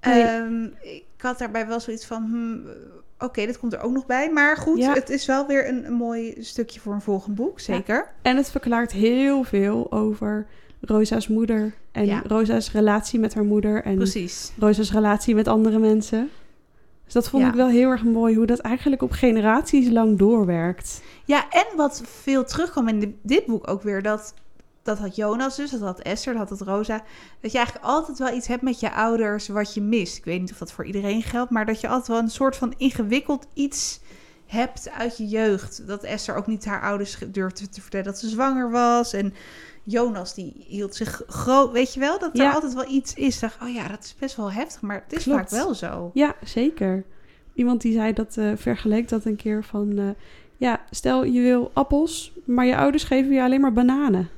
Nee. 0.00 0.22
Ehm, 0.22 0.64
ik 0.82 1.04
had 1.18 1.38
daarbij 1.38 1.66
wel 1.66 1.80
zoiets 1.80 2.06
van... 2.06 2.22
hmm, 2.22 2.62
Oké, 3.18 3.46
dit 3.46 3.58
komt 3.58 3.72
er 3.72 3.80
ook 3.80 3.92
nog 3.92 4.06
bij. 4.06 4.30
Maar 4.32 4.56
goed, 4.56 4.78
Ja. 4.78 4.92
het 4.94 5.10
is 5.10 5.26
wel 5.26 5.46
weer 5.46 5.68
een, 5.68 5.84
een 5.86 5.92
mooi 5.92 6.34
stukje 6.38 6.80
voor 6.80 6.92
een 6.92 7.00
volgend 7.00 7.34
boek. 7.34 7.60
Zeker. 7.60 8.10
En 8.22 8.36
het 8.36 8.50
verklaart 8.50 8.92
heel 8.92 9.44
veel 9.44 9.92
over 9.92 10.46
Rosa's 10.80 11.28
moeder. 11.28 11.72
En 11.92 12.06
Ja. 12.06 12.22
Rosa's 12.26 12.72
relatie 12.72 13.18
met 13.20 13.34
haar 13.34 13.44
moeder. 13.44 13.82
En 13.84 13.94
Precies. 13.96 14.52
Rosa's 14.58 14.92
relatie 14.92 15.34
met 15.34 15.48
andere 15.48 15.78
mensen. 15.78 16.30
Dus 17.04 17.12
dat 17.12 17.28
vond 17.28 17.46
ik 17.46 17.54
wel 17.54 17.68
heel 17.68 17.90
erg 17.90 18.04
mooi. 18.04 18.36
Hoe 18.36 18.46
dat 18.46 18.58
eigenlijk 18.58 19.02
op 19.02 19.10
generaties 19.10 19.88
lang 19.90 20.18
doorwerkt. 20.18 21.02
Ja, 21.24 21.50
en 21.50 21.66
wat 21.76 22.02
veel 22.04 22.44
terugkwam 22.44 22.88
in 22.88 23.00
de- 23.00 23.12
dit 23.22 23.46
boek 23.46 23.68
ook 23.70 23.82
weer... 23.82 24.02
Dat, 24.02 24.34
dat 24.82 24.98
had 24.98 25.16
Jonas 25.16 25.56
dus, 25.56 25.70
dat 25.70 25.80
had 25.80 26.00
Esther, 26.00 26.34
dat 26.34 26.48
had 26.48 26.60
Rosa... 26.60 27.02
Dat 27.40 27.50
je 27.52 27.56
eigenlijk 27.58 27.86
altijd 27.86 28.18
wel 28.18 28.32
iets 28.34 28.46
hebt 28.46 28.62
met 28.62 28.80
je 28.80 28.92
ouders 28.92 29.48
wat 29.48 29.74
je 29.74 29.80
mist. 29.80 30.16
Ik 30.16 30.24
weet 30.24 30.40
niet 30.40 30.52
of 30.52 30.58
dat 30.58 30.72
voor 30.72 30.84
iedereen 30.84 31.22
geldt... 31.22 31.50
maar 31.50 31.66
dat 31.66 31.80
je 31.80 31.88
altijd 31.88 32.08
wel 32.08 32.18
een 32.18 32.30
soort 32.30 32.56
van 32.56 32.74
ingewikkeld 32.76 33.46
iets 33.54 34.00
hebt 34.46 34.90
uit 34.90 35.16
je 35.16 35.26
jeugd. 35.26 35.86
Dat 35.86 36.02
Esther 36.04 36.36
ook 36.36 36.46
niet 36.46 36.64
haar 36.64 36.82
ouders 36.82 37.18
durfde 37.28 37.68
te 37.68 37.80
vertellen 37.80 38.06
dat 38.06 38.18
ze 38.18 38.28
zwanger 38.28 38.70
was... 38.70 39.12
en 39.12 39.34
Jonas 39.84 40.34
die 40.34 40.64
hield 40.68 40.94
zich 40.96 41.22
groot, 41.26 41.72
weet 41.72 41.94
je 41.94 42.00
wel? 42.00 42.18
Dat 42.18 42.30
er 42.38 42.42
Ja. 42.42 42.52
altijd 42.52 42.74
wel 42.74 42.88
iets 42.90 43.14
is. 43.14 43.38
Dacht, 43.38 43.62
oh 43.62 43.74
ja, 43.74 43.88
dat 43.88 44.04
is 44.04 44.14
best 44.18 44.36
wel 44.36 44.52
heftig, 44.52 44.80
maar 44.80 45.02
het 45.06 45.16
is 45.16 45.22
Klopt. 45.22 45.38
vaak 45.38 45.50
wel 45.50 45.74
zo. 45.74 46.10
Ja, 46.14 46.34
zeker. 46.44 47.04
Iemand 47.54 47.80
die 47.80 47.92
zei 47.92 48.12
dat, 48.12 48.36
eh 48.36 48.52
vergeleek 48.56 49.08
dat 49.08 49.24
een 49.24 49.36
keer 49.36 49.64
van... 49.64 49.98
eh, 49.98 50.04
ja, 50.56 50.80
stel 50.90 51.24
je 51.24 51.40
wil 51.40 51.70
appels, 51.74 52.32
maar 52.44 52.66
je 52.66 52.76
ouders 52.76 53.04
geven 53.04 53.32
je 53.32 53.42
alleen 53.42 53.60
maar 53.60 53.72
bananen. 53.72 54.28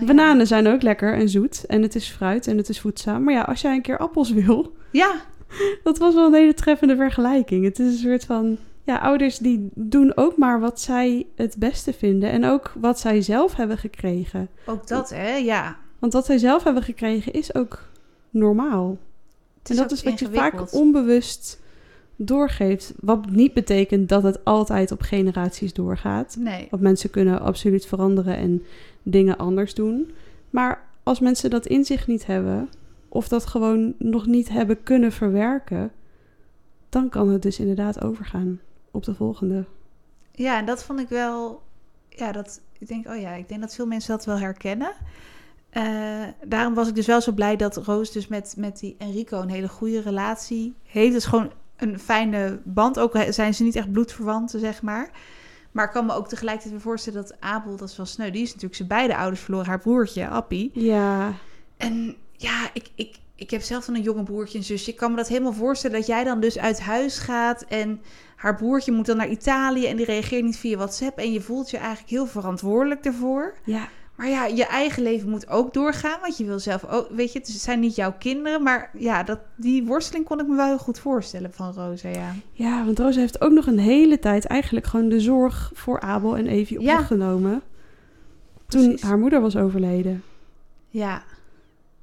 Oh 0.00 0.08
ja. 0.08 0.14
Bananen 0.14 0.46
zijn 0.46 0.66
ook 0.66 0.82
lekker 0.82 1.14
en 1.14 1.28
zoet. 1.28 1.66
En 1.66 1.82
het 1.82 1.94
is 1.94 2.08
fruit 2.08 2.46
en 2.46 2.56
het 2.56 2.68
is 2.68 2.80
voedzaam. 2.80 3.24
Maar 3.24 3.34
ja, 3.34 3.42
als 3.42 3.60
jij 3.60 3.74
een 3.74 3.82
keer 3.82 3.98
appels 3.98 4.30
wil... 4.30 4.72
Ja, 4.90 5.14
Dat 5.82 5.98
was 5.98 6.14
wel 6.14 6.26
een 6.26 6.34
hele 6.34 6.54
treffende 6.54 6.96
vergelijking. 6.96 7.64
Het 7.64 7.78
is 7.78 7.86
een 7.86 7.98
soort 7.98 8.24
van... 8.24 8.58
Ja, 8.84 8.98
ouders 8.98 9.38
die 9.38 9.68
doen 9.74 10.12
ook 10.16 10.36
maar 10.36 10.60
wat 10.60 10.80
zij 10.80 11.26
het 11.36 11.56
beste 11.58 11.92
vinden. 11.92 12.30
En 12.30 12.44
ook 12.44 12.72
wat 12.80 13.00
zij 13.00 13.20
zelf 13.22 13.54
hebben 13.54 13.78
gekregen. 13.78 14.48
ook 14.66 14.86
dat, 14.86 15.10
hè? 15.10 15.36
Ja. 15.36 15.76
Want 15.98 16.12
wat 16.12 16.26
zij 16.26 16.38
zelf 16.38 16.64
hebben 16.64 16.82
gekregen 16.82 17.32
is 17.32 17.54
ook 17.54 17.88
normaal. 18.30 18.98
En 19.62 19.76
dat 19.76 19.90
is 19.90 20.02
wat 20.02 20.18
je 20.18 20.28
vaak 20.32 20.72
onbewust 20.72 21.60
doorgeeft. 22.16 22.92
Wat 23.00 23.30
niet 23.30 23.52
betekent 23.52 24.08
dat 24.08 24.22
het 24.22 24.44
altijd 24.44 24.92
op 24.92 25.00
generaties 25.00 25.72
doorgaat. 25.72 26.36
Nee. 26.38 26.66
Want 26.70 26.82
mensen 26.82 27.10
kunnen 27.10 27.40
absoluut 27.40 27.86
veranderen 27.86 28.36
en 28.36 28.62
dingen 29.02 29.36
anders 29.38 29.74
doen. 29.74 30.10
Maar 30.50 30.88
als 31.02 31.20
mensen 31.20 31.50
dat 31.50 31.66
in 31.66 31.84
zich 31.84 32.06
niet 32.06 32.26
hebben, 32.26 32.68
of 33.08 33.28
dat 33.28 33.46
gewoon 33.46 33.94
nog 33.98 34.26
niet 34.26 34.48
hebben 34.48 34.82
kunnen 34.82 35.12
verwerken, 35.12 35.92
dan 36.88 37.08
kan 37.08 37.28
het 37.28 37.42
dus 37.42 37.58
inderdaad 37.58 38.02
overgaan 38.02 38.60
op 38.90 39.04
de 39.04 39.14
volgende. 39.14 39.64
Ja, 40.32 40.58
en 40.58 40.66
dat 40.66 40.84
vond 40.84 41.00
ik 41.00 41.08
wel. 41.08 41.62
Ja, 42.08 42.32
dat. 42.32 42.60
Ik 42.78 42.88
denk, 42.88 43.08
oh 43.08 43.20
ja, 43.20 43.32
ik 43.32 43.48
denk 43.48 43.60
dat 43.60 43.74
veel 43.74 43.86
mensen 43.86 44.10
dat 44.16 44.24
wel 44.24 44.38
herkennen. 44.38 44.92
Eh, 45.70 46.22
daarom 46.46 46.74
was 46.74 46.88
ik 46.88 46.94
dus 46.94 47.06
wel 47.06 47.20
zo 47.20 47.32
blij 47.32 47.56
dat 47.56 47.76
Roos 47.76 48.12
dus 48.12 48.26
met, 48.26 48.54
met 48.56 48.78
die 48.78 48.94
Enrico 48.98 49.40
een 49.40 49.50
hele 49.50 49.68
goede 49.68 50.00
relatie 50.00 50.74
heeft. 50.82 51.12
Het 51.12 51.22
is 51.22 51.28
gewoon 51.28 51.50
een 51.76 51.98
fijne 51.98 52.60
band. 52.64 52.98
Ook 52.98 53.24
zijn 53.28 53.54
ze 53.54 53.62
niet 53.62 53.76
echt 53.76 53.92
bloedverwanten, 53.92 54.60
zeg 54.60 54.82
maar. 54.82 55.10
Maar 55.70 55.84
ik 55.84 55.90
kan 55.90 56.06
me 56.06 56.12
ook 56.12 56.28
tegelijkertijd 56.28 56.72
weer 56.74 56.82
voorstellen 56.82 57.22
dat 57.22 57.40
Abel, 57.40 57.76
dat 57.76 57.88
is 57.88 57.96
wel 57.96 58.06
sneu, 58.06 58.30
die 58.30 58.42
is 58.42 58.48
natuurlijk 58.48 58.74
zijn 58.74 58.88
beide 58.88 59.16
ouders 59.16 59.40
verloren. 59.40 59.66
Haar 59.66 59.80
broertje, 59.80 60.28
Appie. 60.28 60.70
Ja, 60.74 61.32
En 61.76 62.16
ja, 62.32 62.70
ik, 62.72 62.90
ik, 62.94 63.16
ik 63.34 63.50
heb 63.50 63.62
zelf 63.62 63.84
dan 63.84 63.94
een 63.94 64.02
jonge 64.02 64.22
broertje 64.22 64.58
en 64.58 64.64
zusje. 64.64 64.90
Ik 64.90 64.96
kan 64.96 65.10
me 65.10 65.16
dat 65.16 65.28
helemaal 65.28 65.52
voorstellen 65.52 65.96
dat 65.96 66.06
jij 66.06 66.24
dan 66.24 66.40
dus 66.40 66.58
uit 66.58 66.80
huis 66.80 67.18
gaat 67.18 67.62
en 67.62 68.00
haar 68.36 68.56
broertje 68.56 68.92
moet 68.92 69.06
dan 69.06 69.16
naar 69.16 69.28
Italië 69.28 69.86
en 69.86 69.96
die 69.96 70.06
reageert 70.06 70.44
niet 70.44 70.56
via 70.56 70.76
WhatsApp 70.76 71.18
en 71.18 71.32
je 71.32 71.40
voelt 71.40 71.70
je 71.70 71.76
eigenlijk 71.76 72.10
heel 72.10 72.26
verantwoordelijk 72.26 73.04
ervoor. 73.04 73.54
ja, 73.64 73.88
Maar 74.20 74.28
ja, 74.28 74.44
je 74.46 74.66
eigen 74.66 75.02
leven 75.02 75.30
moet 75.30 75.48
ook 75.48 75.72
doorgaan, 75.74 76.20
want 76.20 76.36
je 76.36 76.44
wil 76.44 76.58
zelf 76.58 76.84
ook, 76.84 77.08
weet 77.10 77.32
je, 77.32 77.38
het 77.38 77.48
zijn 77.48 77.80
niet 77.80 77.94
jouw 77.94 78.12
kinderen, 78.18 78.62
maar 78.62 78.90
ja, 78.98 79.22
dat, 79.22 79.38
die 79.56 79.84
worsteling 79.84 80.24
kon 80.24 80.40
ik 80.40 80.46
me 80.46 80.56
wel 80.56 80.66
heel 80.66 80.78
goed 80.78 80.98
voorstellen 80.98 81.52
van 81.52 81.72
Rosa, 81.72 82.08
ja. 82.08 82.34
ja, 82.52 82.84
want 82.84 82.98
Rosa 82.98 83.20
heeft 83.20 83.40
ook 83.40 83.52
nog 83.52 83.66
een 83.66 83.78
hele 83.78 84.18
tijd 84.18 84.44
eigenlijk 84.46 84.86
gewoon 84.86 85.08
de 85.08 85.20
zorg 85.20 85.70
voor 85.74 86.00
Abel 86.00 86.36
en 86.36 86.46
Evie 86.46 86.78
op 86.78 86.84
Ja. 86.84 86.98
zich 86.98 87.06
genomen. 87.06 87.62
Toen 88.66 88.82
Precies. 88.82 89.02
haar 89.02 89.18
moeder 89.18 89.40
was 89.40 89.56
overleden. 89.56 90.22
Ja, 90.88 91.22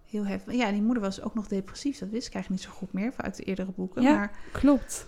heel 0.10 0.26
heftig. 0.26 0.54
Ja, 0.54 0.72
die 0.72 0.82
moeder 0.82 1.04
was 1.04 1.22
ook 1.22 1.34
nog 1.34 1.48
depressief, 1.48 1.98
dat 1.98 2.10
wist 2.10 2.28
ik 2.28 2.34
eigenlijk 2.34 2.64
niet 2.64 2.72
zo 2.74 2.78
goed 2.80 2.94
meer 2.94 3.14
uit 3.18 3.36
de 3.36 3.44
eerdere 3.44 3.72
boeken. 3.76 4.02
Ja. 4.02 4.14
Maar, 4.16 4.32
Klopt. 4.52 5.08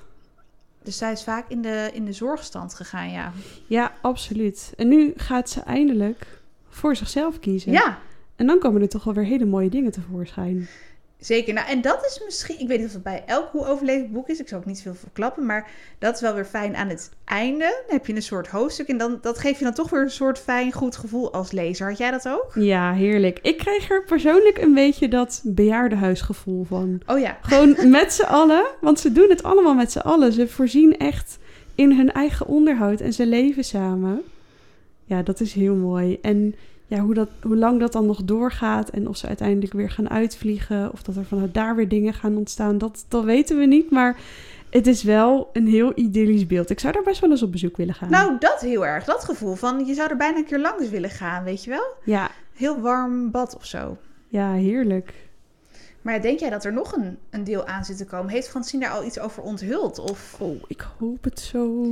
dus 0.84 0.98
zij 0.98 1.12
is 1.12 1.24
vaak 1.24 1.50
in 1.50 1.62
de, 1.62 1.90
in 1.94 2.06
de 2.06 2.14
zorgstand 2.14 2.74
gegaan, 2.74 3.12
ja. 3.12 3.32
Ja, 3.68 3.92
absoluut. 4.02 4.74
En 4.78 4.88
nu 4.88 5.14
gaat 5.16 5.50
ze 5.50 5.60
eindelijk 5.62 6.39
voor 6.70 6.96
zichzelf 6.96 7.40
kiezen. 7.40 7.72
Ja, 7.72 8.00
En 8.36 8.48
dan 8.48 8.60
komen 8.60 8.82
er 8.82 8.90
toch 8.90 9.04
wel 9.04 9.14
weer 9.14 9.26
hele 9.26 9.46
mooie 9.46 9.70
dingen 9.70 9.92
tevoorschijn. 9.92 10.68
Zeker. 11.20 11.54
Nou, 11.54 11.68
en 11.68 11.82
dat 11.82 12.06
is 12.06 12.22
misschien, 12.26 12.60
ik 12.60 12.68
weet 12.68 12.78
niet 12.78 12.88
of 12.88 12.94
het 12.94 13.04
bij 13.04 13.24
elk 13.26 13.50
hoe 13.52 13.66
overleven 13.66 14.12
boek 14.12 14.28
is, 14.28 14.40
ik 14.40 14.48
zal 14.48 14.58
ook 14.58 14.66
niet 14.66 14.82
veel 14.82 14.94
verklappen, 14.94 15.46
maar 15.46 15.70
dat 15.98 16.16
is 16.16 16.22
wel 16.22 16.34
weer 16.34 16.46
fijn 16.46 16.76
aan 16.76 16.88
het 16.88 17.12
einde. 17.26 17.84
Dan 17.88 17.96
heb 17.96 18.06
je 18.06 18.16
een 18.16 18.22
soort 18.22 18.48
hoofdstuk 18.48 18.88
en 18.88 18.98
dan, 18.98 19.18
dat 19.22 19.40
geeft 19.40 19.58
je 19.58 19.64
dan 19.64 19.74
toch 19.74 19.90
weer 19.90 20.02
een 20.02 20.12
soort 20.12 20.40
fijn, 20.40 20.72
goed 20.72 20.96
gevoel 20.96 21.34
als 21.34 21.52
lezer. 21.52 21.88
Had 21.88 21.98
jij 21.98 22.12
dat 22.12 22.28
ook? 22.28 22.52
Ja, 22.54 22.94
heerlijk. 22.94 23.40
Ik 23.42 23.58
krijg 23.58 23.90
er 23.90 24.04
persoonlijk 24.04 24.58
een 24.58 24.74
beetje 24.74 25.08
dat 25.08 25.42
bejaardenhuisgevoel 25.44 26.64
van. 26.64 27.02
Oh 27.06 27.20
ja. 27.20 27.38
Gewoon 27.42 27.76
met 28.00 28.14
z'n 28.14 28.24
allen, 28.24 28.66
want 28.82 29.00
ze 29.00 29.12
doen 29.12 29.30
het 29.30 29.44
allemaal 29.44 29.76
met 29.76 29.92
z'n 29.92 30.00
allen. 30.00 30.34
Ze 30.34 30.48
voorzien 30.48 30.98
echt 30.98 31.38
in 31.76 31.92
hun 31.92 32.12
eigen 32.12 32.48
onderhoud 32.48 33.02
en 33.02 33.14
ze 33.14 33.26
leven 33.26 33.64
samen. 33.64 34.22
Ja, 35.10 35.22
dat 35.24 35.40
is 35.40 35.54
heel 35.54 35.76
mooi. 35.76 36.18
En 36.22 36.56
ja, 36.88 37.00
hoe, 37.00 37.14
dat, 37.14 37.30
hoe 37.42 37.56
lang 37.56 37.80
dat 37.80 37.92
dan 37.92 38.06
nog 38.06 38.24
doorgaat 38.24 38.90
en 38.90 39.08
of 39.08 39.18
ze 39.18 39.28
uiteindelijk 39.28 39.74
weer 39.74 39.90
gaan 39.90 40.10
uitvliegen... 40.10 40.92
of 40.92 41.02
dat 41.04 41.16
er 41.16 41.26
vanuit 41.26 41.54
daar 41.54 41.76
weer 41.76 41.88
dingen 41.88 42.14
gaan 42.14 42.38
ontstaan, 42.38 42.78
dat, 42.78 43.06
dat 43.08 43.24
weten 43.24 43.58
we 43.58 43.66
niet. 43.66 43.92
Maar 43.92 44.18
het 44.70 44.88
is 44.88 45.04
wel 45.04 45.50
een 45.54 45.68
heel 45.68 45.92
idyllisch 45.96 46.48
beeld. 46.48 46.70
Ik 46.70 46.80
zou 46.80 46.94
daar 46.94 47.04
best 47.04 47.20
wel 47.22 47.30
eens 47.30 47.44
op 47.44 47.52
bezoek 47.52 47.78
willen 47.78 47.94
gaan. 47.94 48.10
Nou, 48.10 48.36
dat 48.40 48.62
heel 48.62 48.86
erg. 48.86 49.04
Dat 49.04 49.24
gevoel 49.24 49.56
van, 49.56 49.86
je 49.86 49.94
zou 49.94 50.10
er 50.10 50.18
bijna 50.18 50.38
een 50.38 50.46
keer 50.46 50.60
langs 50.60 50.90
willen 50.90 51.10
gaan, 51.10 51.44
weet 51.44 51.64
je 51.64 51.70
wel? 51.70 51.88
Ja, 52.04 52.30
Heel 52.54 52.80
warm 52.80 53.32
bad 53.32 53.56
of 53.56 53.66
zo. 53.66 53.98
ja, 54.28 54.54
heerlijk. 54.54 55.14
Maar 56.02 56.22
denk 56.22 56.40
jij 56.40 56.50
dat 56.50 56.66
er 56.66 56.74
nog 56.74 56.96
een, 56.96 57.18
een 57.30 57.44
deel 57.44 57.66
aan 57.66 57.86
zit 57.86 57.98
te 57.98 58.06
komen? 58.06 58.32
Heeft 58.32 58.50
Francine 58.50 58.84
daar 58.84 58.94
al 58.94 59.06
iets 59.06 59.20
over 59.20 59.44
onthuld? 59.44 60.00
Of... 60.00 60.36
Oh, 60.40 60.62
ik 60.68 60.88
hoop 61.00 61.24
het 61.24 61.40
zo. 61.40 61.86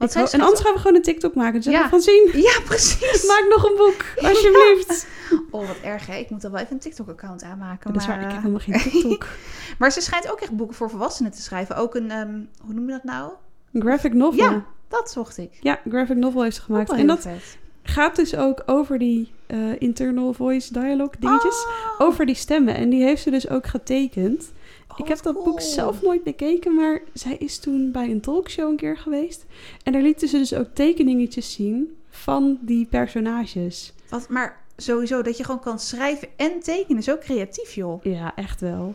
Want 0.00 0.12
zij 0.12 0.26
en 0.30 0.40
anders 0.40 0.60
gaan 0.60 0.72
we 0.72 0.78
gewoon 0.78 0.96
een 0.96 1.02
TikTok 1.02 1.34
maken. 1.34 1.62
Zeg 1.62 1.72
Ja. 1.72 1.80
ja. 1.80 1.88
van 1.88 2.00
zien. 2.00 2.30
Ja, 2.32 2.60
precies. 2.64 3.26
Maak 3.26 3.46
nog 3.48 3.64
een 3.70 3.76
boek, 3.76 4.04
alsjeblieft. 4.30 5.06
Oh, 5.50 5.66
wat 5.66 5.76
erg 5.82 6.06
hè. 6.06 6.16
Ik 6.16 6.30
moet 6.30 6.40
dan 6.40 6.50
wel 6.50 6.60
even 6.60 6.72
een 6.72 6.78
TikTok-account 6.80 7.42
aanmaken. 7.42 7.92
dat 7.92 8.02
is 8.02 8.08
maar, 8.08 8.16
waar, 8.16 8.26
ik 8.26 8.32
heb 8.34 8.44
eh, 8.44 8.50
helemaal 8.50 8.80
geen 8.80 8.92
TikTok. 8.92 9.26
Maar 9.78 9.92
ze 9.92 10.00
schijnt 10.00 10.30
ook 10.32 10.40
echt 10.40 10.56
boeken 10.56 10.76
voor 10.76 10.90
volwassenen 10.90 11.32
te 11.32 11.42
schrijven. 11.42 11.76
Ook 11.76 11.94
een, 11.94 12.10
ehm, 12.10 12.40
hoe 12.64 12.74
noem 12.74 12.86
je 12.86 12.92
dat 12.92 13.04
nou? 13.04 13.32
Een 13.72 13.80
graphic 13.80 14.14
novel. 14.14 14.50
Ja, 14.50 14.64
dat 14.88 15.10
zocht 15.10 15.38
ik. 15.38 15.50
Ja, 15.60 15.80
graphic 15.88 16.16
novel 16.16 16.42
heeft 16.42 16.56
ze 16.56 16.62
gemaakt. 16.62 16.90
wel 16.90 16.98
En 16.98 17.06
dat 17.06 17.20
vet. 17.20 17.58
gaat 17.82 18.16
dus 18.16 18.36
ook 18.36 18.62
over 18.66 18.98
die 18.98 19.32
eh, 19.46 19.58
internal 19.80 20.32
voice 20.32 20.72
dialogue 20.72 21.14
dingetjes. 21.18 21.66
Oh, 21.66 22.06
Over 22.06 22.26
die 22.26 22.34
stemmen. 22.34 22.74
En 22.74 22.90
die 22.90 23.02
heeft 23.02 23.22
ze 23.22 23.30
dus 23.30 23.48
ook 23.48 23.66
getekend. 23.66 24.52
Oh, 24.92 24.98
ik 24.98 25.06
heb 25.08 25.22
dat 25.22 25.32
cool. 25.34 25.44
boek 25.44 25.60
zelf 25.60 26.02
nooit 26.02 26.24
bekeken, 26.24 26.74
maar 26.74 27.02
zij 27.12 27.36
is 27.36 27.58
toen 27.58 27.92
bij 27.92 28.10
een 28.10 28.20
talkshow 28.20 28.68
een 28.70 28.76
keer 28.76 28.96
geweest. 28.96 29.46
En 29.82 29.92
daar 29.92 30.02
lieten 30.02 30.28
ze 30.28 30.36
dus 30.38 30.54
ook 30.54 30.68
tekeningetjes 30.72 31.52
zien 31.52 31.96
van 32.08 32.58
die 32.60 32.86
personages. 32.86 33.92
Wat, 34.08 34.28
maar 34.28 34.60
sowieso, 34.76 35.22
dat 35.22 35.36
je 35.36 35.44
gewoon 35.44 35.60
kan 35.60 35.78
schrijven 35.78 36.28
en 36.36 36.60
tekenen 36.60 36.98
is 36.98 37.10
ook 37.10 37.20
creatief, 37.20 37.74
joh. 37.74 38.04
Ja, 38.04 38.32
echt 38.36 38.60
wel. 38.60 38.94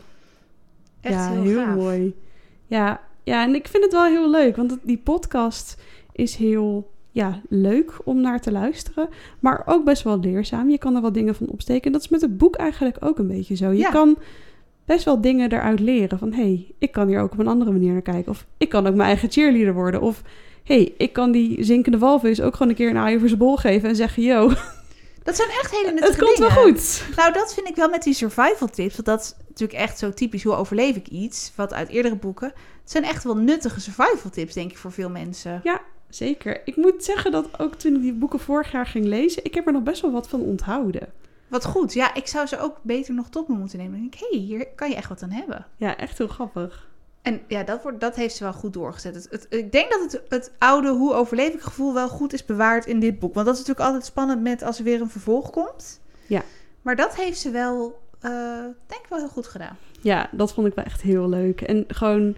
Echt 1.00 1.14
ja, 1.14 1.40
heel, 1.42 1.64
gaaf. 1.64 1.76
mooi. 1.76 2.14
Ja, 2.66 3.00
ja, 3.24 3.42
en 3.42 3.54
ik 3.54 3.68
vind 3.68 3.82
het 3.84 3.92
wel 3.92 4.04
heel 4.04 4.30
leuk, 4.30 4.56
want 4.56 4.76
die 4.82 4.98
podcast 4.98 5.76
is 6.12 6.34
heel 6.36 6.90
ja, 7.10 7.40
leuk 7.48 7.92
om 8.04 8.20
naar 8.20 8.40
te 8.40 8.52
luisteren, 8.52 9.08
maar 9.40 9.62
ook 9.66 9.84
best 9.84 10.02
wel 10.02 10.20
leerzaam. 10.20 10.70
Je 10.70 10.78
kan 10.78 10.94
er 10.96 11.00
wel 11.02 11.12
dingen 11.12 11.34
van 11.34 11.48
opsteken. 11.48 11.82
En 11.84 11.92
dat 11.92 12.00
is 12.00 12.08
met 12.08 12.20
het 12.20 12.38
boek 12.38 12.56
eigenlijk 12.56 12.96
ook 13.04 13.18
een 13.18 13.26
beetje 13.26 13.54
zo. 13.56 13.70
Je 13.70 13.78
Ja. 13.78 13.90
kan 13.90 14.18
best 14.86 15.04
wel 15.04 15.20
dingen 15.20 15.52
eruit 15.52 15.80
leren 15.80 16.18
van, 16.18 16.32
hé, 16.32 16.42
hey, 16.42 16.74
ik 16.78 16.92
kan 16.92 17.08
hier 17.08 17.20
ook 17.20 17.32
op 17.32 17.38
een 17.38 17.48
andere 17.48 17.70
manier 17.70 17.92
naar 17.92 18.02
kijken. 18.02 18.32
Of 18.32 18.46
ik 18.58 18.68
kan 18.68 18.86
ook 18.86 18.94
mijn 18.94 19.08
eigen 19.08 19.30
cheerleader 19.30 19.74
worden. 19.74 20.00
Of, 20.00 20.22
hé, 20.64 20.74
hey, 20.74 20.94
ik 20.96 21.12
kan 21.12 21.32
die 21.32 21.64
zinkende 21.64 21.98
walvis 21.98 22.40
ook 22.40 22.52
gewoon 22.52 22.68
een 22.68 22.74
keer 22.74 22.90
een 22.90 22.96
aai 22.96 23.14
over 23.14 23.28
zijn 23.28 23.40
bol 23.40 23.56
geven 23.56 23.88
en 23.88 23.96
zeggen, 23.96 24.22
yo, 24.22 24.52
Dat 25.26 25.36
zijn 25.36 25.48
echt 25.48 25.70
hele 25.70 25.92
nuttige 26.00 26.10
het 26.10 26.24
komt 26.24 26.38
wel 26.38 26.62
goed. 26.64 27.04
Nou, 27.16 27.32
dat 27.32 27.54
vind 27.54 27.68
ik 27.68 27.76
wel 27.76 27.88
met 27.88 28.02
die 28.02 28.14
survival 28.14 28.68
tips. 28.68 28.94
Want 28.94 29.06
dat 29.06 29.20
is 29.20 29.34
natuurlijk 29.48 29.78
echt 29.78 29.98
zo 29.98 30.10
typisch. 30.10 30.42
Hoe 30.42 30.54
overleef 30.54 30.96
ik 30.96 31.08
iets? 31.08 31.52
Wat 31.54 31.72
uit 31.72 31.88
eerdere 31.88 32.16
boeken. 32.16 32.46
Het 32.82 32.90
zijn 32.90 33.04
echt 33.04 33.24
wel 33.24 33.36
nuttige 33.36 33.80
survival 33.80 34.30
tips, 34.30 34.54
denk 34.54 34.70
ik, 34.70 34.78
voor 34.78 34.92
veel 34.92 35.10
mensen. 35.10 35.60
Zeker. 36.08 36.60
Ik 36.64 36.76
moet 36.76 37.04
zeggen 37.04 37.30
dat 37.30 37.58
ook 37.58 37.74
toen 37.74 37.94
ik 37.94 38.00
die 38.00 38.12
boeken 38.12 38.40
vorig 38.40 38.72
jaar 38.72 38.86
ging 38.86 39.04
lezen, 39.04 39.44
ik 39.44 39.54
heb 39.54 39.66
er 39.66 39.72
nog 39.72 39.82
best 39.82 40.02
wel 40.02 40.12
wat 40.12 40.28
van 40.28 40.40
onthouden. 40.40 41.12
Wat 41.48 41.64
goed. 41.64 41.92
Ja, 41.92 42.14
ik 42.14 42.26
zou 42.26 42.46
ze 42.46 42.58
ook 42.60 42.76
beter 42.82 43.14
nog 43.14 43.28
tot 43.28 43.48
me 43.48 43.54
moeten 43.54 43.78
nemen. 43.78 43.92
Dan 43.92 44.00
denk 44.00 44.14
ik, 44.14 44.20
hé, 44.20 44.36
hey, 44.36 44.46
hier 44.46 44.66
kan 44.74 44.88
je 44.88 44.94
echt 44.96 45.08
wat 45.08 45.22
aan 45.22 45.30
hebben. 45.30 45.66
Ja, 45.76 45.96
echt 45.96 46.18
heel 46.18 46.28
grappig. 46.28 46.88
En 47.22 47.40
ja, 47.48 47.62
dat, 47.62 47.82
wordt, 47.82 48.00
dat 48.00 48.16
heeft 48.16 48.36
ze 48.36 48.42
wel 48.44 48.52
goed 48.52 48.72
doorgezet. 48.72 49.14
Het, 49.14 49.26
het- 49.30 49.46
ik 49.48 49.72
denk 49.72 49.90
dat 49.90 50.00
het, 50.12 50.22
het 50.28 50.52
oude 50.58 50.88
hoe 50.88 51.12
overleef 51.14 51.54
ik 51.54 51.60
gevoel 51.60 51.94
wel 51.94 52.08
goed 52.08 52.32
is 52.32 52.44
bewaard 52.44 52.86
in 52.86 53.00
dit 53.00 53.18
boek. 53.18 53.34
Want 53.34 53.46
dat 53.46 53.54
is 53.54 53.60
natuurlijk 53.60 53.86
altijd 53.86 54.06
spannend 54.06 54.42
met 54.42 54.62
als 54.62 54.78
er 54.78 54.84
weer 54.84 55.00
een 55.00 55.10
vervolg 55.10 55.50
komt. 55.50 56.00
Ja. 56.26 56.42
Maar 56.82 56.96
dat 56.96 57.16
heeft 57.16 57.38
ze 57.38 57.50
wel, 57.50 57.98
eh, 58.20 58.30
denk 58.86 59.00
ik 59.02 59.06
wel 59.08 59.18
heel 59.18 59.28
goed 59.28 59.46
gedaan. 59.46 59.76
Ja, 60.00 60.28
dat 60.32 60.52
vond 60.54 60.66
ik 60.66 60.74
wel 60.74 60.84
echt 60.84 61.02
heel 61.02 61.28
leuk. 61.28 61.60
En 61.60 61.84
gewoon, 61.88 62.36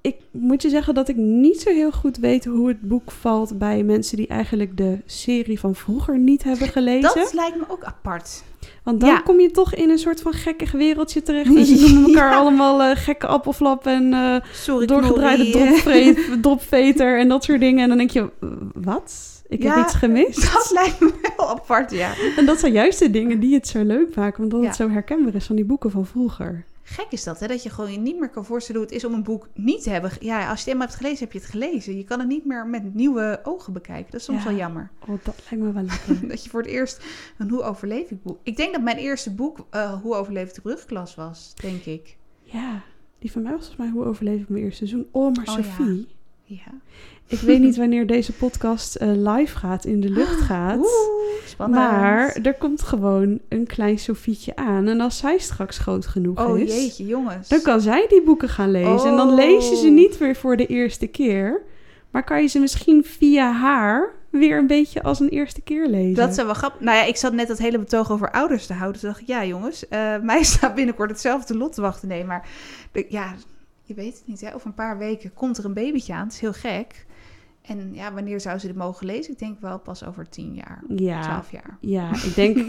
ik 0.00 0.16
moet 0.30 0.62
je 0.62 0.68
zeggen 0.68 0.94
dat 0.94 1.08
ik 1.08 1.16
niet 1.16 1.60
zo 1.60 1.70
heel 1.70 1.90
goed 1.90 2.16
weet 2.16 2.44
hoe 2.44 2.68
het 2.68 2.80
boek 2.80 3.10
valt 3.10 3.58
bij 3.58 3.82
mensen 3.82 4.16
die 4.16 4.26
eigenlijk 4.26 4.76
de 4.76 4.98
serie 5.06 5.60
van 5.60 5.74
vroeger 5.74 6.18
niet 6.18 6.42
hebben 6.42 6.68
gelezen. 6.68 7.14
Dat 7.14 7.32
lijkt 7.32 7.56
me 7.56 7.64
ook 7.68 7.84
apart. 7.84 8.42
Want 8.82 9.00
dan 9.00 9.08
ja. 9.08 9.20
kom 9.20 9.40
je 9.40 9.50
toch 9.50 9.74
in 9.74 9.90
een 9.90 9.98
soort 9.98 10.20
van 10.20 10.32
gekkig 10.32 10.72
wereldje 10.72 11.22
terecht. 11.22 11.56
En 11.56 11.66
ze 11.66 11.74
noemen 11.92 12.10
elkaar 12.10 12.30
Ja. 12.30 12.38
allemaal 12.38 12.82
eh, 12.82 12.96
gekke 12.96 13.26
appelflap 13.26 13.86
en 13.86 14.12
eh, 14.12 14.36
Sorry, 14.52 14.86
doorgedraaide 14.86 16.16
dropveter 16.40 17.18
en 17.20 17.28
dat 17.28 17.44
soort 17.44 17.60
dingen. 17.60 17.82
En 17.82 17.88
dan 17.88 17.98
denk 17.98 18.10
je, 18.10 18.30
wat? 18.74 19.42
Ik 19.48 19.62
heb 19.62 19.76
iets 19.76 19.94
gemist. 19.94 20.42
Dat 20.54 20.70
lijkt 20.72 21.00
me 21.00 21.12
wel 21.36 21.48
apart, 21.48 21.90
ja. 21.90 22.12
En 22.36 22.46
dat 22.46 22.58
zijn 22.60 22.72
juist 22.72 22.98
de 22.98 23.10
dingen 23.10 23.40
die 23.40 23.54
het 23.54 23.68
zo 23.68 23.82
leuk 23.82 24.14
maken. 24.14 24.44
Omdat 24.44 24.64
het 24.64 24.76
zo 24.76 24.90
herkenbaar 24.90 25.34
is 25.34 25.46
van 25.46 25.56
die 25.56 25.64
boeken 25.64 25.90
van 25.90 26.06
vroeger. 26.06 26.64
Gek 26.90 27.06
is 27.10 27.24
dat, 27.24 27.40
hè? 27.40 27.46
Dat 27.46 27.62
je 27.62 27.70
gewoon 27.70 27.92
je 27.92 27.98
niet 27.98 28.18
meer 28.18 28.28
kan 28.30 28.44
voorstellen 28.44 28.80
hoe 28.80 28.90
het 28.90 28.98
is 28.98 29.04
om 29.04 29.14
een 29.14 29.22
boek 29.22 29.48
niet 29.54 29.82
te 29.82 29.90
hebben. 29.90 30.10
Ja, 30.20 30.38
als 30.50 30.58
je 30.58 30.64
het 30.64 30.66
eenmaal 30.72 30.86
hebt 30.86 30.98
gelezen, 30.98 31.18
heb 31.24 31.32
je 31.32 31.38
het 31.38 31.48
gelezen. 31.48 31.96
Je 31.96 32.04
kan 32.04 32.18
het 32.18 32.28
niet 32.28 32.44
meer 32.44 32.66
met 32.66 32.94
nieuwe 32.94 33.40
ogen 33.42 33.72
bekijken. 33.72 34.10
Dat 34.10 34.20
is 34.20 34.26
soms 34.26 34.42
Ja. 34.42 34.48
wel 34.48 34.58
jammer. 34.58 34.90
Oh, 35.00 35.08
dat 35.22 35.34
lijkt 35.50 35.64
me 35.66 35.72
wel 35.72 35.82
lekker. 35.82 36.28
Dat 36.28 36.44
je 36.44 36.50
voor 36.50 36.60
het 36.60 36.70
eerst 36.70 37.04
een 37.38 37.50
Hoe 37.50 37.62
overleef 37.62 38.10
ik 38.10 38.22
boek... 38.22 38.38
Ik 38.42 38.56
denk 38.56 38.72
dat 38.72 38.82
mijn 38.82 38.96
eerste 38.96 39.34
boek 39.34 39.66
eh, 39.70 40.00
Hoe 40.02 40.14
overleef 40.14 40.48
ik 40.48 40.54
de 40.54 40.60
brugklas 40.60 41.14
was, 41.14 41.54
denk 41.54 41.84
ik. 41.84 42.16
Ja, 42.42 42.82
die 43.18 43.32
van 43.32 43.42
mij 43.42 43.52
was 43.52 43.66
volgens 43.66 43.86
mij 43.86 43.90
Hoe 43.96 44.04
overleef 44.04 44.40
ik 44.40 44.48
mijn 44.48 44.64
eerste 44.64 44.86
seizoen? 44.86 45.08
Oh, 45.10 45.34
maar 45.34 45.46
Oh, 45.48 45.54
Sophie. 45.54 45.96
Ja. 45.98 46.16
Ik 47.26 47.40
weet 47.40 47.60
niet 47.60 47.76
wanneer 47.76 48.06
deze 48.06 48.32
podcast 48.32 48.94
eh, 48.94 49.08
live 49.08 49.56
gaat, 49.58 49.84
in 49.84 50.00
de 50.00 50.10
lucht 50.10 50.40
gaat. 50.40 50.76
Oeh, 50.78 50.86
spannend. 51.46 51.82
Maar 51.82 52.38
er 52.42 52.54
komt 52.54 52.82
gewoon 52.82 53.38
een 53.48 53.66
klein 53.66 53.98
Sofietje 53.98 54.56
aan. 54.56 54.88
En 54.88 55.00
als 55.00 55.18
zij 55.18 55.38
straks 55.38 55.78
groot 55.78 56.06
genoeg 56.06 56.46
Oh 56.48 56.58
is, 56.58 56.74
jeetje, 56.74 57.06
jongens. 57.06 57.48
dan 57.48 57.62
kan 57.62 57.80
zij 57.80 58.06
die 58.08 58.22
boeken 58.22 58.48
gaan 58.48 58.70
lezen. 58.70 59.10
En 59.10 59.16
dan 59.16 59.34
lees 59.34 59.68
je 59.68 59.76
ze 59.76 59.86
Oh. 59.86 59.92
niet 59.92 60.18
weer 60.18 60.36
voor 60.36 60.56
de 60.56 60.66
eerste 60.66 61.06
keer. 61.06 61.62
Maar 62.10 62.24
kan 62.24 62.42
je 62.42 62.48
ze 62.48 62.58
misschien 62.58 63.04
via 63.04 63.52
haar 63.52 64.14
weer 64.30 64.58
een 64.58 64.66
beetje 64.66 65.02
als 65.02 65.20
een 65.20 65.28
eerste 65.28 65.60
keer 65.60 65.86
lezen. 65.88 66.14
Dat 66.14 66.34
zou 66.34 66.46
wel 66.46 66.54
grappig. 66.56 66.80
Nou 66.80 66.96
ja, 66.96 67.04
ik 67.04 67.16
zat 67.16 67.32
net 67.32 67.48
dat 67.48 67.58
hele 67.58 67.78
betoog 67.78 68.10
over 68.12 68.30
ouders 68.30 68.66
te 68.66 68.72
houden. 68.72 69.00
Toen 69.00 69.10
dacht 69.10 69.20
ik, 69.22 69.26
ja 69.28 69.44
jongens, 69.44 69.88
eh, 69.88 70.18
mij 70.22 70.42
staat 70.42 70.74
binnenkort 70.74 71.10
hetzelfde 71.10 71.56
lot 71.56 71.72
te 71.72 71.80
wachten. 71.80 72.08
Nee, 72.08 72.24
maar 72.24 72.48
de- 72.92 73.06
ja, 73.08 73.34
je 73.88 73.94
weet 73.94 74.14
het 74.18 74.26
niet. 74.26 74.40
Hè? 74.40 74.54
Over 74.54 74.66
een 74.66 74.74
paar 74.74 74.98
weken 74.98 75.34
komt 75.34 75.58
er 75.58 75.64
een 75.64 75.72
babytje 75.74 76.14
aan. 76.14 76.24
Het 76.24 76.32
is 76.32 76.40
heel 76.40 76.52
gek. 76.52 77.06
En 77.62 77.94
ja, 77.94 78.12
wanneer 78.12 78.40
zou 78.40 78.58
ze 78.58 78.66
dit 78.66 78.76
mogen 78.76 79.06
lezen? 79.06 79.32
Ik 79.32 79.38
denk 79.38 79.60
wel 79.60 79.78
pas 79.78 80.04
over 80.04 80.28
tien 80.28 80.54
jaar, 80.54 80.82
Ja, 80.96 81.22
twaalf 81.22 81.50
jaar. 81.52 81.76
ja, 81.80 82.10
ik 82.24 82.34
denk... 82.34 82.56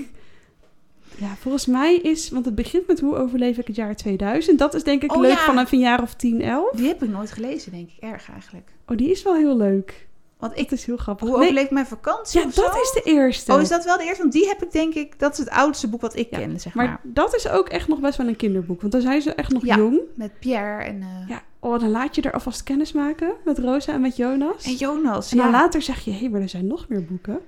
ja, 1.23 1.35
volgens 1.35 1.65
mij 1.65 1.95
is... 1.95 2.29
Want 2.29 2.45
het 2.45 2.55
begint 2.55 2.87
met 2.87 2.99
Hoe 2.99 3.15
overleef 3.15 3.57
ik 3.57 3.67
het 3.67 3.75
jaar 3.75 3.95
2000. 3.95 4.59
Dat 4.59 4.73
is 4.73 4.83
denk 4.83 5.03
ik 5.03 5.11
Oh, 5.11 5.21
leuk 5.21 5.31
ja. 5.31 5.37
vanaf 5.45 5.71
een 5.71 5.79
jaar 5.79 6.01
of 6.01 6.13
10, 6.13 6.41
11. 6.41 6.71
Die 6.75 6.87
heb 6.87 7.03
ik 7.03 7.09
nooit 7.09 7.31
gelezen, 7.31 7.71
denk 7.71 7.89
ik. 7.89 7.97
Erg 7.99 8.31
eigenlijk. 8.31 8.69
Oh, 8.87 8.97
die 8.97 9.11
is 9.11 9.23
wel 9.23 9.35
heel 9.35 9.57
leuk. 9.57 10.07
Want 10.39 10.57
ik, 10.57 10.69
Dat 10.69 10.79
is 10.79 10.85
heel 10.85 10.97
grappig. 10.97 11.27
hoe 11.29 11.51
Nee, 11.51 11.67
mijn 11.69 11.85
vakantie 11.85 12.39
ja, 12.39 12.45
dat 12.45 12.53
zo? 12.53 12.81
is 12.81 12.91
de 12.91 13.01
eerste. 13.03 13.53
Oh, 13.53 13.61
is 13.61 13.69
dat 13.69 13.85
wel 13.85 13.97
de 13.97 14.03
eerste? 14.03 14.21
Want 14.21 14.33
die 14.33 14.47
heb 14.47 14.63
ik 14.63 14.71
denk 14.71 14.93
ik... 14.93 15.19
Dat 15.19 15.31
is 15.31 15.37
het 15.37 15.49
oudste 15.49 15.87
boek 15.87 16.01
wat 16.01 16.15
ik 16.15 16.27
Ja, 16.29 16.37
ken, 16.37 16.59
zeg 16.59 16.73
maar. 16.73 16.85
Maar 16.85 16.99
dat 17.03 17.35
is 17.35 17.47
ook 17.49 17.69
echt 17.69 17.87
nog 17.87 17.99
best 17.99 18.17
wel 18.17 18.27
een 18.27 18.35
kinderboek. 18.35 18.81
Want 18.81 18.93
dan 18.93 19.01
zijn 19.01 19.21
ze 19.21 19.33
echt 19.33 19.51
nog 19.51 19.65
Ja. 19.65 19.75
jong. 19.77 19.99
Met 20.15 20.39
Pierre 20.39 20.83
en, 20.83 21.01
eh, 21.01 21.27
Ja, 21.29 21.41
oh, 21.59 21.79
dan 21.79 21.89
laat 21.91 22.15
je 22.15 22.21
er 22.21 22.31
alvast 22.31 22.63
kennis 22.63 22.91
maken 22.91 23.33
met 23.45 23.57
Rosa 23.59 23.93
en 23.93 24.01
met 24.01 24.15
Jonas. 24.15 24.65
en 24.65 24.73
Jonas. 24.75 25.31
En 25.31 25.37
dan 25.37 25.45
ja, 25.45 25.51
later 25.51 25.81
zeg 25.81 25.99
je, 25.99 26.11
hé, 26.11 26.17
hey, 26.17 26.29
maar 26.29 26.41
er 26.41 26.49
zijn 26.49 26.67
nog 26.67 26.85
meer 26.87 27.05
boeken. 27.05 27.39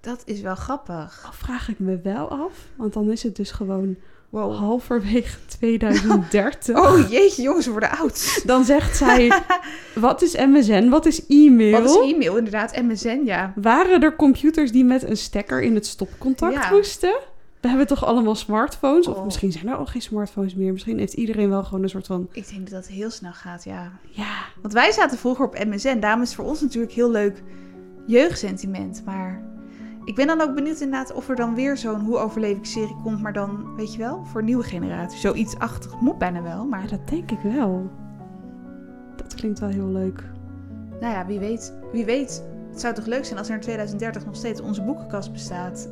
dat 0.00 0.22
is 0.24 0.40
wel 0.40 0.54
grappig. 0.54 1.20
Dan 1.22 1.34
vraag 1.34 1.68
ik 1.68 1.78
me 1.78 2.00
wel 2.02 2.28
af, 2.28 2.66
want 2.76 2.92
dan 2.92 3.10
is 3.10 3.22
het 3.22 3.36
dus 3.36 3.50
gewoon 3.50 3.96
Wow. 4.42 4.56
halverwege 4.56 5.38
2030. 5.58 6.76
Oh 6.76 7.10
jeetje, 7.10 7.42
jongens, 7.42 7.64
we 7.66 7.70
worden 7.70 7.90
oud. 7.98 8.40
Dan 8.46 8.64
zegt 8.64 8.96
zij, 8.96 9.42
wat 9.94 10.22
is 10.22 10.36
MSN, 10.36 10.88
wat 10.88 11.06
is 11.06 11.26
e-mail? 11.26 11.82
Wat 11.82 11.90
is 12.04 12.12
e-mail 12.12 12.36
inderdaad? 12.36 12.82
MSN, 12.82 13.20
ja. 13.24 13.52
Waren 13.54 14.02
er 14.02 14.16
computers 14.16 14.72
die 14.72 14.84
met 14.84 15.02
een 15.02 15.16
stekker 15.16 15.62
in 15.62 15.74
het 15.74 15.86
stopcontact 15.86 16.54
Ja. 16.54 16.70
moesten? 16.70 17.14
We 17.60 17.68
hebben 17.68 17.86
toch 17.86 18.04
allemaal 18.04 18.34
smartphones? 18.34 19.06
Of 19.06 19.16
Oh. 19.16 19.24
misschien 19.24 19.52
zijn 19.52 19.68
er 19.68 19.76
al 19.76 19.86
geen 19.86 20.02
smartphones 20.02 20.54
meer. 20.54 20.72
Misschien 20.72 20.98
heeft 20.98 21.12
iedereen 21.12 21.48
wel 21.48 21.64
gewoon 21.64 21.82
een 21.82 21.88
soort 21.88 22.06
van... 22.06 22.28
Ik 22.32 22.48
denk 22.48 22.70
dat 22.70 22.82
dat 22.82 22.86
heel 22.92 23.10
snel 23.10 23.32
gaat, 23.32 23.64
ja. 23.64 23.92
Ja, 24.10 24.34
Want 24.62 24.74
wij 24.74 24.92
zaten 24.92 25.18
vroeger 25.18 25.44
op 25.44 25.64
MSN. 25.64 25.98
Daarom 25.98 26.22
is 26.22 26.28
het 26.28 26.36
voor 26.36 26.46
ons 26.46 26.60
natuurlijk 26.60 26.92
heel 26.92 27.10
leuk 27.10 27.42
jeugdsentiment. 28.06 29.02
Maar 29.04 29.42
ik 30.06 30.14
ben 30.14 30.26
dan 30.26 30.40
ook 30.40 30.54
benieuwd 30.54 30.80
inderdaad 30.80 31.12
of 31.12 31.28
er 31.28 31.36
dan 31.36 31.54
weer 31.54 31.76
zo'n 31.76 32.00
Hoe 32.00 32.18
overleef 32.18 32.56
ik 32.56 32.64
serie 32.64 32.96
komt. 33.02 33.22
Maar 33.22 33.32
dan, 33.32 33.74
weet 33.76 33.92
je 33.92 33.98
wel, 33.98 34.24
voor 34.24 34.42
nieuwe 34.42 34.62
generatie. 34.62 35.18
Zoiets 35.18 35.58
achtig 35.58 36.00
moet 36.00 36.18
bijna 36.18 36.42
wel. 36.42 36.64
Maar 36.64 36.82
ja, 36.82 36.88
dat 36.88 37.08
denk 37.08 37.30
ik 37.30 37.38
wel. 37.40 37.90
Dat 39.16 39.34
klinkt 39.34 39.58
wel 39.58 39.68
heel 39.68 39.88
leuk. 39.88 40.22
nou 41.00 41.12
ja, 41.12 41.26
wie 41.26 41.38
weet. 41.38 41.74
Wie 41.92 42.04
weet. 42.04 42.44
Het 42.70 42.80
zou 42.80 42.94
toch 42.94 43.06
leuk 43.06 43.24
zijn 43.24 43.38
als 43.38 43.48
er 43.48 43.54
in 43.54 43.60
2030 43.60 44.24
nog 44.24 44.36
steeds 44.36 44.60
onze 44.60 44.82
boekenkast 44.82 45.32
bestaat. 45.32 45.88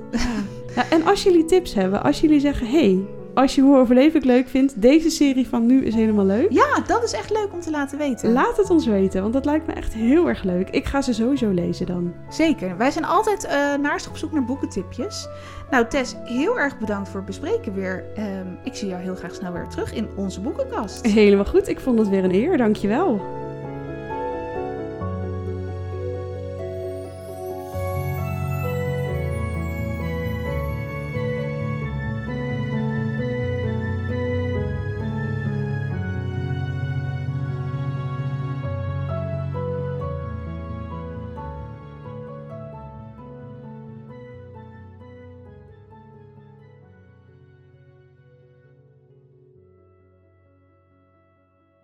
Ja, 0.74 0.90
en 0.90 1.04
als 1.06 1.22
jullie 1.22 1.44
tips 1.44 1.74
hebben, 1.74 2.02
als 2.02 2.20
jullie 2.20 2.40
zeggen... 2.40 2.66
hey, 2.66 3.06
als 3.34 3.54
je 3.54 3.60
Hoe 3.60 3.78
overleef 3.78 4.14
ik 4.14 4.24
leuk 4.24 4.48
vindt, 4.48 4.82
deze 4.82 5.10
serie 5.10 5.48
van 5.48 5.66
nu 5.66 5.84
is 5.84 5.94
helemaal 5.94 6.24
leuk. 6.24 6.50
Ja, 6.50 6.80
dat 6.86 7.02
is 7.02 7.12
echt 7.12 7.30
leuk 7.30 7.48
om 7.52 7.60
te 7.60 7.70
laten 7.70 7.98
weten. 7.98 8.32
Laat 8.32 8.56
het 8.56 8.70
ons 8.70 8.86
weten, 8.86 9.22
want 9.22 9.32
dat 9.32 9.44
lijkt 9.44 9.66
me 9.66 9.72
echt 9.72 9.94
heel 9.94 10.28
erg 10.28 10.42
leuk. 10.42 10.70
Ik 10.70 10.84
ga 10.84 11.02
ze 11.02 11.12
sowieso 11.12 11.50
lezen 11.50 11.86
dan. 11.86 12.14
Zeker. 12.28 12.76
Wij 12.76 12.90
zijn 12.90 13.04
altijd 13.04 13.44
eh 13.44 13.74
naast 13.74 14.08
op 14.08 14.16
zoek 14.16 14.32
naar 14.32 14.44
boekentipjes. 14.44 15.28
Nou, 15.70 15.86
Tess, 15.86 16.14
heel 16.24 16.58
erg 16.58 16.78
bedankt 16.78 17.08
voor 17.08 17.16
het 17.16 17.26
bespreken 17.26 17.74
weer. 17.74 18.04
Ehm, 18.14 18.46
ik 18.64 18.74
zie 18.74 18.88
jou 18.88 19.02
heel 19.02 19.14
graag 19.14 19.34
snel 19.34 19.52
weer 19.52 19.68
terug 19.68 19.94
in 19.94 20.08
onze 20.16 20.40
boekenkast. 20.40 21.06
Helemaal 21.06 21.44
goed, 21.44 21.68
ik 21.68 21.80
vond 21.80 21.98
het 21.98 22.08
weer 22.08 22.24
een 22.24 22.34
eer, 22.34 22.56
dankjewel. 22.56 23.20